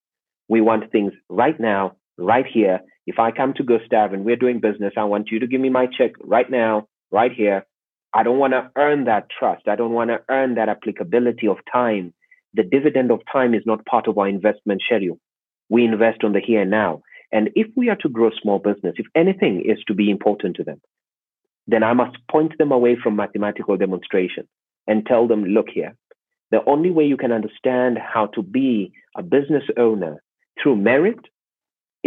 We 0.48 0.60
want 0.60 0.92
things 0.92 1.12
right 1.28 1.58
now, 1.58 1.96
right 2.18 2.46
here. 2.46 2.80
If 3.08 3.18
I 3.18 3.30
come 3.30 3.54
to 3.54 3.62
Gustav 3.62 4.12
and 4.12 4.22
we're 4.22 4.36
doing 4.36 4.60
business, 4.60 4.92
I 4.98 5.04
want 5.04 5.30
you 5.30 5.38
to 5.38 5.46
give 5.46 5.62
me 5.62 5.70
my 5.70 5.86
check 5.86 6.12
right 6.20 6.48
now, 6.50 6.88
right 7.10 7.32
here. 7.32 7.64
I 8.12 8.22
don't 8.22 8.38
want 8.38 8.52
to 8.52 8.70
earn 8.76 9.04
that 9.04 9.28
trust. 9.30 9.66
I 9.66 9.76
don't 9.76 9.94
want 9.94 10.10
to 10.10 10.20
earn 10.28 10.56
that 10.56 10.68
applicability 10.68 11.48
of 11.48 11.56
time. 11.72 12.12
The 12.52 12.64
dividend 12.64 13.10
of 13.10 13.20
time 13.32 13.54
is 13.54 13.62
not 13.64 13.86
part 13.86 14.08
of 14.08 14.18
our 14.18 14.28
investment 14.28 14.82
schedule. 14.84 15.18
We 15.70 15.86
invest 15.86 16.22
on 16.22 16.34
the 16.34 16.40
here 16.40 16.60
and 16.60 16.70
now. 16.70 17.00
And 17.32 17.48
if 17.54 17.68
we 17.74 17.88
are 17.88 17.96
to 17.96 18.10
grow 18.10 18.30
small 18.42 18.58
business, 18.58 18.96
if 18.98 19.06
anything 19.14 19.62
is 19.64 19.78
to 19.86 19.94
be 19.94 20.10
important 20.10 20.56
to 20.56 20.64
them, 20.64 20.82
then 21.66 21.82
I 21.82 21.94
must 21.94 22.18
point 22.30 22.58
them 22.58 22.72
away 22.72 22.98
from 23.02 23.16
mathematical 23.16 23.78
demonstration 23.78 24.46
and 24.86 25.06
tell 25.06 25.26
them, 25.26 25.44
look 25.44 25.70
here, 25.72 25.96
the 26.50 26.62
only 26.66 26.90
way 26.90 27.06
you 27.06 27.16
can 27.16 27.32
understand 27.32 27.96
how 27.96 28.26
to 28.34 28.42
be 28.42 28.92
a 29.16 29.22
business 29.22 29.64
owner 29.78 30.22
through 30.62 30.76
merit 30.76 31.20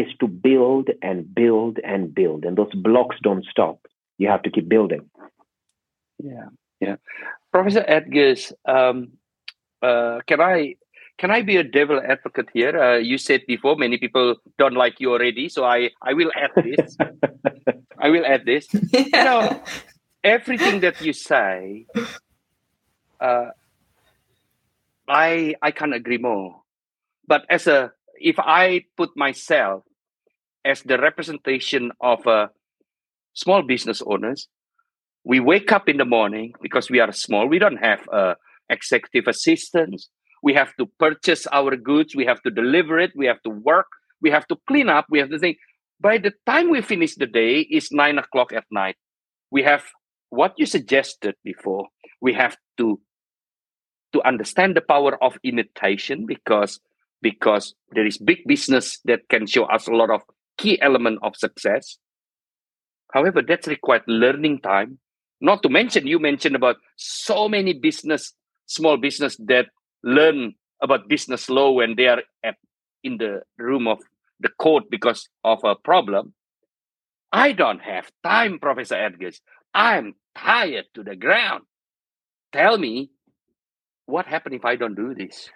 is 0.01 0.13
to 0.19 0.27
build 0.27 0.89
and 1.01 1.33
build 1.33 1.79
and 1.83 2.13
build. 2.13 2.45
And 2.45 2.57
those 2.57 2.73
blocks 2.73 3.17
don't 3.21 3.45
stop. 3.45 3.85
You 4.17 4.27
have 4.29 4.41
to 4.43 4.51
keep 4.51 4.67
building. 4.67 5.09
Yeah, 6.19 6.49
yeah. 6.79 6.95
Professor 7.51 7.83
Edgars, 7.83 8.53
um, 8.65 9.17
uh, 9.81 10.19
can 10.27 10.41
I 10.41 10.75
can 11.17 11.31
I 11.31 11.41
be 11.41 11.57
a 11.57 11.63
devil 11.63 12.01
advocate 12.01 12.49
here? 12.53 12.73
Uh, 12.79 12.97
you 12.97 13.17
said 13.17 13.41
before 13.47 13.75
many 13.75 13.97
people 13.97 14.35
don't 14.57 14.75
like 14.75 14.99
you 14.99 15.11
already, 15.11 15.49
so 15.49 15.65
I 15.65 15.89
I 16.01 16.13
will 16.13 16.31
add 16.35 16.51
this. 16.55 16.97
I 17.99 18.09
will 18.09 18.25
add 18.25 18.45
this. 18.45 18.67
You 18.73 19.09
know, 19.11 19.61
everything 20.23 20.81
that 20.81 21.01
you 21.01 21.13
say, 21.13 21.85
uh, 23.19 23.53
I 25.07 25.55
I 25.61 25.71
can't 25.71 25.93
agree 25.93 26.17
more. 26.17 26.61
But 27.27 27.45
as 27.49 27.67
a 27.67 27.91
if 28.17 28.39
I 28.39 28.85
put 28.97 29.17
myself 29.17 29.83
as 30.65 30.81
the 30.83 30.97
representation 30.97 31.91
of 32.01 32.25
a 32.27 32.49
small 33.33 33.61
business 33.63 34.01
owners, 34.05 34.47
we 35.23 35.39
wake 35.39 35.71
up 35.71 35.87
in 35.87 35.97
the 35.97 36.05
morning 36.05 36.53
because 36.61 36.89
we 36.89 36.99
are 36.99 37.11
small. 37.11 37.47
We 37.47 37.59
don't 37.59 37.77
have 37.77 38.07
uh, 38.11 38.35
executive 38.69 39.27
assistants. 39.27 40.09
We 40.43 40.53
have 40.53 40.75
to 40.77 40.87
purchase 40.99 41.45
our 41.47 41.75
goods. 41.75 42.15
We 42.15 42.25
have 42.25 42.41
to 42.43 42.49
deliver 42.49 42.99
it. 42.99 43.11
We 43.15 43.27
have 43.27 43.41
to 43.43 43.49
work. 43.49 43.87
We 44.21 44.31
have 44.31 44.47
to 44.47 44.57
clean 44.67 44.89
up. 44.89 45.05
We 45.09 45.19
have 45.19 45.29
to 45.29 45.39
think. 45.39 45.57
By 45.99 46.17
the 46.17 46.33
time 46.47 46.71
we 46.71 46.81
finish 46.81 47.15
the 47.15 47.27
day 47.27 47.59
is 47.59 47.91
nine 47.91 48.17
o'clock 48.17 48.51
at 48.53 48.65
night. 48.71 48.95
We 49.51 49.61
have 49.63 49.83
what 50.29 50.53
you 50.57 50.65
suggested 50.65 51.35
before. 51.43 51.87
We 52.21 52.33
have 52.33 52.57
to 52.77 52.99
to 54.13 54.27
understand 54.27 54.75
the 54.75 54.81
power 54.81 55.21
of 55.23 55.37
imitation 55.43 56.25
because 56.25 56.79
because 57.21 57.75
there 57.93 58.05
is 58.05 58.17
big 58.17 58.39
business 58.47 58.99
that 59.05 59.29
can 59.29 59.45
show 59.45 59.65
us 59.65 59.87
a 59.87 59.93
lot 59.93 60.09
of 60.09 60.21
key 60.61 60.75
element 60.81 61.19
of 61.23 61.35
success 61.45 61.97
however 63.15 63.41
that's 63.47 63.67
required 63.75 64.03
learning 64.23 64.59
time 64.71 64.99
not 65.41 65.63
to 65.63 65.69
mention, 65.69 66.05
you 66.05 66.19
mentioned 66.19 66.55
about 66.55 66.77
so 66.95 67.49
many 67.49 67.73
business, 67.73 68.33
small 68.67 68.97
business 68.97 69.35
that 69.47 69.65
learn 70.03 70.53
about 70.81 71.09
business 71.09 71.49
law 71.49 71.71
when 71.71 71.95
they 71.95 72.07
are 72.07 72.21
at, 72.43 72.55
in 73.03 73.17
the 73.17 73.41
room 73.57 73.87
of 73.87 73.99
the 74.39 74.49
court 74.49 74.85
because 74.89 75.27
of 75.43 75.63
a 75.63 75.75
problem. 75.75 76.33
I 77.31 77.53
don't 77.53 77.81
have 77.81 78.11
time, 78.23 78.59
Professor 78.59 78.95
Edgars. 78.95 79.37
I'm 79.73 80.13
tired 80.37 80.85
to 80.93 81.03
the 81.03 81.15
ground. 81.15 81.63
Tell 82.53 82.77
me, 82.77 83.09
what 84.05 84.27
happened 84.27 84.55
if 84.55 84.65
I 84.65 84.75
don't 84.75 84.95
do 84.95 85.15
this? 85.15 85.49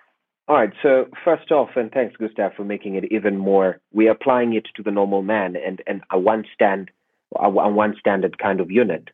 All 0.48 0.56
right. 0.56 0.72
So 0.84 1.08
first 1.24 1.52
off, 1.52 1.70
and 1.76 1.92
thanks, 1.92 2.16
Gustav, 2.18 2.54
for 2.56 2.64
making 2.64 2.96
it 2.96 3.06
even 3.12 3.38
more. 3.38 3.80
We're 3.92 4.12
applying 4.12 4.54
it 4.54 4.68
to 4.76 4.84
the 4.84 4.92
normal 4.92 5.24
man 5.24 5.56
and 5.56 5.82
and 5.88 6.02
a 6.12 6.20
one 6.20 6.46
stand, 6.54 6.92
a 7.36 7.50
one 7.50 7.96
standard 8.00 8.38
kind 8.38 8.60
of 8.60 8.70
unit 8.70 9.10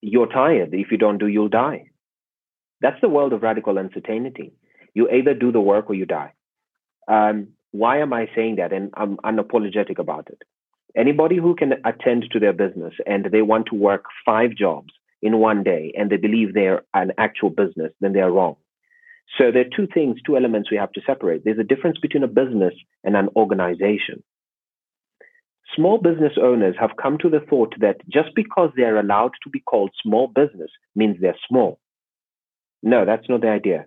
you're 0.00 0.26
tired. 0.26 0.70
If 0.72 0.90
you 0.90 0.98
don't 0.98 1.18
do, 1.18 1.26
you'll 1.26 1.48
die. 1.48 1.90
That's 2.80 3.00
the 3.00 3.08
world 3.08 3.32
of 3.32 3.42
radical 3.42 3.78
uncertainty. 3.78 4.52
You 4.94 5.08
either 5.10 5.34
do 5.34 5.52
the 5.52 5.60
work 5.60 5.90
or 5.90 5.94
you 5.94 6.06
die. 6.06 6.32
Um, 7.06 7.48
why 7.72 7.98
am 7.98 8.12
I 8.12 8.28
saying 8.34 8.56
that? 8.56 8.72
And 8.72 8.90
I'm 8.94 9.16
unapologetic 9.18 9.98
about 9.98 10.28
it. 10.30 10.42
Anybody 10.96 11.36
who 11.36 11.54
can 11.54 11.74
attend 11.84 12.26
to 12.32 12.40
their 12.40 12.52
business 12.52 12.94
and 13.06 13.26
they 13.26 13.42
want 13.42 13.66
to 13.66 13.76
work 13.76 14.06
five 14.24 14.54
jobs 14.56 14.92
in 15.22 15.38
one 15.38 15.62
day 15.62 15.92
and 15.96 16.10
they 16.10 16.16
believe 16.16 16.52
they're 16.52 16.82
an 16.94 17.12
actual 17.18 17.50
business, 17.50 17.92
then 18.00 18.12
they 18.12 18.20
are 18.20 18.32
wrong. 18.32 18.56
So 19.38 19.50
there 19.52 19.62
are 19.62 19.76
two 19.76 19.86
things, 19.92 20.16
two 20.26 20.36
elements 20.36 20.70
we 20.70 20.76
have 20.76 20.92
to 20.92 21.00
separate. 21.06 21.44
There's 21.44 21.58
a 21.58 21.64
difference 21.64 21.98
between 21.98 22.24
a 22.24 22.28
business 22.28 22.74
and 23.04 23.16
an 23.16 23.28
organization 23.36 24.22
small 25.74 25.98
business 25.98 26.32
owners 26.40 26.74
have 26.78 26.90
come 27.00 27.18
to 27.18 27.30
the 27.30 27.40
thought 27.40 27.74
that 27.80 27.96
just 28.08 28.30
because 28.34 28.70
they're 28.76 28.98
allowed 28.98 29.32
to 29.44 29.50
be 29.50 29.60
called 29.60 29.90
small 30.02 30.28
business 30.28 30.70
means 30.94 31.16
they're 31.20 31.36
small. 31.48 31.78
No, 32.82 33.04
that's 33.04 33.28
not 33.28 33.42
the 33.42 33.48
idea. 33.48 33.86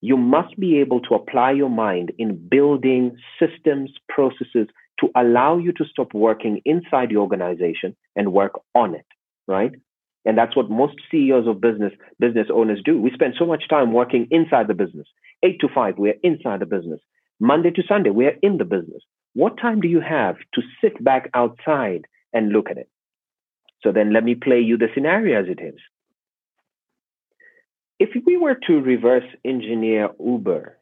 You 0.00 0.16
must 0.16 0.58
be 0.58 0.78
able 0.78 1.00
to 1.02 1.14
apply 1.14 1.52
your 1.52 1.70
mind 1.70 2.12
in 2.18 2.48
building 2.48 3.16
systems, 3.38 3.92
processes 4.08 4.68
to 5.00 5.08
allow 5.16 5.58
you 5.58 5.72
to 5.72 5.84
stop 5.90 6.14
working 6.14 6.60
inside 6.64 7.10
the 7.10 7.16
organization 7.16 7.96
and 8.16 8.32
work 8.32 8.52
on 8.74 8.94
it, 8.94 9.06
right? 9.46 9.72
And 10.24 10.36
that's 10.36 10.56
what 10.56 10.70
most 10.70 10.94
CEOs 11.10 11.46
of 11.46 11.60
business, 11.60 11.92
business 12.18 12.48
owners 12.52 12.80
do. 12.84 13.00
We 13.00 13.10
spend 13.12 13.34
so 13.38 13.46
much 13.46 13.68
time 13.68 13.92
working 13.92 14.26
inside 14.30 14.68
the 14.68 14.74
business. 14.74 15.06
Eight 15.42 15.60
to 15.60 15.68
five, 15.74 15.94
we're 15.96 16.16
inside 16.22 16.60
the 16.60 16.66
business. 16.66 17.00
Monday 17.40 17.70
to 17.70 17.82
Sunday, 17.88 18.10
we're 18.10 18.36
in 18.42 18.58
the 18.58 18.64
business. 18.64 19.02
What 19.34 19.58
time 19.60 19.80
do 19.80 19.88
you 19.88 20.00
have 20.00 20.36
to 20.54 20.62
sit 20.80 21.02
back 21.02 21.30
outside 21.34 22.06
and 22.32 22.50
look 22.50 22.70
at 22.70 22.78
it? 22.78 22.88
So 23.82 23.92
then 23.92 24.12
let 24.12 24.24
me 24.24 24.34
play 24.34 24.60
you 24.60 24.76
the 24.76 24.88
scenario 24.94 25.40
as 25.40 25.46
it 25.48 25.62
is. 25.62 25.78
If 28.00 28.10
we 28.26 28.36
were 28.36 28.56
to 28.66 28.80
reverse 28.80 29.24
engineer 29.44 30.10
Uber, 30.18 30.76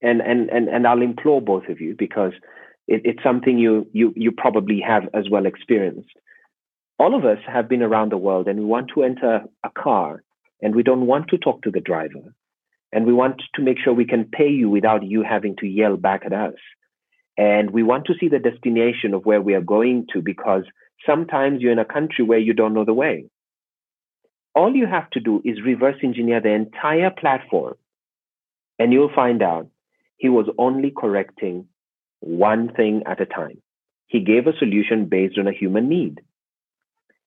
and, 0.00 0.20
and, 0.20 0.48
and, 0.50 0.68
and 0.68 0.86
I'll 0.86 1.02
implore 1.02 1.40
both 1.40 1.68
of 1.68 1.80
you 1.80 1.94
because 1.98 2.32
it, 2.86 3.02
it's 3.04 3.22
something 3.22 3.58
you, 3.58 3.88
you, 3.92 4.12
you 4.16 4.32
probably 4.32 4.80
have 4.86 5.04
as 5.12 5.28
well 5.30 5.46
experienced. 5.46 6.12
All 6.98 7.14
of 7.14 7.24
us 7.24 7.38
have 7.46 7.68
been 7.68 7.82
around 7.82 8.10
the 8.10 8.16
world 8.16 8.48
and 8.48 8.58
we 8.58 8.64
want 8.64 8.90
to 8.94 9.04
enter 9.04 9.44
a 9.64 9.70
car 9.70 10.22
and 10.60 10.74
we 10.74 10.82
don't 10.82 11.06
want 11.06 11.28
to 11.28 11.38
talk 11.38 11.62
to 11.62 11.70
the 11.70 11.80
driver. 11.80 12.34
And 12.92 13.06
we 13.06 13.12
want 13.12 13.42
to 13.54 13.62
make 13.62 13.78
sure 13.78 13.92
we 13.92 14.06
can 14.06 14.24
pay 14.24 14.48
you 14.48 14.68
without 14.70 15.04
you 15.04 15.22
having 15.22 15.56
to 15.56 15.66
yell 15.66 15.96
back 15.96 16.22
at 16.24 16.32
us. 16.32 16.54
And 17.36 17.70
we 17.70 17.82
want 17.82 18.06
to 18.06 18.14
see 18.18 18.28
the 18.28 18.40
destination 18.40 19.14
of 19.14 19.24
where 19.24 19.40
we 19.40 19.54
are 19.54 19.60
going 19.60 20.06
to 20.12 20.22
because 20.22 20.64
sometimes 21.06 21.60
you're 21.60 21.72
in 21.72 21.78
a 21.78 21.84
country 21.84 22.24
where 22.24 22.38
you 22.38 22.52
don't 22.52 22.74
know 22.74 22.84
the 22.84 22.94
way. 22.94 23.26
All 24.54 24.74
you 24.74 24.86
have 24.86 25.08
to 25.10 25.20
do 25.20 25.40
is 25.44 25.62
reverse 25.64 25.98
engineer 26.02 26.40
the 26.40 26.48
entire 26.48 27.10
platform, 27.10 27.76
and 28.78 28.92
you'll 28.92 29.14
find 29.14 29.40
out 29.40 29.68
he 30.16 30.28
was 30.28 30.46
only 30.58 30.90
correcting 30.90 31.68
one 32.18 32.72
thing 32.74 33.02
at 33.06 33.20
a 33.20 33.26
time. 33.26 33.62
He 34.08 34.18
gave 34.18 34.48
a 34.48 34.56
solution 34.58 35.06
based 35.06 35.38
on 35.38 35.46
a 35.46 35.52
human 35.52 35.88
need. 35.88 36.20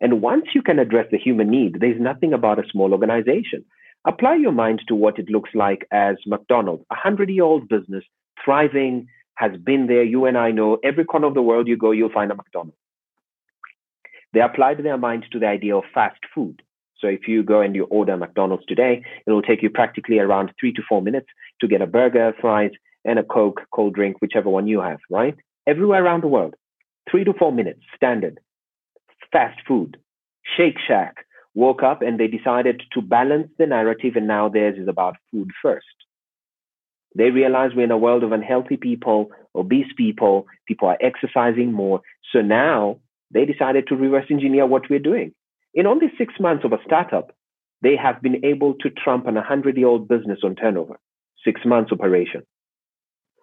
And 0.01 0.21
once 0.21 0.47
you 0.55 0.63
can 0.63 0.79
address 0.79 1.07
the 1.11 1.17
human 1.17 1.49
need, 1.49 1.77
there's 1.79 2.01
nothing 2.01 2.33
about 2.33 2.59
a 2.59 2.67
small 2.71 2.91
organization. 2.91 3.63
Apply 4.05 4.35
your 4.35 4.51
mind 4.51 4.81
to 4.87 4.95
what 4.95 5.19
it 5.19 5.29
looks 5.29 5.51
like 5.53 5.87
as 5.91 6.15
McDonald's, 6.25 6.83
a 6.91 6.95
hundred 6.95 7.29
year 7.29 7.43
old 7.43 7.69
business, 7.69 8.03
thriving, 8.43 9.07
has 9.35 9.51
been 9.63 9.85
there. 9.85 10.03
You 10.03 10.25
and 10.25 10.37
I 10.37 10.49
know 10.51 10.79
every 10.83 11.05
corner 11.05 11.27
of 11.27 11.35
the 11.35 11.41
world 11.43 11.67
you 11.67 11.77
go, 11.77 11.91
you'll 11.91 12.11
find 12.11 12.31
a 12.31 12.35
McDonald's. 12.35 12.77
They 14.33 14.41
applied 14.41 14.83
their 14.83 14.97
mind 14.97 15.25
to 15.31 15.39
the 15.39 15.47
idea 15.47 15.75
of 15.75 15.83
fast 15.93 16.19
food. 16.33 16.63
So 16.97 17.07
if 17.07 17.27
you 17.27 17.43
go 17.43 17.61
and 17.61 17.75
you 17.75 17.85
order 17.85 18.17
McDonald's 18.17 18.65
today, 18.65 19.03
it 19.27 19.31
will 19.31 19.41
take 19.41 19.61
you 19.61 19.69
practically 19.69 20.19
around 20.19 20.51
three 20.59 20.73
to 20.73 20.81
four 20.87 21.01
minutes 21.01 21.27
to 21.59 21.67
get 21.67 21.81
a 21.81 21.87
burger, 21.87 22.33
fries, 22.41 22.71
and 23.05 23.19
a 23.19 23.23
Coke, 23.23 23.61
cold 23.73 23.93
drink, 23.93 24.17
whichever 24.19 24.49
one 24.49 24.67
you 24.67 24.81
have, 24.81 24.99
right? 25.09 25.35
Everywhere 25.67 26.03
around 26.03 26.23
the 26.23 26.27
world, 26.27 26.55
three 27.09 27.23
to 27.23 27.33
four 27.33 27.51
minutes, 27.51 27.81
standard. 27.95 28.39
Fast 29.31 29.59
food. 29.67 29.97
Shake 30.57 30.77
Shack 30.85 31.25
woke 31.53 31.83
up 31.83 32.01
and 32.01 32.19
they 32.19 32.27
decided 32.27 32.81
to 32.93 33.01
balance 33.01 33.49
the 33.57 33.65
narrative, 33.65 34.15
and 34.15 34.27
now 34.27 34.49
theirs 34.49 34.77
is 34.77 34.87
about 34.87 35.15
food 35.31 35.51
first. 35.61 35.85
They 37.15 37.29
realize 37.29 37.71
we're 37.75 37.83
in 37.83 37.91
a 37.91 37.97
world 37.97 38.23
of 38.23 38.31
unhealthy 38.31 38.77
people, 38.77 39.31
obese 39.53 39.91
people, 39.97 40.47
people 40.67 40.87
are 40.87 40.97
exercising 41.01 41.73
more. 41.73 42.01
So 42.31 42.41
now 42.41 42.99
they 43.33 43.45
decided 43.45 43.87
to 43.87 43.95
reverse 43.95 44.25
engineer 44.29 44.65
what 44.65 44.89
we're 44.89 44.99
doing. 44.99 45.33
In 45.73 45.87
only 45.87 46.07
six 46.17 46.33
months 46.39 46.63
of 46.63 46.73
a 46.73 46.79
startup, 46.85 47.35
they 47.81 47.95
have 47.95 48.21
been 48.21 48.45
able 48.45 48.75
to 48.75 48.89
trump 48.89 49.27
an 49.27 49.35
100 49.35 49.77
year 49.77 49.87
old 49.87 50.07
business 50.07 50.39
on 50.43 50.55
turnover, 50.55 50.99
six 51.43 51.61
months 51.65 51.91
operation. 51.91 52.43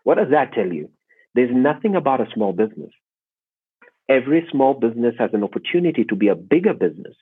What 0.04 0.16
does 0.16 0.30
that 0.30 0.52
tell 0.52 0.72
you? 0.72 0.90
There's 1.34 1.50
nothing 1.52 1.94
about 1.94 2.20
a 2.20 2.30
small 2.32 2.52
business. 2.52 2.90
Every 4.08 4.46
small 4.50 4.74
business 4.74 5.14
has 5.18 5.30
an 5.34 5.44
opportunity 5.44 6.04
to 6.04 6.16
be 6.16 6.28
a 6.28 6.34
bigger 6.34 6.72
business 6.72 7.14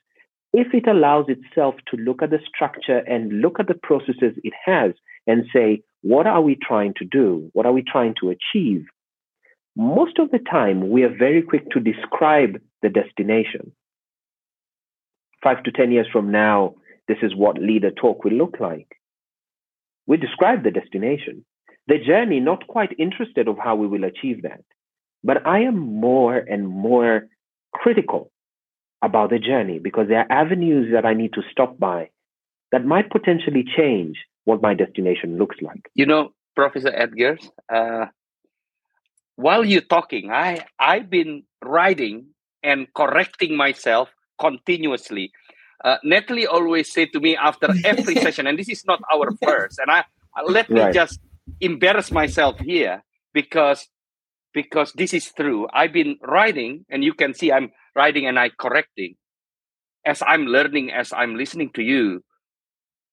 if 0.53 0.73
it 0.73 0.87
allows 0.87 1.25
itself 1.27 1.75
to 1.87 1.97
look 1.97 2.21
at 2.21 2.29
the 2.29 2.39
structure 2.47 2.99
and 2.99 3.41
look 3.41 3.59
at 3.59 3.67
the 3.67 3.73
processes 3.75 4.33
it 4.43 4.53
has 4.65 4.93
and 5.27 5.45
say, 5.53 5.83
what 6.01 6.25
are 6.25 6.41
we 6.41 6.55
trying 6.55 6.93
to 6.97 7.05
do? 7.05 7.49
What 7.53 7.65
are 7.65 7.73
we 7.73 7.83
trying 7.83 8.15
to 8.21 8.29
achieve? 8.29 8.85
Most 9.75 10.19
of 10.19 10.31
the 10.31 10.39
time, 10.39 10.89
we 10.89 11.03
are 11.03 11.15
very 11.15 11.41
quick 11.41 11.69
to 11.71 11.79
describe 11.79 12.59
the 12.81 12.89
destination. 12.89 13.73
Five 15.43 15.63
to 15.63 15.71
10 15.71 15.91
years 15.91 16.07
from 16.11 16.31
now, 16.31 16.75
this 17.07 17.17
is 17.21 17.35
what 17.35 17.61
leader 17.61 17.91
talk 17.91 18.23
will 18.23 18.33
look 18.33 18.57
like. 18.59 18.87
We 20.07 20.17
describe 20.17 20.63
the 20.63 20.71
destination, 20.71 21.45
the 21.87 21.99
journey, 21.99 22.39
not 22.39 22.67
quite 22.67 22.95
interested 22.97 23.47
of 23.47 23.57
how 23.57 23.75
we 23.75 23.87
will 23.87 24.05
achieve 24.05 24.41
that. 24.43 24.63
But 25.23 25.45
I 25.45 25.59
am 25.61 25.77
more 25.77 26.37
and 26.37 26.67
more 26.67 27.27
critical 27.73 28.31
about 29.01 29.29
the 29.29 29.39
journey 29.39 29.79
because 29.79 30.07
there 30.07 30.19
are 30.19 30.31
avenues 30.31 30.91
that 30.93 31.05
I 31.05 31.13
need 31.13 31.33
to 31.33 31.41
stop 31.51 31.77
by 31.77 32.09
that 32.71 32.85
might 32.85 33.09
potentially 33.09 33.63
change 33.77 34.17
what 34.45 34.61
my 34.61 34.73
destination 34.73 35.37
looks 35.37 35.57
like. 35.61 35.89
You 35.93 36.05
know, 36.05 36.33
Professor 36.55 36.91
Edgar, 36.93 37.37
uh, 37.73 38.05
while 39.35 39.63
you're 39.63 39.81
talking, 39.81 40.31
I 40.31 40.65
I've 40.79 41.09
been 41.09 41.43
writing 41.63 42.27
and 42.63 42.87
correcting 42.93 43.55
myself 43.55 44.09
continuously. 44.39 45.31
Uh, 45.83 45.97
Natalie 46.03 46.47
always 46.47 46.91
say 46.91 47.05
to 47.05 47.19
me 47.19 47.37
after 47.37 47.67
every 47.85 48.15
session, 48.25 48.47
and 48.47 48.57
this 48.57 48.69
is 48.69 48.83
not 48.85 48.99
our 49.13 49.29
first, 49.43 49.77
and 49.79 49.91
I 49.91 50.03
let 50.45 50.69
me 50.69 50.81
right. 50.81 50.93
just 50.93 51.19
embarrass 51.61 52.11
myself 52.11 52.59
here 52.59 53.03
because 53.33 53.87
because 54.57 54.91
this 54.93 55.13
is 55.13 55.31
true. 55.37 55.67
I've 55.71 55.93
been 55.93 56.17
writing, 56.25 56.83
and 56.89 57.03
you 57.03 57.13
can 57.13 57.35
see 57.35 57.51
I'm 57.51 57.69
writing 57.95 58.25
and 58.25 58.39
I 58.39 58.49
correcting. 58.49 59.13
As 60.03 60.23
I'm 60.25 60.47
learning, 60.49 60.91
as 60.91 61.13
I'm 61.13 61.35
listening 61.35 61.69
to 61.75 61.83
you, 61.83 62.23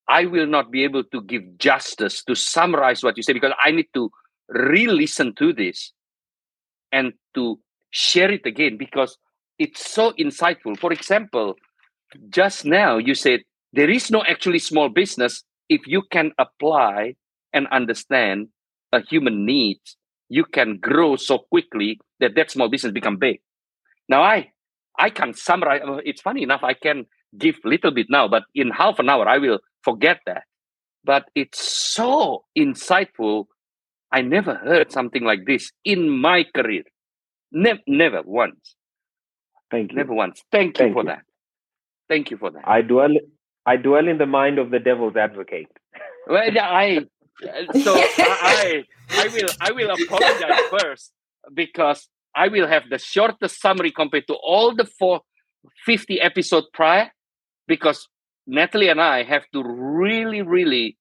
I 0.08 0.24
will 0.24 0.46
not 0.46 0.70
be 0.70 0.84
able 0.84 1.04
to 1.04 1.20
give 1.20 1.58
justice 1.58 2.24
to 2.24 2.34
summarize 2.34 3.04
what 3.04 3.18
you 3.18 3.22
say 3.22 3.34
because 3.34 3.52
I 3.62 3.72
need 3.72 3.88
to 3.92 4.10
re-listen 4.48 5.34
to 5.36 5.52
this 5.52 5.92
and 6.90 7.12
to 7.34 7.60
share 7.90 8.30
it 8.30 8.46
again 8.46 8.78
because 8.78 9.18
it's 9.58 9.84
so 9.84 10.12
insightful. 10.12 10.78
For 10.78 10.92
example, 10.92 11.56
just 12.30 12.64
now 12.64 12.96
you 12.96 13.14
said 13.14 13.40
there 13.74 13.90
is 13.90 14.10
no 14.10 14.24
actually 14.24 14.60
small 14.60 14.88
business 14.88 15.44
if 15.68 15.86
you 15.86 16.02
can 16.10 16.32
apply 16.38 17.16
and 17.52 17.66
understand 17.68 18.48
a 18.92 19.02
human 19.02 19.44
needs 19.44 19.98
you 20.36 20.44
can 20.56 20.78
grow 20.88 21.14
so 21.16 21.38
quickly 21.54 21.90
that 22.20 22.32
that 22.36 22.50
small 22.50 22.68
business 22.68 22.92
become 22.92 23.16
big. 23.26 23.36
Now 24.08 24.22
i 24.22 24.36
i 25.06 25.08
can 25.18 25.30
summarize 25.34 25.82
uh, 25.90 26.00
it's 26.10 26.22
funny 26.28 26.42
enough 26.48 26.62
i 26.62 26.74
can 26.86 26.98
give 27.44 27.56
little 27.64 27.92
bit 27.98 28.06
now 28.16 28.24
but 28.34 28.44
in 28.62 28.68
half 28.80 28.98
an 29.02 29.08
hour 29.12 29.28
i 29.28 29.38
will 29.44 29.60
forget 29.88 30.18
that. 30.26 30.44
But 31.10 31.24
it's 31.42 31.60
so 31.96 32.44
insightful 32.64 33.36
i 34.18 34.22
never 34.36 34.54
heard 34.68 34.90
something 34.98 35.24
like 35.30 35.42
this 35.50 35.70
in 35.84 36.00
my 36.28 36.38
career. 36.56 36.84
Ne- 37.52 37.84
never 37.86 38.20
once. 38.24 38.74
Thank 39.70 39.92
you. 39.92 39.98
Never 39.98 40.14
once. 40.14 40.42
Thank 40.50 40.78
you 40.78 40.84
thank 40.84 40.94
for 40.94 41.02
you. 41.02 41.10
that. 41.10 41.22
Thank 42.08 42.30
you 42.30 42.36
for 42.42 42.50
that. 42.54 42.64
I 42.76 42.80
dwell 42.92 43.14
i 43.72 43.76
dwell 43.88 44.08
in 44.14 44.18
the 44.24 44.30
mind 44.38 44.58
of 44.58 44.70
the 44.74 44.80
devil's 44.90 45.16
advocate. 45.16 45.70
Well 46.26 46.58
i 46.58 46.86
Uh, 47.42 47.78
so 47.80 47.94
I, 47.96 48.84
I 49.10 49.28
will 49.28 49.48
I 49.60 49.72
will 49.72 49.90
apologize 49.90 50.60
first 50.78 51.12
because 51.52 52.08
I 52.34 52.48
will 52.48 52.66
have 52.66 52.84
the 52.90 52.98
shortest 52.98 53.60
summary 53.60 53.92
compared 53.92 54.26
to 54.28 54.34
all 54.34 54.74
the 54.74 54.84
four, 54.84 55.20
50 55.84 56.20
episode 56.20 56.64
prior 56.72 57.10
because 57.66 58.08
Natalie 58.46 58.88
and 58.88 59.00
I 59.00 59.22
have 59.22 59.44
to 59.52 59.62
really, 59.64 60.42
really 60.42 60.96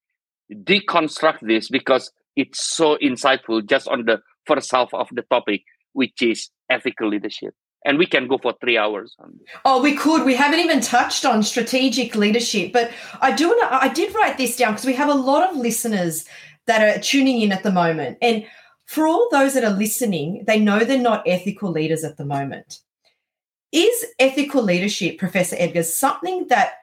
deconstruct 0.51 1.39
this 1.41 1.69
because 1.69 2.11
it's 2.35 2.65
so 2.65 2.97
insightful 2.97 3.67
just 3.67 3.87
on 3.87 4.05
the 4.05 4.21
first 4.45 4.71
half 4.71 4.93
of 4.93 5.07
the 5.11 5.23
topic, 5.23 5.63
which 5.93 6.21
is 6.21 6.49
ethical 6.69 7.09
leadership. 7.09 7.53
And 7.85 7.97
we 7.97 8.05
can 8.05 8.27
go 8.27 8.37
for 8.37 8.53
three 8.61 8.77
hours. 8.77 9.15
Oh, 9.65 9.81
we 9.81 9.95
could. 9.95 10.25
We 10.25 10.35
haven't 10.35 10.61
even 10.61 10.79
touched 10.79 11.25
on 11.25 11.43
strategic 11.43 12.15
leadership, 12.15 12.71
but 12.71 12.91
I 13.21 13.31
do. 13.33 13.59
I 13.69 13.89
did 13.89 14.15
write 14.15 14.37
this 14.37 14.55
down 14.55 14.73
because 14.73 14.85
we 14.85 14.93
have 14.93 15.09
a 15.09 15.13
lot 15.13 15.49
of 15.49 15.57
listeners 15.57 16.25
that 16.65 16.81
are 16.81 17.01
tuning 17.01 17.41
in 17.41 17.51
at 17.51 17.63
the 17.63 17.71
moment, 17.71 18.17
and 18.21 18.45
for 18.85 19.07
all 19.07 19.27
those 19.31 19.53
that 19.53 19.63
are 19.63 19.77
listening, 19.77 20.43
they 20.45 20.59
know 20.59 20.79
they're 20.79 20.99
not 20.99 21.27
ethical 21.27 21.71
leaders 21.71 22.03
at 22.03 22.17
the 22.17 22.25
moment. 22.25 22.79
Is 23.71 24.05
ethical 24.19 24.61
leadership, 24.61 25.17
Professor 25.17 25.55
Edgar, 25.57 25.83
something 25.83 26.47
that 26.49 26.73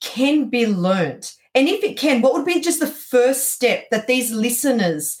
can 0.00 0.48
be 0.48 0.66
learned? 0.66 1.32
And 1.54 1.68
if 1.68 1.84
it 1.84 1.98
can, 1.98 2.22
what 2.22 2.32
would 2.32 2.46
be 2.46 2.60
just 2.60 2.80
the 2.80 2.86
first 2.86 3.52
step 3.52 3.86
that 3.90 4.06
these 4.06 4.32
listeners 4.32 5.18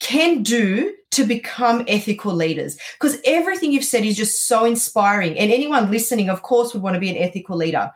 can 0.00 0.42
do 0.42 0.94
to 1.12 1.24
become 1.24 1.84
ethical 1.88 2.34
leaders? 2.34 2.78
Because 3.00 3.18
everything 3.24 3.72
you've 3.72 3.84
said 3.84 4.04
is 4.04 4.16
just 4.16 4.46
so 4.46 4.64
inspiring. 4.64 5.38
And 5.38 5.50
anyone 5.50 5.90
listening, 5.90 6.28
of 6.28 6.42
course, 6.42 6.72
would 6.72 6.82
want 6.82 6.94
to 6.94 7.00
be 7.00 7.10
an 7.10 7.16
ethical 7.16 7.56
leader. 7.56 7.90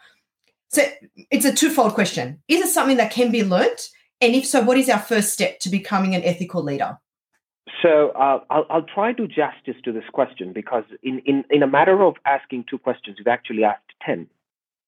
So 0.68 0.82
it's 1.30 1.44
a 1.44 1.54
twofold 1.54 1.94
question. 1.94 2.42
Is 2.48 2.62
it 2.62 2.72
something 2.72 2.96
that 2.96 3.12
can 3.12 3.30
be 3.30 3.44
learnt? 3.44 3.88
And 4.20 4.34
if 4.34 4.46
so, 4.46 4.62
what 4.62 4.78
is 4.78 4.88
our 4.88 4.98
first 4.98 5.32
step 5.32 5.58
to 5.60 5.68
becoming 5.68 6.14
an 6.14 6.22
ethical 6.22 6.62
leader? 6.62 6.98
So 7.82 8.10
uh, 8.10 8.40
I'll, 8.50 8.66
I'll 8.70 8.86
try 8.94 9.12
to 9.12 9.26
do 9.26 9.28
justice 9.28 9.80
to 9.84 9.92
this 9.92 10.04
question 10.12 10.52
because 10.52 10.84
in, 11.02 11.20
in, 11.26 11.44
in 11.50 11.62
a 11.62 11.66
matter 11.66 12.02
of 12.02 12.14
asking 12.24 12.64
two 12.70 12.78
questions, 12.78 13.16
you've 13.18 13.26
actually 13.26 13.64
asked 13.64 13.90
10. 14.06 14.28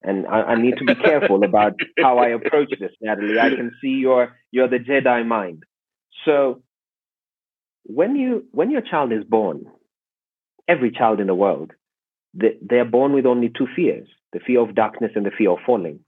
And 0.03 0.27
I, 0.27 0.43
I 0.43 0.55
need 0.61 0.77
to 0.79 0.85
be 0.85 0.95
careful 0.95 1.45
about 1.45 1.75
how 2.01 2.19
I 2.19 2.29
approach 2.29 2.73
this, 2.79 2.93
Natalie. 3.01 3.39
I 3.39 3.51
can 3.51 3.73
see 3.81 3.89
you're, 3.89 4.37
you're 4.51 4.69
the 4.69 4.79
Jedi 4.79 5.27
mind. 5.27 5.65
So 6.25 6.63
when, 7.85 8.17
you, 8.17 8.45
when 8.53 8.71
your 8.71 8.81
child 8.81 9.13
is 9.13 9.25
born, 9.25 9.67
every 10.69 10.91
child 10.91 11.21
in 11.21 11.27
the 11.27 11.35
world, 11.35 11.73
they, 12.35 12.57
they're 12.61 12.85
born 12.85 13.13
with 13.13 13.27
only 13.27 13.49
two 13.49 13.69
fears 13.75 14.09
the 14.33 14.41
fear 14.41 14.61
of 14.61 14.75
darkness 14.75 15.13
and 15.15 15.25
the 15.25 15.31
fear 15.31 15.51
of 15.51 15.59
falling. 15.65 16.01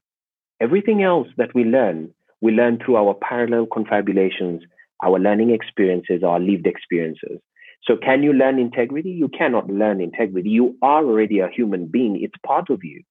Everything 0.60 1.00
else 1.00 1.28
that 1.36 1.54
we 1.54 1.62
learn, 1.62 2.10
we 2.40 2.50
learn 2.50 2.76
through 2.76 2.96
our 2.96 3.14
parallel 3.14 3.66
confabulations 3.66 4.62
our 5.02 5.18
learning 5.18 5.50
experiences, 5.50 6.22
our 6.24 6.40
lived 6.40 6.66
experiences. 6.66 7.38
So, 7.84 7.96
can 7.96 8.22
you 8.22 8.32
learn 8.32 8.58
integrity? 8.58 9.10
You 9.10 9.28
cannot 9.28 9.68
learn 9.68 10.00
integrity. 10.00 10.50
You 10.50 10.76
are 10.82 11.04
already 11.04 11.40
a 11.40 11.48
human 11.48 11.86
being, 11.86 12.20
it's 12.20 12.34
part 12.44 12.70
of 12.70 12.82
you. 12.82 13.02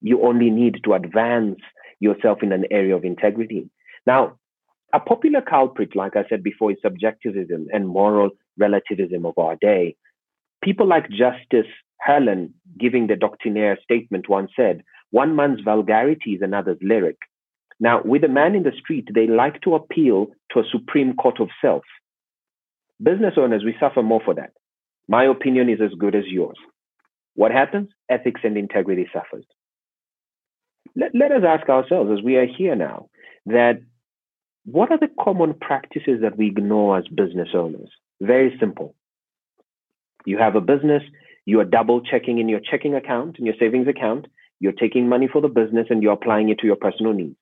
You 0.00 0.22
only 0.22 0.50
need 0.50 0.80
to 0.84 0.94
advance 0.94 1.58
yourself 1.98 2.42
in 2.42 2.52
an 2.52 2.66
area 2.70 2.94
of 2.94 3.04
integrity. 3.04 3.70
Now, 4.06 4.38
a 4.92 5.00
popular 5.00 5.40
culprit, 5.40 5.96
like 5.96 6.16
I 6.16 6.24
said 6.28 6.42
before, 6.42 6.70
is 6.70 6.78
subjectivism 6.82 7.66
and 7.72 7.88
moral 7.88 8.30
relativism 8.58 9.26
of 9.26 9.36
our 9.38 9.56
day. 9.56 9.96
People 10.62 10.86
like 10.86 11.08
Justice 11.10 11.70
Harlan, 12.00 12.54
giving 12.78 13.06
the 13.06 13.16
doctrinaire 13.16 13.78
statement, 13.82 14.28
once 14.28 14.50
said, 14.56 14.82
One 15.10 15.34
man's 15.34 15.60
vulgarity 15.60 16.32
is 16.32 16.42
another's 16.42 16.78
lyric. 16.82 17.16
Now, 17.80 18.02
with 18.04 18.24
a 18.24 18.28
man 18.28 18.54
in 18.54 18.62
the 18.62 18.72
street, 18.78 19.08
they 19.14 19.26
like 19.26 19.60
to 19.62 19.74
appeal 19.74 20.28
to 20.52 20.60
a 20.60 20.68
supreme 20.70 21.14
court 21.14 21.40
of 21.40 21.48
self. 21.60 21.82
Business 23.02 23.34
owners, 23.36 23.64
we 23.64 23.74
suffer 23.80 24.02
more 24.02 24.20
for 24.24 24.34
that. 24.34 24.52
My 25.08 25.24
opinion 25.24 25.68
is 25.68 25.80
as 25.82 25.98
good 25.98 26.14
as 26.14 26.24
yours. 26.26 26.56
What 27.34 27.50
happens? 27.50 27.88
Ethics 28.08 28.40
and 28.44 28.56
integrity 28.56 29.06
suffers. 29.12 29.44
Let, 30.94 31.14
let 31.14 31.32
us 31.32 31.42
ask 31.46 31.68
ourselves 31.68 32.10
as 32.16 32.24
we 32.24 32.36
are 32.36 32.46
here 32.46 32.76
now 32.76 33.08
that 33.46 33.80
what 34.64 34.90
are 34.90 34.98
the 34.98 35.10
common 35.20 35.54
practices 35.54 36.20
that 36.22 36.36
we 36.36 36.46
ignore 36.46 36.98
as 36.98 37.06
business 37.08 37.48
owners? 37.54 37.90
Very 38.20 38.56
simple. 38.58 38.94
You 40.24 40.38
have 40.38 40.56
a 40.56 40.60
business, 40.60 41.02
you 41.44 41.60
are 41.60 41.64
double 41.64 42.00
checking 42.00 42.38
in 42.38 42.48
your 42.48 42.60
checking 42.60 42.94
account, 42.94 43.38
in 43.38 43.44
your 43.44 43.54
savings 43.58 43.88
account, 43.88 44.26
you're 44.60 44.72
taking 44.72 45.08
money 45.08 45.28
for 45.30 45.42
the 45.42 45.48
business 45.48 45.88
and 45.90 46.02
you're 46.02 46.14
applying 46.14 46.48
it 46.48 46.58
to 46.60 46.66
your 46.66 46.76
personal 46.76 47.12
needs. 47.12 47.36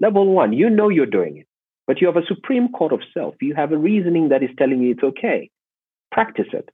Level 0.00 0.26
one, 0.26 0.52
you 0.52 0.68
know 0.68 0.90
you're 0.90 1.06
doing 1.06 1.38
it, 1.38 1.46
but 1.86 2.00
you 2.00 2.06
have 2.06 2.18
a 2.18 2.26
supreme 2.26 2.68
court 2.68 2.92
of 2.92 3.00
self. 3.14 3.34
You 3.40 3.54
have 3.54 3.72
a 3.72 3.78
reasoning 3.78 4.28
that 4.28 4.42
is 4.42 4.50
telling 4.58 4.82
you 4.82 4.90
it's 4.90 5.02
okay. 5.02 5.50
Practice 6.12 6.48
it. 6.52 6.68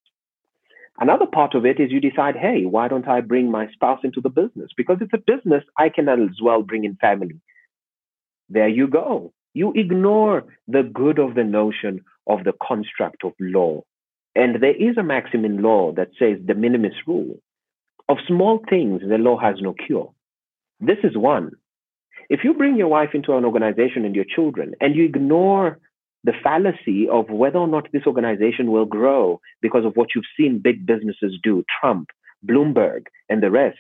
Another 0.99 1.27
part 1.27 1.55
of 1.55 1.65
it 1.65 1.79
is 1.79 1.93
you 1.93 2.01
decide, 2.01 2.37
hey, 2.37 2.65
why 2.65 2.89
don't 2.89 3.09
I 3.09 3.21
bring 3.21 3.51
my 3.51 3.71
spouse 3.73 4.01
into 4.03 4.21
the 4.21 4.29
business? 4.29 4.71
Because 4.77 4.99
it's 5.01 5.15
a 5.15 5.19
business, 5.19 5.63
I 5.79 5.89
can 5.89 6.09
as 6.09 6.41
well 6.43 6.63
bring 6.63 6.85
in 6.85 6.97
family. 6.97 7.41
There 8.49 8.69
you 8.69 8.89
go. 8.89 9.33
You 9.55 9.73
ignore 9.75 10.45
the 10.67 10.83
good 10.83 11.19
of 11.19 11.35
the 11.35 11.45
notion 11.45 12.05
of 12.27 12.45
the 12.45 12.55
construct 12.67 13.25
of 13.25 13.33
law. 13.39 13.83
And 14.35 14.63
there 14.63 14.75
is 14.75 14.97
a 14.97 15.03
maxim 15.03 15.45
in 15.45 15.63
law 15.63 15.93
that 15.93 16.11
says 16.19 16.39
de 16.45 16.55
minimis 16.55 16.95
rule. 17.07 17.39
Of 18.09 18.19
small 18.27 18.61
things, 18.69 19.03
the 19.03 19.19
law 19.19 19.39
has 19.39 19.57
no 19.61 19.75
cure. 19.75 20.13
This 20.81 20.99
is 21.05 21.17
one. 21.17 21.53
If 22.29 22.41
you 22.45 22.55
bring 22.55 22.77
your 22.77 22.89
wife 22.89 23.11
into 23.15 23.37
an 23.37 23.45
organization 23.45 24.05
and 24.05 24.17
your 24.17 24.25
children 24.25 24.75
and 24.81 24.97
you 24.97 25.05
ignore 25.05 25.79
the 26.25 26.33
fallacy 26.43 27.09
of 27.09 27.29
whether 27.29 27.59
or 27.59 27.69
not 27.69 27.89
this 27.93 28.07
organization 28.07 28.71
will 28.71 28.87
grow 28.87 29.41
because 29.61 29.85
of 29.85 29.97
what 29.97 30.09
you've 30.15 30.25
seen 30.37 30.61
big 30.61 30.87
businesses 30.87 31.39
do, 31.43 31.65
Trump, 31.81 32.09
Bloomberg, 32.47 33.07
and 33.29 33.43
the 33.43 33.51
rest, 33.51 33.79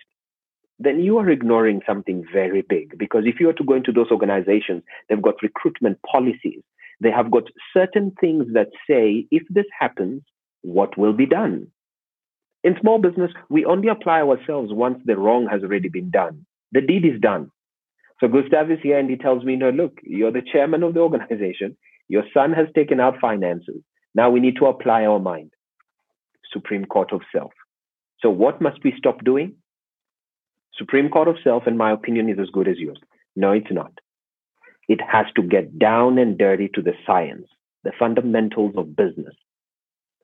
then 0.82 1.00
you 1.00 1.18
are 1.18 1.30
ignoring 1.30 1.82
something 1.86 2.24
very 2.32 2.62
big. 2.62 2.98
Because 2.98 3.24
if 3.26 3.40
you 3.40 3.48
are 3.48 3.54
to 3.54 3.64
go 3.64 3.74
into 3.74 3.92
those 3.92 4.10
organizations, 4.10 4.82
they've 5.08 5.22
got 5.22 5.42
recruitment 5.42 5.98
policies. 6.02 6.62
They 7.00 7.10
have 7.10 7.30
got 7.30 7.44
certain 7.72 8.12
things 8.20 8.46
that 8.54 8.68
say, 8.88 9.26
if 9.30 9.42
this 9.50 9.66
happens, 9.78 10.22
what 10.62 10.96
will 10.96 11.12
be 11.12 11.26
done? 11.26 11.68
In 12.64 12.76
small 12.80 12.98
business, 12.98 13.32
we 13.48 13.64
only 13.64 13.88
apply 13.88 14.20
ourselves 14.20 14.72
once 14.72 14.98
the 15.04 15.16
wrong 15.16 15.48
has 15.50 15.62
already 15.62 15.88
been 15.88 16.10
done. 16.10 16.46
The 16.70 16.80
deed 16.80 17.04
is 17.04 17.20
done. 17.20 17.50
So 18.20 18.28
Gustav 18.28 18.70
is 18.70 18.78
here 18.82 18.98
and 18.98 19.10
he 19.10 19.16
tells 19.16 19.42
me, 19.44 19.56
no, 19.56 19.70
look, 19.70 19.98
you're 20.04 20.30
the 20.30 20.42
chairman 20.52 20.84
of 20.84 20.94
the 20.94 21.00
organization. 21.00 21.76
Your 22.08 22.22
son 22.32 22.52
has 22.52 22.68
taken 22.74 23.00
out 23.00 23.18
finances. 23.20 23.82
Now 24.14 24.30
we 24.30 24.38
need 24.38 24.56
to 24.56 24.66
apply 24.66 25.04
our 25.04 25.18
mind. 25.18 25.50
Supreme 26.52 26.84
Court 26.84 27.12
of 27.12 27.22
Self. 27.32 27.52
So 28.20 28.30
what 28.30 28.60
must 28.60 28.78
we 28.84 28.94
stop 28.96 29.24
doing? 29.24 29.56
Supreme 30.76 31.08
Court 31.08 31.28
of 31.28 31.36
Self, 31.44 31.66
in 31.66 31.76
my 31.76 31.92
opinion, 31.92 32.28
is 32.28 32.38
as 32.38 32.50
good 32.50 32.68
as 32.68 32.78
yours. 32.78 32.98
No, 33.36 33.52
it's 33.52 33.70
not. 33.70 33.92
It 34.88 35.00
has 35.00 35.26
to 35.36 35.42
get 35.42 35.78
down 35.78 36.18
and 36.18 36.36
dirty 36.36 36.68
to 36.74 36.82
the 36.82 36.94
science, 37.06 37.46
the 37.84 37.92
fundamentals 37.98 38.74
of 38.76 38.96
business. 38.96 39.34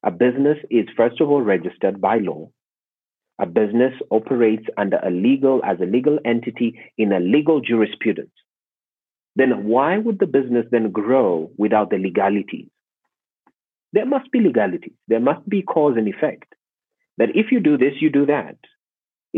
A 0.05 0.11
business 0.11 0.59
is, 0.71 0.87
first 0.97 1.21
of 1.21 1.29
all, 1.29 1.43
registered 1.43 2.01
by 2.01 2.19
law 2.19 2.51
a 3.39 3.47
business 3.47 3.95
operates 4.11 4.67
under 4.77 4.99
a 4.99 5.11
legal 5.11 5.61
as 5.65 5.79
a 5.81 5.87
legal 5.87 6.19
entity 6.25 6.79
in 6.97 7.13
a 7.13 7.21
legal 7.21 7.61
jurisprudence 7.61 8.31
then 9.37 9.65
why 9.65 9.97
would 9.97 10.19
the 10.19 10.27
business 10.27 10.67
then 10.71 10.91
grow 10.91 11.51
without 11.57 11.91
the 11.91 11.99
legalities 11.99 12.69
there 13.93 14.07
must 14.07 14.31
be 14.33 14.41
legalities 14.41 14.97
there 15.07 15.21
must 15.21 15.49
be 15.49 15.63
cause 15.63 15.95
and 15.97 16.09
effect 16.09 16.55
that 17.17 17.31
if 17.35 17.53
you 17.53 17.61
do 17.61 17.79
this 17.79 17.95
you 18.01 18.11
do 18.11 18.27
that 18.27 18.57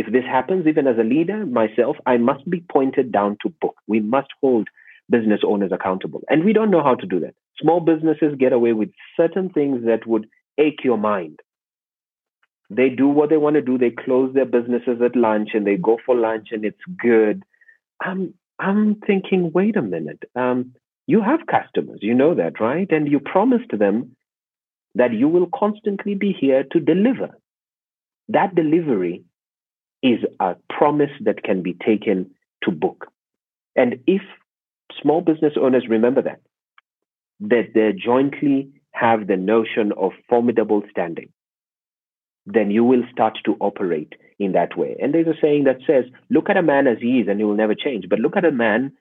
if 0.01 0.13
this 0.13 0.25
happens 0.37 0.67
even 0.67 0.87
as 0.93 0.99
a 0.99 1.09
leader 1.15 1.45
myself 1.61 1.97
i 2.07 2.17
must 2.17 2.49
be 2.55 2.65
pointed 2.77 3.13
down 3.19 3.37
to 3.43 3.55
book 3.61 3.77
we 3.87 4.01
must 4.01 4.33
hold 4.41 4.69
business 5.17 5.41
owners 5.53 5.73
accountable 5.79 6.23
and 6.29 6.45
we 6.45 6.53
don't 6.53 6.71
know 6.75 6.83
how 6.89 6.95
to 6.95 7.07
do 7.07 7.21
that 7.21 7.35
small 7.61 7.81
businesses 7.93 8.43
get 8.45 8.53
away 8.59 8.73
with 8.73 8.91
certain 9.17 9.49
things 9.51 9.85
that 9.85 10.07
would 10.07 10.27
ache 10.67 10.85
your 10.85 10.99
mind 10.99 11.41
they 12.71 12.89
do 12.89 13.09
what 13.09 13.31
they 13.31 13.37
want 13.37 13.55
to 13.57 13.63
do. 13.63 13.77
They 13.77 13.91
close 13.91 14.33
their 14.33 14.47
businesses 14.47 15.03
at 15.05 15.17
lunch 15.17 15.51
and 15.55 15.67
they 15.67 15.77
go 15.77 15.99
for 16.07 16.15
lunch 16.15 16.49
and 16.53 16.65
it's 16.65 16.81
good. 17.03 17.43
I'm 18.01 18.35
I'm 18.61 18.95
thinking, 19.07 19.51
wait 19.53 19.77
a 19.77 19.83
minute. 19.83 20.23
Um, 20.37 20.75
you 21.07 21.21
have 21.23 21.41
customers, 21.47 21.99
you 22.03 22.15
know 22.15 22.35
that, 22.35 22.61
right? 22.61 22.87
And 22.91 23.11
you 23.11 23.19
promised 23.19 23.71
them 23.77 24.17
that 24.95 25.13
you 25.13 25.29
will 25.29 25.49
constantly 25.53 26.15
be 26.15 26.33
here 26.39 26.65
to 26.71 26.79
deliver. 26.79 27.31
That 28.29 28.55
delivery 28.55 29.25
is 30.03 30.21
a 30.41 30.57
promise 30.69 31.11
that 31.21 31.43
can 31.43 31.63
be 31.63 31.75
taken 31.75 32.31
to 32.65 32.71
book. 32.71 33.07
And 33.77 34.01
if 34.07 34.23
small 35.01 35.21
business 35.21 35.55
owners 35.61 35.87
remember 35.89 36.23
that, 36.23 36.41
that 37.41 37.73
they 37.75 37.93
jointly 37.93 38.71
have 38.93 39.27
the 39.27 39.37
notion 39.37 39.93
of 39.97 40.13
formidable 40.29 40.83
standing, 40.91 41.31
then 42.47 42.71
you 42.71 42.85
will 42.85 43.03
start 43.13 43.39
to 43.45 43.57
operate 43.61 44.15
in 44.39 44.53
that 44.53 44.77
way. 44.77 44.97
And 45.01 45.15
there's 45.15 45.27
a 45.27 45.41
saying 45.41 45.65
that 45.65 45.79
says, 45.87 46.05
look 46.31 46.49
at 46.49 46.57
a 46.57 46.63
man 46.63 46.87
as 46.87 46.99
he 47.01 47.21
is 47.21 47.29
and 47.29 47.39
he 47.39 47.45
will 47.45 47.55
never 47.55 47.75
change, 47.75 48.07
but 48.09 48.19
look 48.19 48.37
at 48.37 48.45
a 48.45 48.53
man 48.53 48.93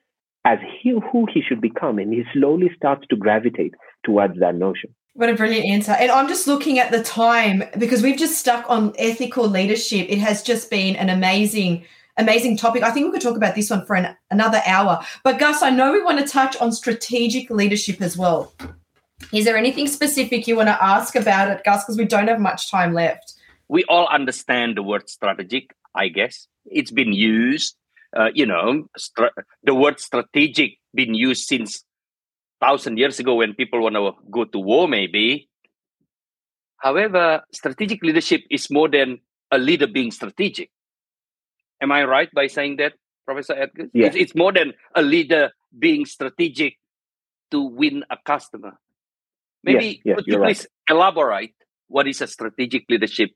as 0.45 0.59
he, 0.81 0.91
who 0.91 1.25
he 1.33 1.41
should 1.41 1.61
become. 1.61 1.97
And 1.99 2.13
he 2.13 2.23
slowly 2.33 2.69
starts 2.75 3.05
to 3.09 3.15
gravitate 3.15 3.73
towards 4.03 4.39
that 4.39 4.55
notion. 4.55 4.93
What 5.19 5.29
a 5.29 5.33
brilliant 5.33 5.65
answer. 5.65 5.91
And 5.91 6.09
I'm 6.09 6.29
just 6.29 6.47
looking 6.47 6.79
at 6.79 6.91
the 6.91 7.03
time 7.03 7.65
because 7.77 8.01
we've 8.01 8.17
just 8.17 8.39
stuck 8.39 8.63
on 8.69 8.93
ethical 8.97 9.49
leadership. 9.49 10.05
It 10.07 10.19
has 10.19 10.41
just 10.41 10.69
been 10.69 10.95
an 10.95 11.09
amazing, 11.09 11.83
amazing 12.15 12.55
topic. 12.55 12.83
I 12.83 12.91
think 12.91 13.07
we 13.07 13.11
could 13.11 13.21
talk 13.21 13.35
about 13.35 13.53
this 13.53 13.69
one 13.69 13.85
for 13.85 13.97
an, 13.97 14.15
another 14.31 14.61
hour. 14.65 15.05
But 15.25 15.37
Gus, 15.37 15.61
I 15.61 15.71
know 15.71 15.91
we 15.91 16.01
want 16.01 16.19
to 16.19 16.25
touch 16.25 16.55
on 16.61 16.71
strategic 16.71 17.49
leadership 17.49 18.01
as 18.01 18.15
well. 18.15 18.53
Is 19.33 19.43
there 19.43 19.57
anything 19.57 19.87
specific 19.87 20.47
you 20.47 20.55
want 20.55 20.69
to 20.69 20.81
ask 20.81 21.17
about 21.17 21.49
it, 21.49 21.65
Gus? 21.65 21.83
Because 21.83 21.97
we 21.97 22.05
don't 22.05 22.29
have 22.29 22.39
much 22.39 22.71
time 22.71 22.93
left. 22.93 23.33
We 23.67 23.83
all 23.89 24.07
understand 24.07 24.77
the 24.77 24.83
word 24.83 25.09
strategic, 25.09 25.75
I 25.95 26.07
guess. 26.07 26.47
It's 26.65 26.91
been 26.91 27.11
used, 27.11 27.75
uh, 28.15 28.29
you 28.33 28.45
know, 28.45 28.87
stra- 28.95 29.33
the 29.63 29.75
word 29.75 29.99
strategic 29.99 30.77
been 30.95 31.13
used 31.13 31.45
since 31.45 31.83
thousand 32.59 32.97
years 32.97 33.19
ago 33.19 33.35
when 33.35 33.53
people 33.53 33.81
want 33.81 33.95
to 33.95 34.11
go 34.29 34.45
to 34.45 34.59
war, 34.59 34.87
maybe. 34.87 35.49
However, 36.77 37.43
strategic 37.51 38.03
leadership 38.03 38.41
is 38.49 38.69
more 38.69 38.87
than 38.87 39.19
a 39.51 39.57
leader 39.57 39.87
being 39.87 40.11
strategic. 40.11 40.69
Am 41.81 41.91
I 41.91 42.03
right 42.03 42.29
by 42.33 42.47
saying 42.47 42.77
that, 42.77 42.93
Professor 43.25 43.53
Edgar? 43.53 43.87
Yes. 43.93 44.15
It's, 44.15 44.35
more 44.35 44.51
than 44.51 44.73
a 44.95 45.01
leader 45.01 45.51
being 45.77 46.05
strategic 46.05 46.77
to 47.51 47.61
win 47.61 48.03
a 48.09 48.17
customer. 48.25 48.73
Maybe 49.63 49.85
Yes, 49.85 49.95
yes, 50.05 50.15
could 50.15 50.27
you 50.27 50.33
you're 50.33 50.41
right. 50.41 50.55
please 50.55 50.67
elaborate 50.89 51.53
what 51.87 52.07
is 52.07 52.21
a 52.21 52.27
strategic 52.27 52.85
leadership 52.89 53.31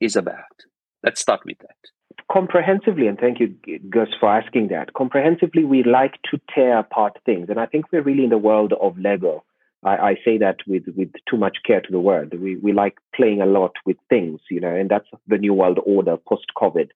is 0.00 0.16
about? 0.16 0.44
Let's 1.02 1.20
start 1.20 1.40
with 1.44 1.58
that. 1.58 1.76
Comprehensively, 2.30 3.06
and 3.06 3.18
thank 3.18 3.38
you, 3.40 3.54
Gus, 3.90 4.08
for 4.18 4.28
asking 4.28 4.68
that. 4.68 4.94
Comprehensively, 4.94 5.64
we 5.64 5.82
like 5.82 6.14
to 6.30 6.40
tear 6.54 6.78
apart 6.78 7.18
things, 7.24 7.48
and 7.48 7.58
I 7.58 7.66
think 7.66 7.86
we're 7.92 8.02
really 8.02 8.24
in 8.24 8.30
the 8.30 8.38
world 8.38 8.72
of 8.80 8.98
Lego. 8.98 9.44
I, 9.84 9.96
I 9.96 10.14
say 10.24 10.38
that 10.38 10.56
with 10.66 10.84
with 10.96 11.12
too 11.30 11.36
much 11.36 11.58
care 11.66 11.80
to 11.80 11.90
the 11.90 12.00
word. 12.00 12.34
We 12.40 12.56
we 12.56 12.72
like 12.72 12.96
playing 13.14 13.40
a 13.40 13.46
lot 13.46 13.72
with 13.86 13.96
things, 14.08 14.40
you 14.50 14.60
know, 14.60 14.74
and 14.74 14.90
that's 14.90 15.08
the 15.26 15.38
new 15.38 15.54
world 15.54 15.78
order 15.84 16.16
post 16.16 16.46
COVID. 16.56 16.90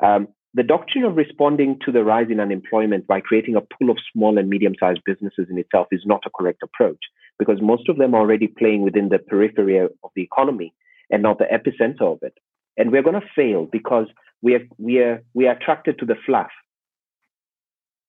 Um, 0.00 0.28
the 0.54 0.62
doctrine 0.62 1.04
of 1.04 1.16
responding 1.16 1.78
to 1.84 1.92
the 1.92 2.04
rise 2.04 2.28
in 2.30 2.40
unemployment 2.40 3.06
by 3.06 3.20
creating 3.20 3.56
a 3.56 3.60
pool 3.60 3.90
of 3.90 3.98
small 4.12 4.38
and 4.38 4.48
medium 4.48 4.74
sized 4.80 5.02
businesses 5.04 5.46
in 5.50 5.58
itself 5.58 5.88
is 5.92 6.02
not 6.04 6.24
a 6.26 6.30
correct 6.30 6.62
approach 6.62 7.00
because 7.38 7.60
most 7.60 7.88
of 7.88 7.98
them 7.98 8.14
are 8.14 8.20
already 8.20 8.48
playing 8.48 8.82
within 8.82 9.08
the 9.08 9.18
periphery 9.18 9.78
of 9.78 10.10
the 10.16 10.22
economy 10.22 10.72
and 11.10 11.22
not 11.22 11.38
the 11.38 11.44
epicenter 11.44 12.12
of 12.12 12.18
it. 12.22 12.34
And 12.78 12.90
we're 12.90 13.02
going 13.02 13.20
to 13.20 13.28
fail 13.36 13.68
because 13.70 14.06
we 14.40 14.54
are, 14.54 14.62
we, 14.78 15.00
are, 15.00 15.22
we 15.34 15.46
are 15.46 15.52
attracted 15.52 15.98
to 15.98 16.06
the 16.06 16.16
fluff. 16.24 16.50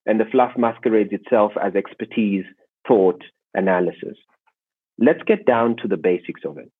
And 0.05 0.19
the 0.19 0.25
fluff 0.25 0.51
masquerades 0.57 1.11
itself 1.11 1.51
as 1.61 1.75
expertise, 1.75 2.45
thought, 2.87 3.21
analysis. 3.53 4.15
Let's 4.97 5.23
get 5.25 5.45
down 5.45 5.75
to 5.81 5.87
the 5.87 5.97
basics 5.97 6.41
of 6.45 6.57
it. 6.57 6.71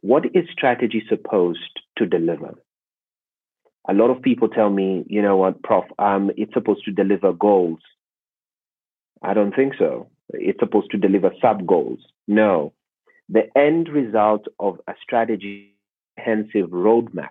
what 0.00 0.24
is 0.34 0.44
strategy 0.50 1.02
supposed 1.08 1.80
to 1.98 2.06
deliver? 2.06 2.54
A 3.88 3.94
lot 3.94 4.10
of 4.10 4.22
people 4.22 4.48
tell 4.48 4.70
me, 4.70 5.04
you 5.08 5.22
know 5.22 5.36
what, 5.36 5.62
Prof, 5.62 5.84
um, 5.98 6.30
it's 6.36 6.54
supposed 6.54 6.84
to 6.84 6.92
deliver 6.92 7.32
goals. 7.32 7.80
I 9.22 9.34
don't 9.34 9.54
think 9.54 9.74
so. 9.78 10.08
It's 10.30 10.60
supposed 10.60 10.90
to 10.92 10.98
deliver 10.98 11.32
sub 11.40 11.66
goals. 11.66 12.00
No. 12.28 12.72
The 13.28 13.46
end 13.56 13.88
result 13.88 14.46
of 14.58 14.80
a 14.86 14.94
strategy 15.02 15.71
comprehensive 16.22 16.70
roadmap. 16.70 17.30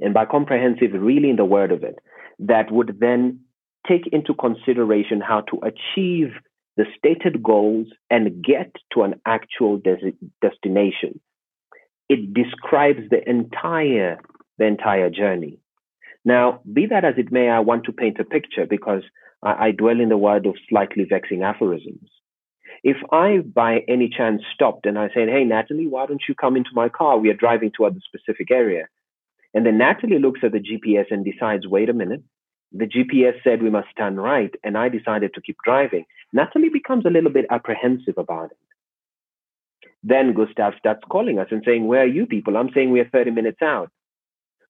And 0.00 0.14
by 0.14 0.26
comprehensive, 0.26 0.92
really 0.92 1.30
in 1.30 1.36
the 1.36 1.44
word 1.44 1.72
of 1.72 1.82
it, 1.82 1.98
that 2.40 2.70
would 2.70 2.98
then 3.00 3.40
take 3.88 4.06
into 4.12 4.34
consideration 4.34 5.20
how 5.20 5.42
to 5.42 5.60
achieve 5.62 6.28
the 6.76 6.84
stated 6.96 7.42
goals 7.42 7.88
and 8.10 8.44
get 8.44 8.72
to 8.92 9.02
an 9.02 9.14
actual 9.26 9.78
des- 9.78 10.12
destination. 10.40 11.20
It 12.08 12.32
describes 12.32 13.00
the 13.10 13.28
entire 13.28 14.18
the 14.58 14.66
entire 14.66 15.08
journey. 15.08 15.58
Now, 16.24 16.60
be 16.72 16.86
that 16.86 17.04
as 17.04 17.14
it 17.16 17.30
may, 17.30 17.48
I 17.48 17.60
want 17.60 17.84
to 17.84 17.92
paint 17.92 18.18
a 18.18 18.24
picture 18.24 18.66
because 18.68 19.02
I, 19.42 19.68
I 19.68 19.70
dwell 19.70 20.00
in 20.00 20.08
the 20.08 20.16
world 20.16 20.46
of 20.46 20.56
slightly 20.68 21.04
vexing 21.08 21.42
aphorisms. 21.42 22.08
If 22.82 22.96
I, 23.12 23.38
by 23.38 23.84
any 23.88 24.08
chance, 24.08 24.42
stopped 24.54 24.86
and 24.86 24.98
I 24.98 25.08
said, 25.14 25.28
Hey, 25.28 25.44
Natalie, 25.44 25.86
why 25.86 26.06
don't 26.06 26.22
you 26.28 26.34
come 26.34 26.56
into 26.56 26.70
my 26.72 26.88
car? 26.88 27.18
We 27.18 27.30
are 27.30 27.34
driving 27.34 27.70
toward 27.70 27.94
the 27.94 28.00
specific 28.00 28.50
area. 28.50 28.88
And 29.54 29.64
then 29.64 29.78
Natalie 29.78 30.18
looks 30.18 30.40
at 30.42 30.52
the 30.52 30.60
GPS 30.60 31.06
and 31.10 31.24
decides, 31.24 31.66
Wait 31.66 31.88
a 31.88 31.94
minute. 31.94 32.22
The 32.72 32.86
GPS 32.86 33.42
said 33.42 33.62
we 33.62 33.70
must 33.70 33.88
turn 33.96 34.16
right, 34.20 34.54
and 34.62 34.76
I 34.76 34.90
decided 34.90 35.32
to 35.34 35.40
keep 35.40 35.56
driving. 35.64 36.04
Natalie 36.34 36.68
becomes 36.68 37.06
a 37.06 37.10
little 37.10 37.30
bit 37.30 37.46
apprehensive 37.50 38.18
about 38.18 38.50
it. 38.50 38.58
Then 40.02 40.34
Gustav 40.34 40.74
starts 40.78 41.02
calling 41.10 41.38
us 41.38 41.48
and 41.50 41.62
saying, 41.64 41.86
Where 41.86 42.02
are 42.02 42.06
you 42.06 42.26
people? 42.26 42.56
I'm 42.56 42.70
saying 42.74 42.90
we 42.90 43.00
are 43.00 43.08
30 43.08 43.30
minutes 43.30 43.62
out. 43.62 43.90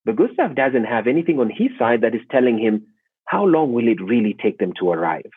But 0.04 0.16
Gustav 0.16 0.54
doesn't 0.54 0.84
have 0.84 1.06
anything 1.06 1.40
on 1.40 1.50
his 1.50 1.70
side 1.78 2.02
that 2.02 2.14
is 2.14 2.22
telling 2.30 2.58
him 2.58 2.86
how 3.24 3.44
long 3.44 3.72
will 3.72 3.88
it 3.88 4.00
really 4.00 4.34
take 4.40 4.58
them 4.58 4.72
to 4.80 4.90
arrive. 4.90 5.30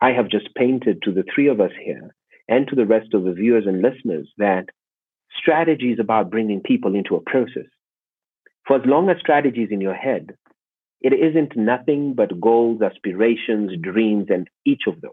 I 0.00 0.12
have 0.12 0.28
just 0.30 0.54
painted 0.54 1.02
to 1.02 1.12
the 1.12 1.24
three 1.34 1.48
of 1.48 1.60
us 1.60 1.72
here 1.84 2.14
and 2.48 2.66
to 2.68 2.76
the 2.76 2.86
rest 2.86 3.12
of 3.12 3.24
the 3.24 3.32
viewers 3.32 3.66
and 3.66 3.82
listeners 3.82 4.28
that 4.38 4.66
strategy 5.38 5.92
is 5.92 6.00
about 6.00 6.30
bringing 6.30 6.60
people 6.60 6.94
into 6.94 7.16
a 7.16 7.20
process. 7.20 7.68
For 8.66 8.76
as 8.76 8.86
long 8.86 9.10
as 9.10 9.18
strategy 9.20 9.62
is 9.62 9.70
in 9.70 9.80
your 9.80 9.94
head, 9.94 10.36
it 11.00 11.12
isn't 11.12 11.56
nothing 11.56 12.14
but 12.14 12.40
goals, 12.40 12.82
aspirations, 12.82 13.72
dreams, 13.80 14.26
and 14.30 14.48
each 14.66 14.82
of 14.86 15.00
those. 15.00 15.12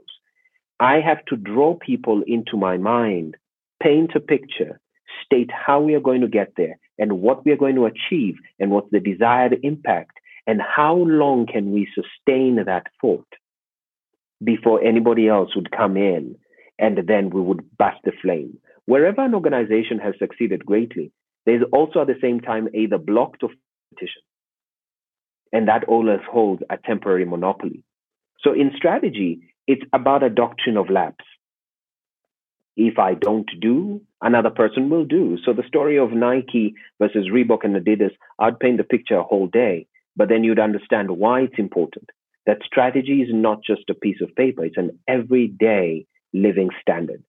I 0.80 1.00
have 1.00 1.24
to 1.26 1.36
draw 1.36 1.76
people 1.76 2.24
into 2.28 2.56
my 2.58 2.78
mind, 2.78 3.36
paint 3.82 4.12
a 4.16 4.20
picture, 4.20 4.80
state 5.26 5.50
how 5.52 5.82
we 5.82 5.96
are 5.96 6.02
going 6.02 6.22
to 6.22 6.28
get 6.28 6.54
there 6.56 6.78
and 7.00 7.22
what 7.22 7.46
we 7.46 7.52
are 7.52 7.58
going 7.58 7.76
to 7.76 7.86
achieve 7.86 8.36
and 8.60 8.72
what's 8.72 8.92
the 8.92 9.00
desired 9.00 9.58
impact 9.64 10.18
and 10.46 10.62
how 10.62 10.96
long 10.96 11.46
can 11.46 11.72
we 11.72 11.88
sustain 11.94 12.64
that 12.66 12.88
thought 13.02 13.28
before 14.44 14.84
anybody 14.84 15.28
else 15.28 15.56
would 15.56 15.72
come 15.72 15.98
in 15.98 16.36
and 16.80 17.00
then 17.08 17.30
we 17.30 17.42
would 17.42 17.78
bust 17.78 17.98
the 18.04 18.12
flame. 18.22 18.58
Wherever 18.86 19.24
an 19.24 19.34
organization 19.34 20.00
has 20.00 20.14
succeeded 20.20 20.66
greatly, 20.66 21.12
there's 21.46 21.64
also 21.72 22.02
at 22.02 22.08
the 22.08 22.20
same 22.22 22.40
time 22.40 22.70
either 22.74 22.98
blocked 22.98 23.44
of 23.44 23.52
competition. 23.90 24.22
And 25.52 25.68
that 25.68 25.86
always 25.86 26.20
holds 26.30 26.62
a 26.70 26.78
temporary 26.78 27.26
monopoly. 27.26 27.84
So 28.44 28.54
in 28.54 28.72
strategy, 28.76 29.40
it's 29.66 29.84
about 29.94 30.24
a 30.24 30.30
doctrine 30.30 30.78
of 30.78 30.90
lapse. 30.90 31.26
If 32.76 33.00
I 33.00 33.16
don't 33.16 33.50
do, 33.60 34.02
another 34.22 34.52
person 34.52 34.90
will 34.90 35.06
do. 35.06 35.38
So 35.44 35.54
the 35.54 35.68
story 35.68 35.98
of 35.98 36.12
Nike 36.12 36.76
versus 37.00 37.28
Reebok 37.34 37.64
and 37.64 37.76
Adidas, 37.76 38.12
I'd 38.38 38.60
paint 38.60 38.78
the 38.78 38.84
picture 38.84 39.18
a 39.18 39.24
whole 39.24 39.48
day, 39.48 39.88
but 40.16 40.30
then 40.30 40.44
you'd 40.44 40.60
understand 40.60 41.10
why 41.10 41.42
it's 41.42 41.58
important. 41.58 42.10
That 42.48 42.64
strategy 42.66 43.22
is 43.22 43.30
not 43.32 43.60
just 43.64 43.90
a 43.90 43.94
piece 43.94 44.22
of 44.22 44.36
paper, 44.36 44.66
it's 44.66 44.78
an 44.78 44.98
everyday 45.08 46.08
living 46.34 46.70
standard. 46.82 47.24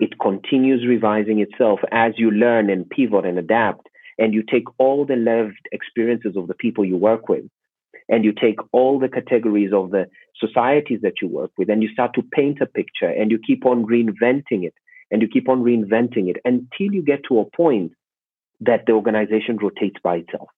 It 0.00 0.18
continues 0.18 0.84
revising 0.84 1.38
itself 1.38 1.78
as 1.92 2.14
you 2.16 2.32
learn 2.32 2.68
and 2.68 2.90
pivot 2.90 3.24
and 3.24 3.38
adapt, 3.38 3.86
and 4.18 4.34
you 4.34 4.42
take 4.42 4.64
all 4.78 5.06
the 5.06 5.16
lived 5.16 5.68
experiences 5.70 6.36
of 6.36 6.48
the 6.48 6.54
people 6.54 6.84
you 6.84 6.96
work 6.96 7.28
with, 7.28 7.44
and 8.08 8.24
you 8.24 8.32
take 8.32 8.58
all 8.72 8.98
the 8.98 9.08
categories 9.08 9.72
of 9.72 9.90
the 9.92 10.06
societies 10.36 11.00
that 11.02 11.22
you 11.22 11.28
work 11.28 11.52
with, 11.56 11.70
and 11.70 11.82
you 11.82 11.88
start 11.90 12.12
to 12.14 12.22
paint 12.22 12.60
a 12.60 12.66
picture, 12.66 13.08
and 13.08 13.30
you 13.30 13.38
keep 13.46 13.64
on 13.64 13.86
reinventing 13.86 14.64
it 14.64 14.74
and 15.10 15.22
you 15.22 15.28
keep 15.28 15.48
on 15.48 15.62
reinventing 15.62 16.28
it 16.28 16.36
until 16.44 16.92
you 16.92 17.02
get 17.02 17.20
to 17.28 17.38
a 17.38 17.44
point 17.56 17.92
that 18.60 18.84
the 18.86 18.92
organization 18.92 19.56
rotates 19.56 19.96
by 20.02 20.16
itself. 20.16 20.48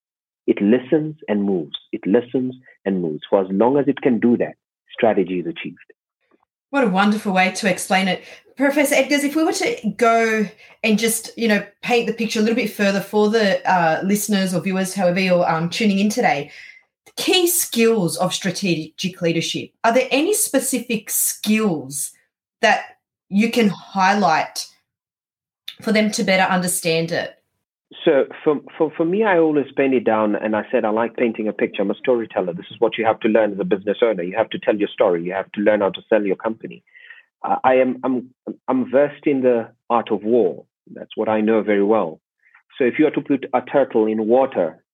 It 0.47 0.61
listens 0.63 1.17
and 1.29 1.45
moves. 1.45 1.77
It 1.93 2.07
listens 2.07 2.55
and 2.85 3.03
moves. 3.03 3.23
For 3.29 3.41
as 3.43 3.49
long 3.51 3.79
as 3.79 3.89
it 3.89 4.01
can 4.01 4.21
do 4.21 4.37
that, 4.37 4.55
strategy 4.93 5.41
is 5.41 5.47
achieved. 5.47 5.79
What 6.71 6.85
a 6.85 6.89
wonderful 6.89 7.33
way 7.33 7.53
to 7.53 7.71
explain 7.71 8.09
it. 8.09 8.25
Professor 8.57 8.95
Edgars, 8.95 9.23
if 9.23 9.37
we 9.37 9.45
were 9.45 9.53
to 9.53 9.91
go 9.97 10.49
and 10.83 10.99
just, 10.99 11.37
you 11.37 11.47
know, 11.49 11.65
paint 11.83 12.07
the 12.07 12.13
picture 12.13 12.39
a 12.39 12.43
little 12.43 12.57
bit 12.57 12.73
further 12.73 13.01
for 13.01 13.29
the 13.29 13.65
uh, 13.71 14.01
listeners 14.03 14.55
or 14.55 14.61
viewers, 14.61 14.95
however 14.95 15.21
you're 15.21 15.49
um, 15.49 15.69
tuning 15.69 15.99
in 15.99 16.09
today, 16.09 16.51
key 17.17 17.47
skills 17.47 18.17
of 18.17 18.35
strategic 18.35 19.21
leadership. 19.23 19.71
Are 19.85 19.93
there 19.93 20.09
any 20.11 20.35
specific 20.35 21.11
skills 21.11 22.13
that 22.63 22.99
you 23.29 23.51
can 23.51 23.69
highlight 23.69 24.67
for 25.83 25.93
them 25.93 26.11
to 26.13 26.25
better 26.25 26.45
understand 26.45 27.13
it? 27.13 27.36
So 28.07 28.27
for, 28.45 28.61
for, 28.79 28.93
for 28.97 29.05
me, 29.05 29.25
I 29.25 29.39
always 29.39 29.67
paint 29.77 29.93
it 29.93 30.05
down 30.05 30.37
and 30.37 30.55
I 30.55 30.63
said, 30.71 30.85
I 30.85 30.91
like 30.91 31.17
painting 31.17 31.49
a 31.49 31.53
picture. 31.53 31.83
I'm 31.83 31.91
a 31.91 31.95
storyteller. 31.97 32.55
This 32.55 32.67
is 32.71 32.77
what 32.79 32.97
you 32.97 33.05
have 33.05 33.19
to 33.21 33.29
learn 33.29 33.53
as 33.53 33.59
a 33.59 33.65
business 33.65 33.99
owner. 34.01 34.23
You 34.23 34.37
have 34.37 34.51
to 34.51 34.61
tell 34.61 34.77
your 34.77 34.89
story. 34.89 35.25
You 35.25 35.33
have 35.33 35.51
to 35.53 35.61
learn 35.61 35.81
how 35.81 35.91
to 35.91 36.03
sell 36.09 36.23
your 36.23 36.37
company. 36.37 36.85
Uh, 37.43 37.57
I 37.65 37.75
am, 37.75 37.99
I'm, 38.05 38.31
I'm 38.69 38.89
versed 38.89 39.27
in 39.27 39.41
the 39.41 39.73
art 39.91 40.13
of 40.13 40.23
war. 40.23 40.67
That's 40.95 41.17
what 41.17 41.29
I 41.29 41.41
know 41.41 41.63
very 41.63 41.83
well. 41.83 42.21
So 42.79 42.85
if 42.85 42.95
you 43.01 43.09
are 43.09 43.11
to 43.11 43.21
put 43.21 43.47
a 43.53 43.61
turtle 43.61 44.07
in 44.07 44.29
water 44.29 44.85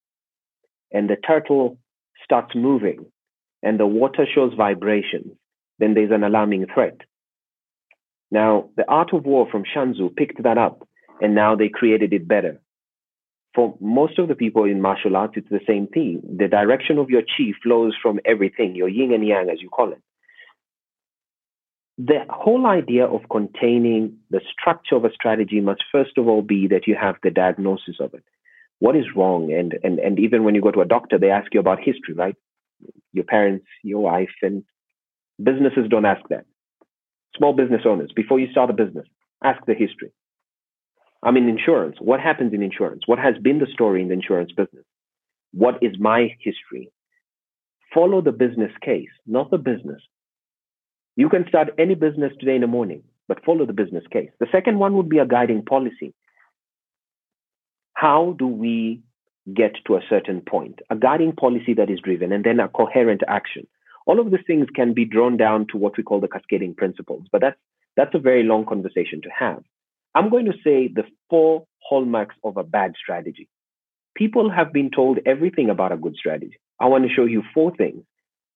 and 0.90 1.10
the 1.10 1.16
turtle 1.16 1.76
starts 2.24 2.54
moving 2.54 3.04
and 3.62 3.78
the 3.78 3.86
water 3.86 4.26
shows 4.34 4.54
vibrations, 4.56 5.36
then 5.78 5.92
there's 5.92 6.12
an 6.12 6.24
alarming 6.24 6.64
threat. 6.72 6.96
Now, 8.30 8.70
the 8.78 8.88
art 8.88 9.12
of 9.12 9.26
war 9.26 9.46
from 9.50 9.64
Sun 9.74 9.94
Tzu 9.94 10.08
picked 10.16 10.42
that 10.44 10.56
up 10.56 10.88
and 11.20 11.34
now 11.34 11.56
they 11.56 11.68
created 11.68 12.14
it 12.14 12.26
better. 12.26 12.58
For 13.54 13.76
most 13.80 14.18
of 14.18 14.28
the 14.28 14.34
people 14.34 14.64
in 14.64 14.80
martial 14.80 15.16
arts, 15.16 15.34
it's 15.36 15.48
the 15.50 15.60
same 15.66 15.86
thing. 15.86 16.22
The 16.38 16.48
direction 16.48 16.98
of 16.98 17.10
your 17.10 17.22
chi 17.22 17.52
flows 17.62 17.94
from 18.00 18.18
everything, 18.24 18.74
your 18.74 18.88
yin 18.88 19.12
and 19.12 19.26
yang, 19.26 19.50
as 19.50 19.60
you 19.60 19.68
call 19.68 19.92
it. 19.92 20.02
The 21.98 22.20
whole 22.30 22.66
idea 22.66 23.04
of 23.06 23.28
containing 23.30 24.16
the 24.30 24.40
structure 24.50 24.96
of 24.96 25.04
a 25.04 25.12
strategy 25.12 25.60
must 25.60 25.84
first 25.92 26.16
of 26.16 26.26
all 26.26 26.40
be 26.40 26.66
that 26.68 26.86
you 26.86 26.96
have 26.98 27.16
the 27.22 27.30
diagnosis 27.30 27.96
of 28.00 28.14
it. 28.14 28.24
What 28.78 28.96
is 28.96 29.04
wrong? 29.14 29.52
And, 29.52 29.78
and, 29.84 29.98
and 29.98 30.18
even 30.18 30.42
when 30.42 30.54
you 30.54 30.62
go 30.62 30.70
to 30.70 30.80
a 30.80 30.86
doctor, 30.86 31.18
they 31.18 31.30
ask 31.30 31.52
you 31.52 31.60
about 31.60 31.78
history, 31.78 32.14
right? 32.14 32.34
Your 33.12 33.24
parents, 33.24 33.66
your 33.82 34.00
wife, 34.00 34.32
and 34.40 34.64
businesses 35.42 35.86
don't 35.90 36.06
ask 36.06 36.26
that 36.30 36.46
small 37.36 37.52
business 37.52 37.82
owners, 37.84 38.10
before 38.14 38.38
you 38.38 38.50
start 38.50 38.70
a 38.70 38.72
business, 38.72 39.06
ask 39.42 39.64
the 39.66 39.74
history. 39.74 40.12
I'm 41.22 41.36
in 41.36 41.48
insurance. 41.48 41.96
What 42.00 42.20
happens 42.20 42.52
in 42.52 42.62
insurance? 42.62 43.02
What 43.06 43.18
has 43.18 43.34
been 43.40 43.58
the 43.58 43.66
story 43.72 44.02
in 44.02 44.08
the 44.08 44.14
insurance 44.14 44.50
business? 44.52 44.84
What 45.52 45.82
is 45.82 45.92
my 45.98 46.34
history? 46.40 46.90
Follow 47.94 48.20
the 48.22 48.32
business 48.32 48.72
case, 48.80 49.10
not 49.26 49.50
the 49.50 49.58
business. 49.58 50.02
You 51.14 51.28
can 51.28 51.46
start 51.46 51.74
any 51.78 51.94
business 51.94 52.32
today 52.40 52.54
in 52.54 52.62
the 52.62 52.66
morning, 52.66 53.02
but 53.28 53.44
follow 53.44 53.66
the 53.66 53.72
business 53.72 54.04
case. 54.10 54.30
The 54.40 54.46
second 54.50 54.78
one 54.78 54.96
would 54.96 55.08
be 55.08 55.18
a 55.18 55.26
guiding 55.26 55.62
policy. 55.62 56.14
How 57.92 58.34
do 58.38 58.46
we 58.46 59.02
get 59.52 59.76
to 59.86 59.96
a 59.96 60.00
certain 60.08 60.40
point? 60.40 60.80
A 60.90 60.96
guiding 60.96 61.32
policy 61.32 61.74
that 61.74 61.90
is 61.90 62.00
driven, 62.00 62.32
and 62.32 62.42
then 62.42 62.60
a 62.60 62.68
coherent 62.68 63.22
action. 63.28 63.66
All 64.06 64.18
of 64.18 64.30
these 64.30 64.40
things 64.46 64.66
can 64.74 64.94
be 64.94 65.04
drawn 65.04 65.36
down 65.36 65.66
to 65.68 65.76
what 65.76 65.96
we 65.96 66.02
call 66.02 66.20
the 66.20 66.28
cascading 66.28 66.74
principles, 66.74 67.26
but 67.30 67.42
that's 67.42 67.58
that's 67.94 68.14
a 68.14 68.18
very 68.18 68.42
long 68.42 68.64
conversation 68.64 69.20
to 69.22 69.28
have. 69.38 69.62
I'm 70.14 70.30
going 70.30 70.46
to 70.46 70.52
say 70.64 70.88
the 70.88 71.04
four 71.30 71.66
hallmarks 71.82 72.36
of 72.44 72.56
a 72.56 72.64
bad 72.64 72.92
strategy. 73.00 73.48
People 74.14 74.50
have 74.50 74.72
been 74.72 74.90
told 74.90 75.18
everything 75.24 75.70
about 75.70 75.92
a 75.92 75.96
good 75.96 76.16
strategy. 76.16 76.58
I 76.78 76.86
want 76.86 77.04
to 77.04 77.14
show 77.14 77.24
you 77.24 77.42
four 77.54 77.74
things 77.74 78.04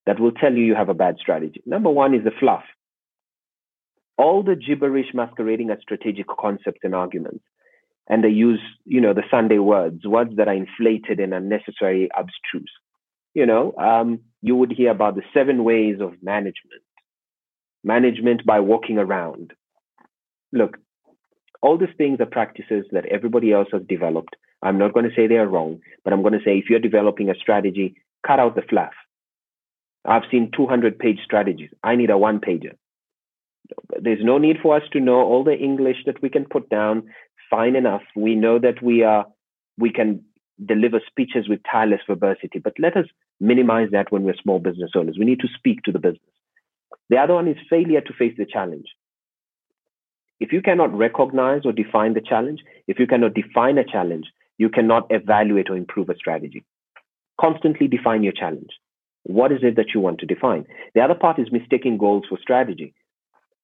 that 0.06 0.20
will 0.20 0.32
tell 0.32 0.52
you 0.52 0.64
you 0.64 0.74
have 0.74 0.88
a 0.88 0.94
bad 0.94 1.16
strategy. 1.18 1.62
Number 1.64 1.90
one 1.90 2.14
is 2.14 2.24
the 2.24 2.30
fluff. 2.38 2.64
All 4.18 4.42
the 4.42 4.56
gibberish 4.56 5.14
masquerading 5.14 5.70
as 5.70 5.78
strategic 5.80 6.26
concepts 6.26 6.80
and 6.82 6.94
arguments. 6.94 7.44
And 8.08 8.22
they 8.22 8.28
use, 8.28 8.60
you 8.84 9.00
know, 9.00 9.14
the 9.14 9.24
Sunday 9.30 9.58
words, 9.58 10.06
words 10.06 10.36
that 10.36 10.48
are 10.48 10.54
inflated 10.54 11.18
and 11.18 11.34
unnecessary, 11.34 12.08
abstruse 12.16 12.70
you 13.36 13.44
know, 13.44 13.74
um, 13.76 14.20
you 14.40 14.56
would 14.56 14.72
hear 14.72 14.90
about 14.90 15.14
the 15.14 15.22
seven 15.34 15.62
ways 15.62 15.96
of 16.00 16.14
management. 16.22 16.82
Management 17.84 18.46
by 18.46 18.60
walking 18.60 18.96
around. 18.96 19.52
Look, 20.54 20.78
All 21.62 21.78
these 21.78 21.88
things 21.96 22.20
are 22.20 22.26
practices 22.26 22.84
that 22.92 23.06
everybody 23.06 23.52
else 23.52 23.68
has 23.72 23.82
developed. 23.88 24.36
I'm 24.62 24.78
not 24.78 24.92
going 24.92 25.08
to 25.08 25.14
say 25.14 25.26
they 25.26 25.36
are 25.36 25.46
wrong, 25.46 25.80
but 26.04 26.12
I'm 26.12 26.22
going 26.22 26.32
to 26.32 26.44
say 26.44 26.58
if 26.58 26.70
you're 26.70 26.78
developing 26.80 27.30
a 27.30 27.34
strategy, 27.34 27.96
cut 28.26 28.40
out 28.40 28.54
the 28.56 28.62
fluff. 28.62 28.92
I've 30.04 30.22
seen 30.30 30.50
200 30.56 30.98
page 30.98 31.18
strategies. 31.24 31.70
I 31.82 31.96
need 31.96 32.10
a 32.10 32.18
one 32.18 32.40
pager. 32.40 32.74
There's 34.00 34.22
no 34.22 34.38
need 34.38 34.58
for 34.62 34.76
us 34.76 34.82
to 34.92 35.00
know 35.00 35.20
all 35.20 35.42
the 35.42 35.56
English 35.56 35.98
that 36.06 36.22
we 36.22 36.28
can 36.30 36.44
put 36.44 36.68
down. 36.68 37.08
Fine 37.50 37.76
enough. 37.76 38.02
We 38.14 38.34
know 38.34 38.58
that 38.58 38.82
we 38.82 39.02
are 39.02 39.26
we 39.78 39.90
can 39.90 40.24
deliver 40.64 41.00
speeches 41.06 41.48
with 41.48 41.60
tireless 41.70 42.00
verbosity, 42.08 42.58
but 42.58 42.72
let 42.78 42.96
us 42.96 43.06
minimize 43.40 43.90
that 43.92 44.10
when 44.10 44.22
we're 44.22 44.34
small 44.42 44.58
business 44.58 44.92
owners. 44.94 45.16
We 45.18 45.26
need 45.26 45.40
to 45.40 45.48
speak 45.54 45.82
to 45.82 45.92
the 45.92 45.98
business. 45.98 46.22
The 47.10 47.18
other 47.18 47.34
one 47.34 47.48
is 47.48 47.56
failure 47.68 48.00
to 48.00 48.12
face 48.14 48.34
the 48.38 48.46
challenge. 48.46 48.86
If 50.38 50.52
you 50.52 50.60
cannot 50.60 50.96
recognize 50.96 51.62
or 51.64 51.72
define 51.72 52.14
the 52.14 52.20
challenge, 52.20 52.60
if 52.86 52.98
you 52.98 53.06
cannot 53.06 53.34
define 53.34 53.78
a 53.78 53.84
challenge, 53.84 54.26
you 54.58 54.68
cannot 54.68 55.06
evaluate 55.10 55.70
or 55.70 55.76
improve 55.76 56.08
a 56.08 56.16
strategy. 56.16 56.64
Constantly 57.40 57.88
define 57.88 58.22
your 58.22 58.32
challenge. 58.32 58.70
What 59.24 59.50
is 59.52 59.58
it 59.62 59.76
that 59.76 59.92
you 59.94 60.00
want 60.00 60.20
to 60.20 60.26
define? 60.26 60.66
The 60.94 61.00
other 61.00 61.14
part 61.14 61.38
is 61.38 61.50
mistaking 61.50 61.98
goals 61.98 62.24
for 62.28 62.38
strategy. 62.40 62.94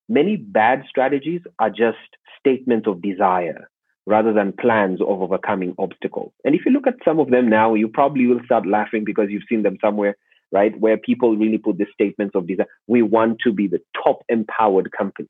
Many 0.08 0.36
bad 0.36 0.84
strategies 0.88 1.42
are 1.58 1.70
just 1.70 1.98
statements 2.38 2.88
of 2.88 3.00
desire 3.00 3.68
rather 4.06 4.32
than 4.32 4.52
plans 4.52 5.00
of 5.00 5.22
overcoming 5.22 5.74
obstacles. 5.78 6.32
And 6.44 6.54
if 6.54 6.62
you 6.66 6.72
look 6.72 6.88
at 6.88 6.96
some 7.04 7.20
of 7.20 7.30
them 7.30 7.48
now, 7.48 7.74
you 7.74 7.86
probably 7.86 8.26
will 8.26 8.40
start 8.44 8.66
laughing 8.66 9.04
because 9.04 9.26
you've 9.30 9.44
seen 9.48 9.62
them 9.62 9.78
somewhere, 9.80 10.16
right? 10.50 10.78
Where 10.78 10.96
people 10.96 11.36
really 11.36 11.58
put 11.58 11.78
the 11.78 11.86
statements 11.92 12.34
of 12.34 12.48
desire. 12.48 12.66
We 12.88 13.02
want 13.02 13.38
to 13.44 13.52
be 13.52 13.68
the 13.68 13.80
top 14.02 14.24
empowered 14.28 14.90
company. 14.90 15.28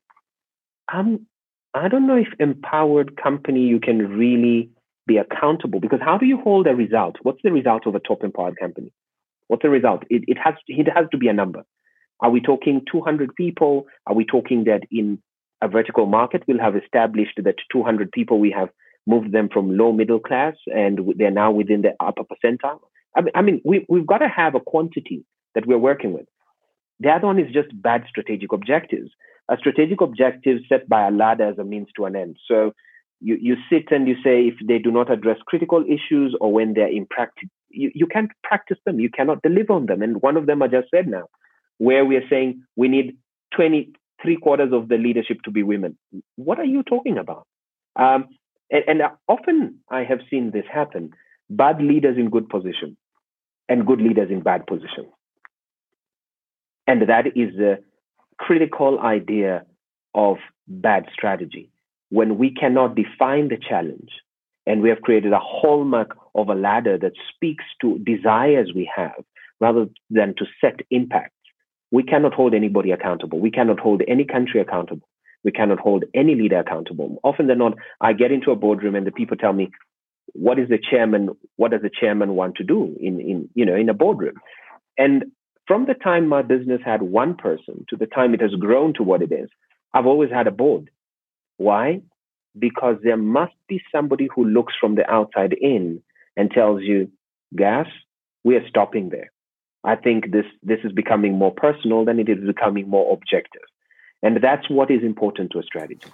Um, 0.91 1.27
I 1.73 1.87
don't 1.87 2.07
know 2.07 2.17
if 2.17 2.27
empowered 2.39 3.17
company 3.21 3.61
you 3.61 3.79
can 3.79 3.99
really 4.17 4.69
be 5.07 5.17
accountable 5.17 5.79
because 5.79 5.99
how 6.01 6.17
do 6.17 6.25
you 6.25 6.39
hold 6.39 6.67
a 6.67 6.75
result? 6.75 7.17
What's 7.23 7.41
the 7.43 7.51
result 7.51 7.87
of 7.87 7.95
a 7.95 7.99
top 7.99 8.23
empowered 8.23 8.57
company? 8.59 8.91
What's 9.47 9.63
the 9.63 9.69
result? 9.69 10.03
It, 10.09 10.23
it 10.27 10.37
has 10.37 10.53
it 10.67 10.87
has 10.95 11.07
to 11.11 11.17
be 11.17 11.27
a 11.27 11.33
number. 11.33 11.63
Are 12.19 12.29
we 12.29 12.41
talking 12.41 12.81
200 12.91 13.35
people? 13.35 13.87
Are 14.07 14.15
we 14.15 14.25
talking 14.25 14.65
that 14.65 14.83
in 14.91 15.21
a 15.61 15.67
vertical 15.67 16.05
market 16.05 16.43
we'll 16.47 16.59
have 16.59 16.75
established 16.75 17.39
that 17.43 17.55
200 17.71 18.11
people 18.11 18.39
we 18.39 18.51
have 18.51 18.69
moved 19.05 19.31
them 19.33 19.49
from 19.51 19.77
low 19.77 19.91
middle 19.91 20.19
class 20.19 20.55
and 20.67 20.99
they're 21.17 21.31
now 21.31 21.51
within 21.51 21.81
the 21.81 21.93
upper 21.99 22.23
percentile? 22.23 22.79
I 23.15 23.21
mean, 23.21 23.31
I 23.35 23.41
mean 23.41 23.61
we, 23.65 23.85
we've 23.89 24.07
got 24.07 24.19
to 24.19 24.29
have 24.29 24.55
a 24.55 24.59
quantity 24.59 25.25
that 25.55 25.65
we're 25.65 25.77
working 25.77 26.13
with. 26.13 26.27
The 26.99 27.09
other 27.09 27.27
one 27.27 27.39
is 27.39 27.51
just 27.51 27.69
bad 27.81 28.05
strategic 28.07 28.53
objectives. 28.53 29.09
A 29.49 29.57
strategic 29.57 30.01
objective 30.01 30.59
set 30.69 30.87
by 30.87 31.07
a 31.07 31.11
ladder 31.11 31.49
as 31.49 31.57
a 31.57 31.63
means 31.63 31.89
to 31.95 32.05
an 32.05 32.15
end. 32.15 32.37
So 32.47 32.73
you, 33.19 33.37
you 33.41 33.55
sit 33.69 33.91
and 33.91 34.07
you 34.07 34.15
say 34.23 34.47
if 34.47 34.55
they 34.65 34.79
do 34.79 34.91
not 34.91 35.11
address 35.11 35.37
critical 35.45 35.83
issues 35.85 36.35
or 36.39 36.51
when 36.51 36.73
they're 36.73 36.89
impractical, 36.91 37.49
you, 37.69 37.91
you 37.93 38.07
can't 38.07 38.31
practice 38.43 38.77
them. 38.85 38.99
You 38.99 39.09
cannot 39.09 39.41
deliver 39.41 39.73
on 39.73 39.87
them. 39.87 40.01
And 40.01 40.21
one 40.21 40.37
of 40.37 40.45
them 40.45 40.61
I 40.61 40.67
just 40.67 40.89
said 40.91 41.07
now, 41.07 41.27
where 41.77 42.05
we 42.05 42.15
are 42.15 42.27
saying 42.29 42.63
we 42.75 42.87
need 42.87 43.17
20, 43.55 43.93
three 44.21 44.37
quarters 44.37 44.71
of 44.71 44.87
the 44.87 44.97
leadership 44.97 45.41
to 45.43 45.51
be 45.51 45.63
women. 45.63 45.97
What 46.35 46.59
are 46.59 46.65
you 46.65 46.83
talking 46.83 47.17
about? 47.17 47.47
Um, 47.95 48.29
and, 48.71 48.83
and 48.87 49.01
often 49.27 49.79
I 49.89 50.03
have 50.03 50.19
seen 50.29 50.51
this 50.51 50.65
happen 50.71 51.11
bad 51.49 51.81
leaders 51.81 52.17
in 52.17 52.29
good 52.29 52.49
position 52.49 52.97
and 53.69 53.85
good 53.85 54.01
leaders 54.01 54.31
in 54.31 54.41
bad 54.41 54.65
position. 54.65 55.11
And 56.87 57.03
that 57.07 57.27
is 57.27 57.55
the 57.55 57.79
critical 58.39 58.99
idea 58.99 59.65
of 60.13 60.37
bad 60.67 61.05
strategy. 61.13 61.69
When 62.09 62.37
we 62.37 62.51
cannot 62.53 62.95
define 62.95 63.49
the 63.49 63.57
challenge 63.57 64.11
and 64.65 64.81
we 64.81 64.89
have 64.89 65.01
created 65.01 65.33
a 65.33 65.39
hallmark 65.39 66.15
of 66.35 66.49
a 66.49 66.55
ladder 66.55 66.97
that 66.97 67.13
speaks 67.33 67.65
to 67.81 67.99
desires 67.99 68.71
we 68.75 68.89
have 68.95 69.23
rather 69.59 69.87
than 70.09 70.35
to 70.37 70.45
set 70.61 70.81
impact, 70.91 71.33
we 71.91 72.03
cannot 72.03 72.33
hold 72.33 72.53
anybody 72.53 72.91
accountable. 72.91 73.39
We 73.39 73.51
cannot 73.51 73.79
hold 73.79 74.01
any 74.07 74.25
country 74.25 74.61
accountable. 74.61 75.07
We 75.43 75.51
cannot 75.51 75.79
hold 75.79 76.05
any 76.13 76.35
leader 76.35 76.59
accountable. 76.59 77.19
Often 77.23 77.47
than 77.47 77.57
not, 77.57 77.73
I 77.99 78.13
get 78.13 78.31
into 78.31 78.51
a 78.51 78.55
boardroom 78.55 78.95
and 78.95 79.05
the 79.05 79.11
people 79.11 79.37
tell 79.37 79.53
me, 79.53 79.71
what 80.33 80.57
is 80.57 80.69
the 80.69 80.79
chairman, 80.79 81.29
what 81.57 81.71
does 81.71 81.81
the 81.81 81.91
chairman 81.91 82.35
want 82.35 82.55
to 82.55 82.63
do 82.63 82.95
in, 82.99 83.19
in 83.19 83.49
you 83.53 83.65
know, 83.65 83.75
in 83.75 83.89
a 83.89 83.93
boardroom? 83.93 84.35
And 84.97 85.25
from 85.67 85.85
the 85.85 85.93
time 85.93 86.27
my 86.27 86.41
business 86.41 86.81
had 86.83 87.01
one 87.01 87.35
person 87.35 87.85
to 87.89 87.95
the 87.95 88.05
time 88.05 88.33
it 88.33 88.41
has 88.41 88.53
grown 88.55 88.93
to 88.95 89.03
what 89.03 89.21
it 89.21 89.31
is, 89.31 89.49
I've 89.93 90.05
always 90.05 90.31
had 90.31 90.47
a 90.47 90.51
board. 90.51 90.89
Why? 91.57 92.01
Because 92.57 92.97
there 93.03 93.17
must 93.17 93.53
be 93.67 93.81
somebody 93.91 94.27
who 94.33 94.45
looks 94.45 94.73
from 94.79 94.95
the 94.95 95.09
outside 95.09 95.53
in 95.53 96.01
and 96.35 96.51
tells 96.51 96.81
you, 96.81 97.09
gas, 97.55 97.87
we 98.43 98.55
are 98.55 98.67
stopping 98.67 99.09
there. 99.09 99.31
I 99.83 99.95
think 99.95 100.31
this 100.31 100.45
this 100.61 100.79
is 100.83 100.91
becoming 100.91 101.37
more 101.37 101.51
personal 101.51 102.05
than 102.05 102.19
it 102.19 102.29
is 102.29 102.37
becoming 102.45 102.89
more 102.89 103.11
objective, 103.13 103.63
and 104.21 104.41
that's 104.41 104.69
what 104.69 104.89
is 104.89 105.03
important 105.03 105.51
to 105.51 105.59
a 105.59 105.63
strategy. 105.63 106.07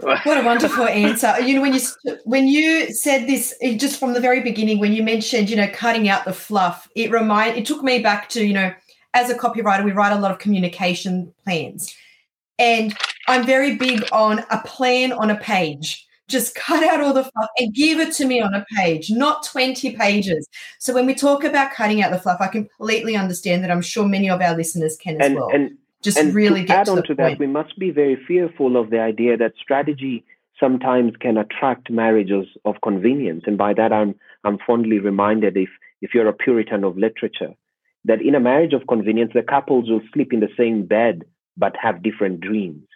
What 0.00 0.38
a 0.38 0.42
wonderful 0.42 0.86
answer! 0.86 1.40
You 1.40 1.54
know, 1.54 1.62
when 1.62 1.72
you 1.72 1.80
when 2.24 2.46
you 2.46 2.92
said 2.92 3.26
this 3.26 3.54
just 3.76 3.98
from 3.98 4.12
the 4.12 4.20
very 4.20 4.42
beginning, 4.42 4.80
when 4.80 4.92
you 4.92 5.02
mentioned 5.02 5.48
you 5.48 5.56
know 5.56 5.68
cutting 5.72 6.10
out 6.10 6.26
the 6.26 6.34
fluff, 6.34 6.90
it 6.94 7.10
remind 7.10 7.56
it 7.56 7.64
took 7.64 7.82
me 7.82 8.00
back 8.00 8.28
to 8.30 8.44
you 8.44 8.52
know 8.52 8.74
as 9.16 9.30
a 9.30 9.34
copywriter, 9.34 9.84
we 9.84 9.92
write 9.92 10.12
a 10.12 10.20
lot 10.20 10.30
of 10.30 10.38
communication 10.38 11.32
plans, 11.44 11.94
and 12.58 12.94
I'm 13.26 13.44
very 13.44 13.76
big 13.76 14.04
on 14.12 14.44
a 14.50 14.60
plan 14.64 15.12
on 15.12 15.30
a 15.30 15.36
page 15.36 16.06
just 16.28 16.54
cut 16.66 16.82
out 16.82 17.00
all 17.00 17.12
the 17.12 17.24
fluff 17.24 17.50
and 17.58 17.74
give 17.74 18.00
it 18.00 18.12
to 18.14 18.26
me 18.26 18.40
on 18.40 18.54
a 18.54 18.64
page, 18.76 19.10
not 19.10 19.44
20 19.44 19.96
pages. 19.96 20.48
So 20.78 20.92
when 20.92 21.06
we 21.06 21.14
talk 21.14 21.44
about 21.44 21.72
cutting 21.72 22.02
out 22.02 22.10
the 22.10 22.18
fluff, 22.18 22.40
I 22.40 22.48
completely 22.48 23.16
understand 23.16 23.62
that. 23.62 23.70
I'm 23.70 23.82
sure 23.82 24.06
many 24.06 24.28
of 24.28 24.40
our 24.40 24.56
listeners 24.56 24.96
can 24.96 25.20
as 25.20 25.26
and, 25.26 25.36
well. 25.36 25.50
And, 25.52 25.78
just 26.02 26.18
and 26.18 26.34
really 26.34 26.64
to 26.66 26.72
add 26.72 26.86
to 26.86 26.92
on 26.92 26.96
to 26.98 27.02
point. 27.02 27.18
that, 27.18 27.38
we 27.38 27.46
must 27.46 27.78
be 27.78 27.90
very 27.90 28.16
fearful 28.28 28.76
of 28.76 28.90
the 28.90 29.00
idea 29.00 29.36
that 29.36 29.54
strategy 29.60 30.24
sometimes 30.60 31.12
can 31.20 31.36
attract 31.36 31.90
marriages 31.90 32.46
of 32.64 32.76
convenience. 32.82 33.44
And 33.46 33.58
by 33.58 33.74
that, 33.74 33.92
I'm 33.92 34.14
I'm 34.44 34.58
fondly 34.64 34.98
reminded 34.98 35.56
if 35.56 35.70
if 36.02 36.14
you're 36.14 36.28
a 36.28 36.32
Puritan 36.32 36.84
of 36.84 36.96
literature, 36.96 37.54
that 38.06 38.22
in 38.22 38.34
a 38.34 38.40
marriage 38.40 38.72
of 38.72 38.86
convenience, 38.88 39.32
the 39.34 39.42
couples 39.42 39.90
will 39.90 40.00
sleep 40.14 40.32
in 40.32 40.40
the 40.40 40.48
same 40.56 40.86
bed 40.86 41.22
but 41.56 41.74
have 41.80 42.02
different 42.02 42.40
dreams. 42.40 42.86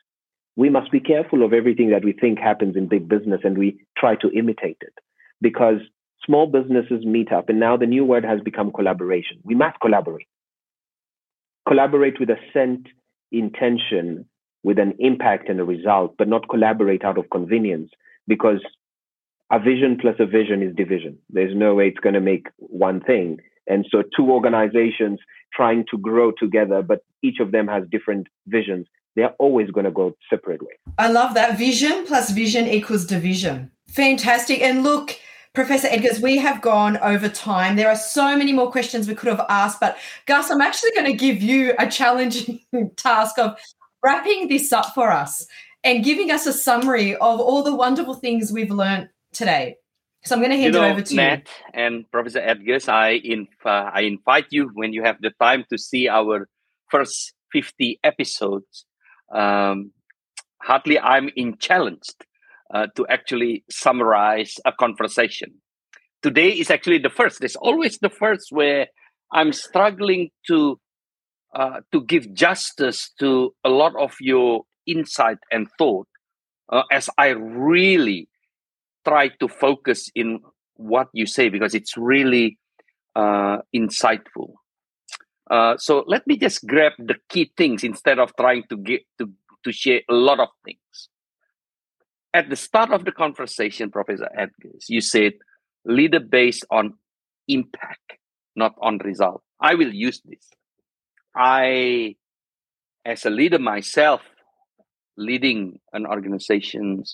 We 0.57 0.71
must 0.71 0.91
be 0.91 1.01
careful 1.01 1.45
of 1.45 1.53
everything 1.53 1.91
that 1.91 2.05
we 2.05 2.13
think 2.13 2.39
happens 2.39 2.77
in 2.77 2.87
big 2.87 3.09
business 3.09 3.41
and 3.45 3.59
we 3.59 3.85
try 3.99 4.15
to 4.17 4.31
imitate 4.31 4.79
it 4.81 4.95
because 5.41 5.81
small 6.25 6.47
businesses 6.47 7.05
meet 7.05 7.33
up 7.33 7.49
and 7.49 7.59
now 7.59 7.77
the 7.77 7.87
new 7.87 8.05
word 8.05 8.25
has 8.25 8.41
become 8.41 8.73
collaboration. 8.73 9.39
We 9.43 9.55
must 9.55 9.81
collaborate. 9.81 10.29
Collaborate 11.67 12.21
with 12.21 12.31
a 12.31 12.37
scent 12.53 12.87
intention 13.33 14.27
with 14.63 14.79
an 14.79 14.95
impact 14.99 15.49
and 15.49 15.59
a 15.59 15.65
result 15.65 16.15
but 16.19 16.29
not 16.29 16.49
collaborate 16.49 17.05
out 17.05 17.19
of 17.19 17.31
convenience 17.31 17.91
because 18.29 18.61
a 19.51 19.59
vision 19.59 19.99
plus 20.01 20.17
a 20.21 20.27
vision 20.27 20.63
is 20.63 20.75
division. 20.77 21.19
There's 21.31 21.57
no 21.57 21.75
way 21.75 21.89
it's 21.89 21.99
going 21.99 22.15
to 22.15 22.21
make 22.21 22.49
one 22.59 23.01
thing 23.01 23.41
and 23.67 23.87
so 23.91 24.03
two 24.17 24.31
organizations 24.31 25.19
trying 25.53 25.85
to 25.91 25.99
grow 25.99 26.33
together 26.39 26.83
but 26.83 27.01
each 27.23 27.41
of 27.41 27.53
them 27.53 27.67
has 27.67 27.85
different 27.91 28.27
visions 28.47 28.87
they're 29.17 29.35
always 29.39 29.71
going 29.71 29.85
to 29.85 29.91
go 29.91 30.17
separate 30.29 30.63
ways. 30.63 30.79
I 30.99 31.11
love 31.11 31.35
that. 31.35 31.59
Vision 31.59 32.07
plus 32.07 32.31
vision 32.31 32.67
equals 32.67 33.05
division. 33.05 33.71
Fantastic. 33.89 34.61
And 34.63 34.83
look, 34.85 35.19
Professor 35.53 35.89
Edgars, 35.89 36.23
we 36.23 36.39
have 36.39 36.63
gone 36.63 36.97
over 36.99 37.29
time. 37.29 37.75
There 37.75 37.89
are 37.89 37.97
so 37.97 38.37
many 38.37 38.53
more 38.53 38.71
questions 38.71 39.09
we 39.09 39.17
could 39.17 39.29
have 39.29 39.45
asked, 39.49 39.81
but 39.81 39.97
Gus, 40.27 40.51
I'm 40.51 40.61
actually 40.61 40.93
going 40.93 41.07
to 41.07 41.13
give 41.13 41.43
you 41.43 41.75
a 41.79 41.89
challenging 41.89 42.61
task 42.97 43.39
of 43.39 43.59
wrapping 44.03 44.49
this 44.49 44.73
up 44.73 44.95
for 44.95 45.11
us 45.11 45.47
and 45.83 46.05
giving 46.05 46.31
us 46.31 46.47
a 46.47 46.53
summary 46.53 47.15
of 47.17 47.41
all 47.41 47.63
the 47.63 47.75
wonderful 47.75 48.15
things 48.15 48.53
we've 48.53 48.71
learned 48.71 49.09
today. 49.33 49.77
So 50.25 50.35
I'm 50.35 50.41
going 50.41 50.51
to 50.51 50.57
hand 50.57 50.75
you 50.75 50.81
know, 50.81 50.87
it 50.87 50.93
over 50.93 51.03
to 51.03 51.17
Matt 51.17 51.49
you. 51.49 51.83
and 51.83 52.11
Professor 52.11 52.41
Edgars, 52.41 52.89
I, 52.89 53.21
inv- 53.21 53.49
uh, 53.65 53.91
I 53.93 54.03
invite 54.03 54.47
you 54.51 54.71
when 54.75 54.93
you 54.93 55.03
have 55.03 55.17
the 55.21 55.31
time 55.41 55.65
to 55.71 55.79
see 55.79 56.09
our 56.09 56.49
first 56.91 57.33
50 57.53 57.99
episodes 58.05 58.85
um, 59.33 59.93
hardly 60.61 60.99
I'm 60.99 61.31
in 61.37 61.57
challenged 61.59 62.25
uh, 62.73 62.87
to 62.97 63.07
actually 63.09 63.65
summarize 63.71 64.55
a 64.65 64.73
conversation. 64.73 65.55
Today 66.23 66.51
is 66.51 66.71
actually 66.71 66.99
the 66.99 67.11
first. 67.11 67.41
There's 67.41 67.57
always 67.57 67.99
the 67.99 68.11
first 68.11 68.49
where 68.51 68.89
I'm 69.33 69.53
struggling 69.53 70.31
to 70.49 70.79
uh, 71.55 71.81
to 71.93 72.05
give 72.05 72.33
justice 72.33 73.11
to 73.19 73.53
a 73.65 73.69
lot 73.69 73.97
of 73.97 74.15
your 74.21 74.63
insight 74.87 75.39
and 75.51 75.67
thought 75.79 76.07
uh, 76.69 76.83
as 76.93 77.11
I 77.19 77.29
really 77.29 78.29
try 79.07 79.29
to 79.29 79.49
focus 79.49 80.11
in 80.15 80.41
what 80.75 81.09
you 81.13 81.27
say 81.27 81.49
because 81.49 81.75
it's 81.75 81.97
really 81.97 82.59
uh, 83.17 83.59
insightful. 83.75 84.55
Uh, 85.51 85.77
so 85.79 86.05
let 86.07 86.27
me 86.27 86.37
just 86.37 86.67
grab 86.67 86.93
the 86.99 87.17
key 87.29 87.53
things 87.57 87.83
instead 87.85 88.19
of 88.19 88.33
trying 88.37 88.65
to 88.71 88.77
get 88.77 89.03
to 89.19 89.31
to 89.65 89.73
share 89.73 90.01
a 90.09 90.15
lot 90.15 90.41
of 90.41 90.49
things. 90.65 91.09
at 92.33 92.49
the 92.49 92.57
start 92.57 92.91
of 92.93 93.05
the 93.05 93.13
conversation, 93.13 93.91
Professor 93.91 94.29
Edgars, 94.39 94.85
you 94.89 95.01
said 95.01 95.33
leader 95.85 96.21
based 96.21 96.65
on 96.71 96.95
impact, 97.49 98.13
not 98.55 98.75
on 98.81 98.99
result. 98.99 99.43
I 99.61 99.75
will 99.75 99.93
use 99.93 100.21
this. 100.25 100.49
I, 101.35 102.17
as 103.05 103.25
a 103.25 103.31
leader 103.31 103.59
myself, 103.59 104.23
leading 105.17 105.81
an 105.93 106.07
organization, 106.07 107.05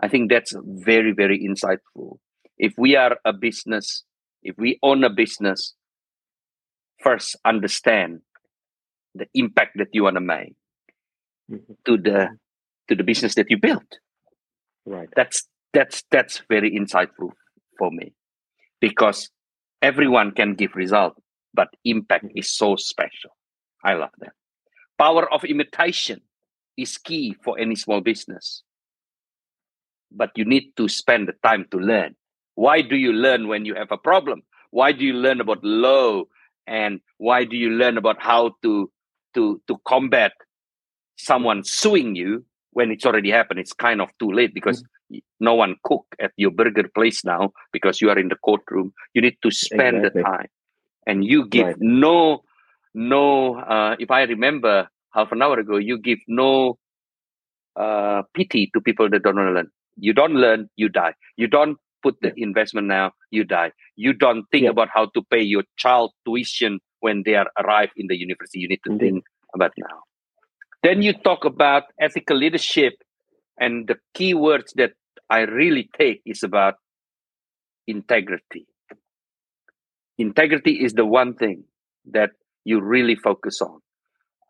I 0.00 0.08
think 0.08 0.30
that's 0.30 0.54
very, 0.64 1.12
very 1.12 1.38
insightful. 1.40 2.18
If 2.58 2.74
we 2.76 2.96
are 2.96 3.18
a 3.24 3.32
business, 3.32 4.04
if 4.42 4.56
we 4.58 4.78
own 4.82 5.04
a 5.04 5.10
business, 5.10 5.74
first 7.00 7.36
understand 7.44 8.20
the 9.14 9.26
impact 9.34 9.76
that 9.78 9.88
you 9.92 10.04
want 10.04 10.14
to 10.16 10.20
make 10.20 10.54
Mhm. 11.50 11.76
to 11.84 11.96
the 11.98 12.38
to 12.88 12.94
the 12.94 13.04
business 13.04 13.34
that 13.34 13.50
you 13.50 13.56
built. 13.58 13.98
Right. 14.86 15.08
That's 15.14 15.48
that's 15.72 16.02
that's 16.10 16.42
very 16.48 16.70
insightful 16.70 17.32
for 17.78 17.90
me 17.90 18.14
because 18.80 19.30
everyone 19.80 20.32
can 20.32 20.54
give 20.54 20.74
result, 20.74 21.14
but 21.54 21.68
impact 21.84 22.26
is 22.34 22.54
so 22.54 22.76
special. 22.76 23.36
I 23.84 23.94
love 23.94 24.12
that. 24.18 24.32
Power 24.98 25.30
of 25.32 25.44
imitation 25.44 26.20
is 26.76 26.98
key 26.98 27.34
for 27.44 27.58
any 27.58 27.74
small 27.76 28.00
business. 28.00 28.62
But 30.14 30.30
you 30.36 30.44
need 30.44 30.72
to 30.76 30.88
spend 30.88 31.28
the 31.28 31.34
time 31.42 31.66
to 31.70 31.78
learn. 31.78 32.14
Why 32.54 32.82
do 32.82 32.96
you 32.96 33.12
learn 33.12 33.48
when 33.48 33.64
you 33.64 33.74
have 33.74 33.90
a 33.90 33.96
problem? 33.96 34.42
Why 34.70 34.92
do 34.92 35.04
you 35.04 35.14
learn 35.14 35.40
about 35.40 35.62
law 35.64 36.24
and 36.66 37.00
why 37.18 37.44
do 37.44 37.56
you 37.56 37.70
learn 37.70 37.96
about 37.96 38.20
how 38.20 38.54
to 38.62 38.90
to 39.34 39.60
to 39.68 39.78
combat 39.86 40.32
someone 41.16 41.64
suing 41.64 42.14
you 42.16 42.44
when 42.72 42.90
it's 42.90 43.06
already 43.06 43.30
happened? 43.30 43.60
It's 43.60 43.72
kind 43.72 44.00
of 44.00 44.10
too 44.18 44.30
late 44.32 44.54
because 44.54 44.84
no 45.40 45.54
one 45.54 45.76
cook 45.84 46.06
at 46.20 46.32
your 46.36 46.50
burger 46.50 46.88
place 46.94 47.24
now 47.24 47.52
because 47.72 48.00
you 48.00 48.10
are 48.10 48.18
in 48.18 48.28
the 48.28 48.36
courtroom. 48.36 48.92
You 49.14 49.22
need 49.22 49.36
to 49.42 49.50
spend 49.50 49.98
Exactly. 49.98 50.22
the 50.22 50.28
time, 50.28 50.48
and 51.06 51.24
you 51.24 51.46
give 51.46 51.66
Right. 51.66 51.76
no 51.80 52.42
no. 52.94 53.56
Uh, 53.56 53.96
if 53.98 54.10
I 54.10 54.22
remember 54.22 54.88
half 55.12 55.32
an 55.32 55.42
hour 55.42 55.58
ago, 55.58 55.76
you 55.76 55.98
give 55.98 56.18
no 56.28 56.78
uh, 57.76 58.22
pity 58.34 58.70
to 58.74 58.80
people 58.80 59.08
that 59.10 59.22
don't 59.22 59.36
learn. 59.36 59.70
You 59.96 60.12
don't 60.12 60.34
learn, 60.34 60.68
you 60.76 60.88
die. 60.88 61.14
You 61.36 61.46
don't 61.48 61.78
put 62.02 62.16
the 62.20 62.32
investment 62.36 62.86
now, 62.88 63.12
you 63.30 63.44
die. 63.44 63.72
You 63.96 64.12
don't 64.12 64.44
think 64.50 64.64
Yeah. 64.64 64.70
about 64.70 64.88
how 64.92 65.06
to 65.14 65.22
pay 65.30 65.42
your 65.42 65.64
child 65.76 66.12
tuition 66.26 66.80
when 67.00 67.22
they 67.24 67.34
are 67.34 67.48
arrive 67.58 67.90
in 67.96 68.06
the 68.08 68.16
university. 68.16 68.58
You 68.60 68.68
need 68.68 68.80
to 68.84 68.92
Indeed. 68.92 69.04
think 69.12 69.24
about 69.54 69.72
now. 69.78 70.02
Then 70.82 71.02
you 71.02 71.12
talk 71.12 71.44
about 71.44 71.84
ethical 72.00 72.36
leadership, 72.36 72.94
and 73.58 73.86
the 73.86 73.96
key 74.14 74.34
words 74.34 74.72
that 74.76 74.92
I 75.30 75.40
really 75.42 75.88
take 75.96 76.22
is 76.26 76.42
about 76.42 76.74
integrity. 77.86 78.66
Integrity 80.18 80.82
is 80.84 80.92
the 80.94 81.06
one 81.06 81.34
thing 81.34 81.64
that 82.12 82.30
you 82.64 82.80
really 82.80 83.14
focus 83.16 83.60
on. 83.60 83.80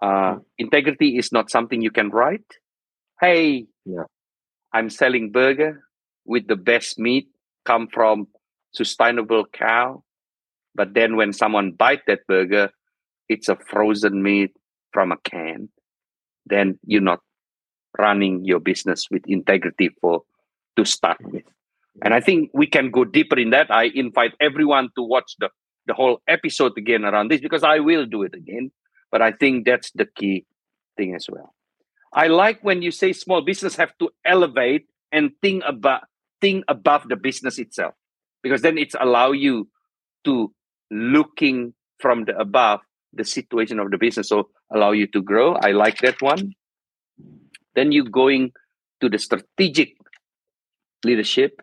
Uh, 0.00 0.38
integrity 0.58 1.16
is 1.18 1.32
not 1.32 1.50
something 1.50 1.80
you 1.82 1.90
can 1.90 2.10
write. 2.10 2.46
Hey, 3.20 3.66
Yeah. 3.84 4.04
I'm 4.72 4.90
selling 4.90 5.30
burger 5.30 5.82
with 6.24 6.46
the 6.46 6.56
best 6.56 6.98
meat 6.98 7.28
come 7.64 7.88
from 7.88 8.28
sustainable 8.72 9.44
cow. 9.52 10.02
But 10.74 10.94
then 10.94 11.16
when 11.16 11.32
someone 11.32 11.72
bite 11.72 12.06
that 12.06 12.26
burger, 12.26 12.70
it's 13.28 13.48
a 13.48 13.56
frozen 13.56 14.22
meat 14.22 14.52
from 14.92 15.12
a 15.12 15.16
can. 15.18 15.68
Then 16.46 16.78
you're 16.86 17.00
not 17.02 17.20
running 17.98 18.44
your 18.44 18.60
business 18.60 19.08
with 19.10 19.22
integrity 19.26 19.90
for 20.00 20.22
to 20.76 20.84
start 20.84 21.18
with. 21.22 21.44
And 22.02 22.14
I 22.14 22.20
think 22.20 22.50
we 22.54 22.66
can 22.66 22.90
go 22.90 23.04
deeper 23.04 23.38
in 23.38 23.50
that. 23.50 23.70
I 23.70 23.90
invite 23.94 24.32
everyone 24.40 24.88
to 24.96 25.02
watch 25.02 25.36
the, 25.38 25.50
the 25.86 25.92
whole 25.92 26.22
episode 26.26 26.72
again 26.78 27.04
around 27.04 27.30
this 27.30 27.40
because 27.40 27.62
I 27.62 27.80
will 27.80 28.06
do 28.06 28.22
it 28.22 28.34
again. 28.34 28.72
But 29.10 29.20
I 29.20 29.32
think 29.32 29.66
that's 29.66 29.90
the 29.90 30.06
key 30.06 30.46
thing 30.96 31.14
as 31.14 31.26
well. 31.30 31.54
I 32.12 32.28
like 32.28 32.62
when 32.62 32.82
you 32.82 32.90
say 32.90 33.12
small 33.12 33.42
business 33.42 33.76
have 33.76 33.96
to 33.98 34.10
elevate 34.24 34.86
and 35.10 35.30
think 35.40 35.62
about 35.66 36.02
think 36.40 36.64
above 36.68 37.08
the 37.08 37.16
business 37.16 37.58
itself 37.58 37.94
because 38.42 38.62
then 38.62 38.76
it's 38.76 38.96
allow 39.00 39.32
you 39.32 39.68
to 40.24 40.52
looking 40.90 41.72
from 42.00 42.24
the 42.24 42.36
above 42.36 42.80
the 43.12 43.24
situation 43.24 43.78
of 43.78 43.90
the 43.90 43.98
business 43.98 44.28
so 44.28 44.50
allow 44.74 44.92
you 44.92 45.06
to 45.06 45.22
grow. 45.22 45.54
I 45.54 45.72
like 45.72 45.98
that 45.98 46.20
one. 46.20 46.52
Then 47.74 47.92
you 47.92 48.04
going 48.08 48.52
to 49.00 49.08
the 49.08 49.18
strategic 49.18 49.96
leadership 51.04 51.60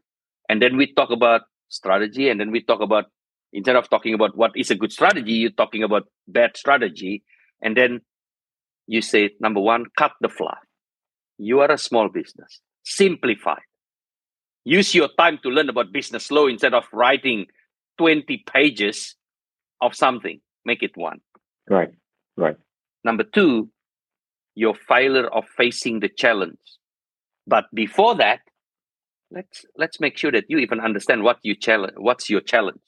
and 0.47 0.61
then 0.61 0.77
we 0.77 0.93
talk 0.93 1.11
about 1.11 1.41
strategy 1.69 2.29
and 2.29 2.39
then 2.39 2.51
we 2.51 2.63
talk 2.63 2.81
about 2.81 3.05
instead 3.53 3.75
of 3.75 3.89
talking 3.89 4.13
about 4.13 4.35
what 4.35 4.51
is 4.55 4.71
a 4.71 4.75
good 4.75 4.91
strategy 4.91 5.31
you're 5.33 5.51
talking 5.51 5.83
about 5.83 6.03
bad 6.27 6.57
strategy 6.57 7.23
and 7.61 7.77
then 7.77 8.01
you 8.89 9.01
say 9.01 9.29
number 9.39 9.61
one 9.61 9.85
cut 9.97 10.13
the 10.21 10.29
fluff 10.29 10.59
you 11.39 11.61
are 11.61 11.71
a 11.71 11.77
small 11.77 12.09
business. 12.09 12.59
Simplify. 12.83 13.59
Use 14.65 14.93
your 14.93 15.07
time 15.17 15.39
to 15.41 15.49
learn 15.49 15.69
about 15.69 15.93
business 15.93 16.29
law 16.29 16.47
instead 16.47 16.73
of 16.73 16.83
writing 16.91 17.47
20 17.97 18.43
pages 18.53 19.15
of 19.81 19.95
something. 19.95 20.41
Make 20.65 20.83
it 20.83 20.95
one. 20.95 21.21
Right. 21.69 21.91
Right. 22.37 22.57
number 23.03 23.23
two 23.23 23.69
your 24.55 24.75
failure 24.75 25.27
of 25.27 25.45
facing 25.57 26.01
the 26.01 26.09
challenge. 26.09 26.59
But 27.47 27.65
before 27.73 28.15
that 28.15 28.41
let's 29.31 29.65
let's 29.77 29.99
make 29.99 30.17
sure 30.17 30.31
that 30.31 30.45
you 30.49 30.57
even 30.57 30.79
understand 30.79 31.23
what 31.23 31.37
you 31.43 31.55
challenge 31.55 31.93
what's 31.97 32.29
your 32.29 32.41
challenge 32.41 32.81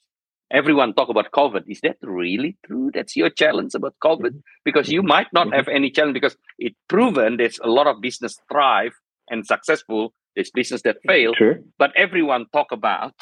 everyone 0.52 0.92
talk 0.94 1.08
about 1.08 1.30
covid 1.32 1.62
is 1.68 1.80
that 1.80 1.96
really 2.02 2.56
true 2.66 2.90
that's 2.94 3.16
your 3.16 3.30
challenge 3.30 3.74
about 3.74 3.94
covid 4.04 4.34
because 4.64 4.88
you 4.88 5.02
might 5.02 5.32
not 5.32 5.52
have 5.52 5.68
any 5.68 5.90
challenge 5.90 6.14
because 6.14 6.36
it's 6.58 6.76
proven 6.88 7.36
there's 7.38 7.58
a 7.64 7.68
lot 7.68 7.86
of 7.86 8.00
business 8.00 8.38
thrive 8.50 8.92
and 9.30 9.46
successful 9.46 10.12
there's 10.34 10.50
business 10.50 10.82
that 10.82 10.96
fail 11.06 11.34
True. 11.34 11.64
but 11.78 11.90
everyone 11.96 12.46
talk 12.52 12.72
about 12.72 13.14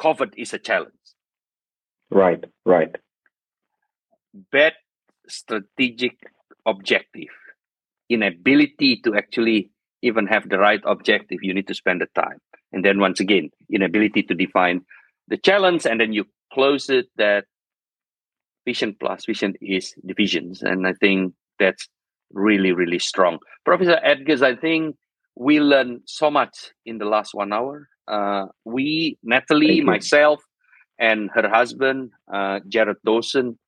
covid 0.00 0.32
is 0.36 0.52
a 0.52 0.58
challenge 0.58 0.94
Right. 2.10 2.44
Right. 2.64 2.94
bad 4.52 4.74
strategic 5.28 6.16
objective 6.66 7.32
inability 8.10 9.00
to 9.04 9.14
actually 9.16 9.70
even 10.02 10.26
have 10.26 10.48
the 10.48 10.58
right 10.58 10.80
objective 10.84 11.38
you 11.42 11.54
need 11.54 11.66
to 11.66 11.74
spend 11.74 12.00
the 12.00 12.08
time 12.14 12.38
and 12.72 12.84
then 12.84 13.00
once 13.00 13.20
again 13.20 13.50
inability 13.72 14.22
to 14.22 14.34
define 14.34 14.82
the 15.28 15.36
challenge 15.38 15.86
and 15.86 16.00
then 16.00 16.12
you 16.12 16.24
close 16.54 16.88
it 16.88 17.06
that 17.16 17.44
vision 18.64 18.96
plus 18.98 19.26
vision 19.26 19.54
is 19.60 19.94
divisions 20.06 20.62
and 20.62 20.86
i 20.86 20.94
think 20.94 21.34
that's 21.58 21.88
really 22.32 22.72
really 22.72 22.98
strong. 22.98 23.38
Professor 23.64 24.00
edgars 24.04 24.42
i 24.42 24.54
think 24.56 24.96
we 25.36 25.60
learned 25.60 26.00
so 26.06 26.30
much 26.30 26.72
in 26.86 26.98
the 26.98 27.04
last 27.04 27.34
one 27.34 27.52
hour. 27.52 27.88
Uh, 28.06 28.46
we 28.64 29.18
natalie 29.22 29.80
myself 29.80 30.40
and 30.98 31.30
her 31.34 31.48
husband 31.48 32.10
uh, 32.32 32.60
jared 32.68 32.96
dawson 33.04 33.58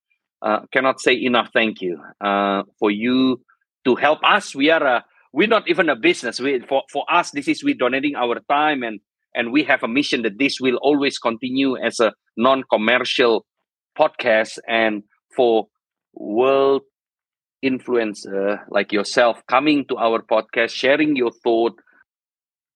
uh, 0.42 0.60
cannot 0.72 1.00
say 1.00 1.14
enough 1.14 1.48
thank 1.52 1.80
you 1.80 2.00
uh, 2.20 2.62
for 2.78 2.90
you 2.90 3.40
to 3.86 3.94
help 3.94 4.18
us. 4.22 4.54
We 4.54 4.70
are 4.70 4.84
a 4.84 5.04
we're 5.32 5.48
not 5.48 5.68
even 5.68 5.88
a 5.88 5.96
business. 5.96 6.40
We, 6.40 6.60
for, 6.60 6.82
for 6.92 7.04
us 7.10 7.30
this 7.30 7.48
is 7.48 7.64
we 7.64 7.74
donating 7.74 8.14
our 8.16 8.40
time 8.48 8.82
and 8.82 9.00
and 9.34 9.52
we 9.52 9.62
have 9.64 9.82
a 9.82 9.88
mission 9.88 10.22
that 10.22 10.38
this 10.38 10.60
will 10.60 10.76
always 10.76 11.18
continue 11.18 11.76
as 11.76 12.00
a 12.00 12.12
non-commercial 12.36 13.44
podcast 13.98 14.58
and 14.68 15.02
for 15.34 15.68
world 16.14 16.82
influencer 17.64 18.60
like 18.68 18.92
yourself 18.92 19.42
coming 19.46 19.84
to 19.86 19.96
our 19.96 20.20
podcast 20.22 20.70
sharing 20.70 21.16
your 21.16 21.32
thought 21.42 21.80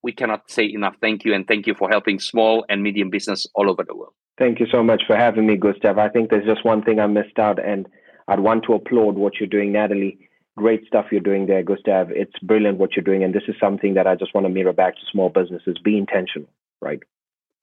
we 0.02 0.12
cannot 0.12 0.50
say 0.50 0.64
enough 0.64 0.96
thank 1.00 1.24
you 1.24 1.34
and 1.34 1.46
thank 1.46 1.66
you 1.66 1.74
for 1.74 1.88
helping 1.90 2.18
small 2.18 2.64
and 2.68 2.82
medium 2.82 3.10
business 3.10 3.46
all 3.54 3.70
over 3.70 3.84
the 3.86 3.94
world 3.94 4.14
Thank 4.40 4.58
you 4.58 4.66
so 4.72 4.82
much 4.82 5.02
for 5.06 5.16
having 5.16 5.46
me, 5.46 5.56
Gustav. 5.56 5.98
I 5.98 6.08
think 6.08 6.30
there's 6.30 6.46
just 6.46 6.64
one 6.64 6.82
thing 6.82 6.98
I 6.98 7.06
missed 7.06 7.38
out, 7.38 7.62
and 7.62 7.86
I'd 8.26 8.40
want 8.40 8.64
to 8.64 8.72
applaud 8.72 9.16
what 9.16 9.34
you're 9.38 9.46
doing, 9.46 9.70
Natalie. 9.70 10.18
Great 10.56 10.86
stuff 10.86 11.06
you're 11.12 11.20
doing 11.20 11.44
there, 11.46 11.62
Gustav. 11.62 12.10
It's 12.10 12.38
brilliant 12.38 12.78
what 12.78 12.96
you're 12.96 13.04
doing, 13.04 13.22
and 13.22 13.34
this 13.34 13.42
is 13.48 13.54
something 13.60 13.92
that 13.94 14.06
I 14.06 14.14
just 14.14 14.34
want 14.34 14.46
to 14.46 14.48
mirror 14.48 14.72
back 14.72 14.94
to 14.94 15.02
small 15.12 15.28
businesses. 15.28 15.76
Be 15.84 15.98
intentional, 15.98 16.48
right? 16.80 17.00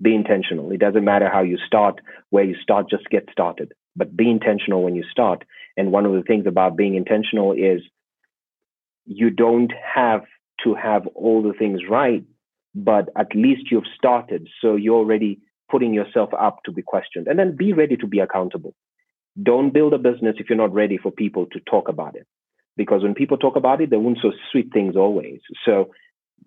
Be 0.02 0.14
intentional. 0.14 0.72
It 0.72 0.80
doesn't 0.80 1.04
matter 1.04 1.30
how 1.32 1.41
you 1.41 1.58
start, 1.66 2.00
where 2.30 2.43
you 2.43 2.56
start, 2.62 2.89
just 2.89 3.10
get 3.10 3.28
started. 3.32 3.74
But 3.95 4.16
be 4.16 4.30
intentional 4.30 4.84
when 4.84 4.95
you 4.95 5.04
start. 5.10 5.43
And 5.76 5.91
one 5.91 6.06
of 6.06 6.14
the 6.14 6.22
things 6.22 6.45
about 6.45 6.78
being 6.78 6.95
intentional 6.95 7.54
is 7.54 7.82
you 9.06 9.30
don't 9.30 9.72
have 9.95 10.22
to 10.64 10.76
have 10.76 11.08
all 11.16 11.41
the 11.41 11.54
things 11.54 11.82
right, 11.89 12.24
but 12.76 13.10
at 13.18 13.36
least 13.36 13.72
you've 13.72 13.88
started. 13.98 14.48
So 14.62 14.76
you're 14.76 14.98
already 14.98 15.39
putting 15.70 15.93
yourself 15.93 16.30
up 16.39 16.60
to 16.66 16.72
be 16.72 16.82
questioned. 16.82 17.28
And 17.28 17.39
then 17.39 17.56
be 17.56 17.74
ready 17.74 17.98
to 17.98 18.08
be 18.08 18.20
accountable. 18.20 18.74
Don't 19.41 19.74
build 19.74 19.93
a 19.93 19.98
business 19.98 20.36
if 20.39 20.50
you're 20.50 20.58
not 20.58 20.74
ready 20.74 20.98
for 20.98 21.12
people 21.12 21.45
to 21.48 21.60
talk 21.60 21.89
about 21.89 22.16
it. 22.16 22.28
Because 22.76 23.02
when 23.02 23.16
people 23.16 23.38
talk 23.38 23.56
about 23.56 23.82
it, 23.82 23.89
they 23.89 23.98
won't 23.98 24.20
so 24.22 24.32
sweet 24.52 24.72
things 24.72 24.95
always. 24.95 25.39
So 25.66 25.91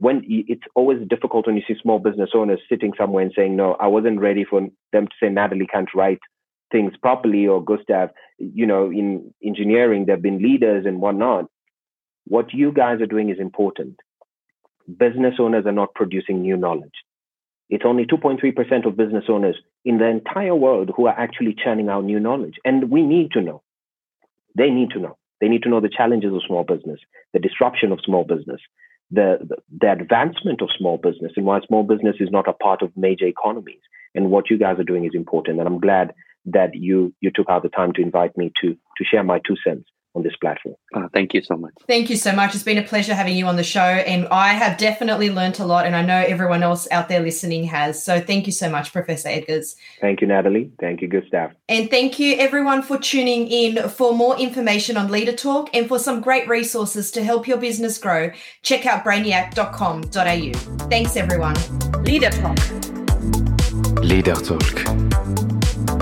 when 0.00 0.24
it's 0.26 0.64
always 0.74 1.06
difficult 1.08 1.46
when 1.46 1.56
you 1.56 1.62
see 1.68 1.76
small 1.80 1.98
business 1.98 2.30
owners 2.34 2.58
sitting 2.68 2.92
somewhere 2.96 3.22
and 3.22 3.32
saying, 3.36 3.54
"No, 3.54 3.74
I 3.74 3.86
wasn't 3.86 4.18
ready 4.18 4.44
for 4.44 4.66
them 4.92 5.06
to 5.06 5.14
say 5.20 5.28
Natalie 5.28 5.66
can't 5.66 5.94
write 5.94 6.20
things 6.72 6.96
properly," 6.96 7.46
or 7.46 7.62
Gustav, 7.62 8.10
you 8.38 8.66
know, 8.66 8.90
in 8.90 9.32
engineering 9.44 10.06
they've 10.06 10.20
been 10.20 10.42
leaders 10.42 10.86
and 10.86 11.02
whatnot. 11.02 11.50
What 12.26 12.54
you 12.54 12.72
guys 12.72 13.02
are 13.02 13.12
doing 13.14 13.28
is 13.28 13.38
important. 13.38 14.00
Business 14.96 15.34
owners 15.38 15.66
are 15.66 15.78
not 15.80 15.94
producing 15.94 16.40
new 16.40 16.56
knowledge. 16.56 17.04
It's 17.68 17.84
only 17.84 18.06
2.3% 18.06 18.86
of 18.86 18.96
business 18.96 19.24
owners 19.28 19.56
in 19.84 19.98
the 19.98 20.06
entire 20.06 20.54
world 20.54 20.90
who 20.96 21.06
are 21.06 21.18
actually 21.18 21.54
churning 21.54 21.88
out 21.90 22.04
new 22.04 22.18
knowledge. 22.18 22.56
And 22.64 22.90
we 22.90 23.02
need 23.02 23.32
to 23.32 23.42
know. 23.42 23.62
They 24.56 24.70
need 24.70 24.90
to 24.90 24.98
know. 24.98 25.16
They 25.40 25.48
need 25.48 25.62
to 25.64 25.68
know 25.68 25.80
the 25.80 25.88
challenges 25.88 26.32
of 26.34 26.42
small 26.46 26.64
business, 26.64 27.00
the 27.32 27.38
disruption 27.38 27.92
of 27.92 28.00
small 28.00 28.24
business, 28.24 28.60
the, 29.10 29.38
the, 29.80 29.90
advancement 29.90 30.62
of 30.62 30.68
small 30.76 30.96
business, 30.96 31.32
and 31.36 31.46
why 31.46 31.60
small 31.66 31.82
business 31.82 32.16
is 32.20 32.30
not 32.30 32.48
a 32.48 32.52
part 32.52 32.82
of 32.82 32.96
major 32.96 33.26
economies. 33.26 33.80
And 34.14 34.30
what 34.30 34.50
you 34.50 34.58
guys 34.58 34.78
are 34.78 34.84
doing 34.84 35.04
is 35.04 35.12
important. 35.14 35.58
And 35.58 35.68
I'm 35.68 35.80
glad 35.80 36.14
that 36.46 36.74
you 36.74 37.12
you 37.20 37.30
took 37.34 37.50
out 37.50 37.62
the 37.62 37.68
time 37.68 37.92
to 37.94 38.02
invite 38.02 38.36
me 38.36 38.52
to 38.62 38.72
to 38.72 39.04
share 39.04 39.22
my 39.22 39.40
two 39.46 39.56
cents 39.64 39.84
on 40.14 40.22
this 40.22 40.34
platform. 40.40 40.74
Uh, 40.94 41.08
thank 41.14 41.34
you 41.34 41.42
so 41.42 41.56
much. 41.56 41.72
Thank 41.86 42.10
you 42.10 42.16
so 42.16 42.32
much. 42.32 42.54
It's 42.54 42.64
been 42.64 42.78
a 42.78 42.82
pleasure 42.82 43.14
having 43.14 43.36
you 43.36 43.46
on 43.46 43.56
the 43.56 43.62
show. 43.62 43.80
And 43.80 44.26
I 44.28 44.54
have 44.54 44.76
definitely 44.76 45.30
learnt 45.30 45.60
a 45.60 45.64
lot, 45.64 45.86
and 45.86 45.94
I 45.94 46.02
know 46.02 46.16
everyone 46.16 46.62
else 46.62 46.88
out 46.90 47.08
there 47.08 47.20
listening 47.20 47.64
has. 47.64 48.04
So 48.04 48.20
thank 48.20 48.46
you 48.46 48.52
so 48.52 48.68
much, 48.68 48.92
Professor 48.92 49.28
Edgars. 49.28 49.76
Thank 50.00 50.20
you, 50.20 50.26
Natalie. 50.26 50.72
Thank 50.80 51.00
you, 51.02 51.08
Gustav. 51.08 51.52
And 51.68 51.88
thank 51.90 52.18
you, 52.18 52.36
everyone, 52.36 52.82
for 52.82 52.98
tuning 52.98 53.46
in. 53.48 53.88
For 53.88 54.14
more 54.14 54.36
information 54.36 54.96
on 54.96 55.10
Leader 55.10 55.32
Talk 55.32 55.70
and 55.74 55.86
for 55.86 55.98
some 55.98 56.20
great 56.20 56.48
resources 56.48 57.10
to 57.12 57.22
help 57.22 57.46
your 57.46 57.58
business 57.58 57.98
grow, 57.98 58.32
check 58.62 58.86
out 58.86 59.04
brainiac.com.au. 59.04 60.88
Thanks, 60.88 61.16
everyone. 61.16 61.54
Leader 62.02 62.30
Talk. 62.30 62.58
Leader 64.02 64.34
Talk. 64.34 64.74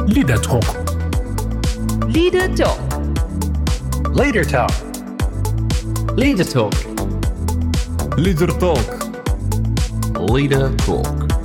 Leader 0.08 0.36
Talk. 0.38 0.88
Leader 2.08 2.56
Talk. 2.56 2.87
Leader 4.14 4.42
Talk. 4.44 4.70
Leader 6.16 6.44
Talk. 6.44 6.72
Leader 8.16 8.46
Talk. 8.46 8.78
Leader 10.30 10.74
Talk. 10.78 11.37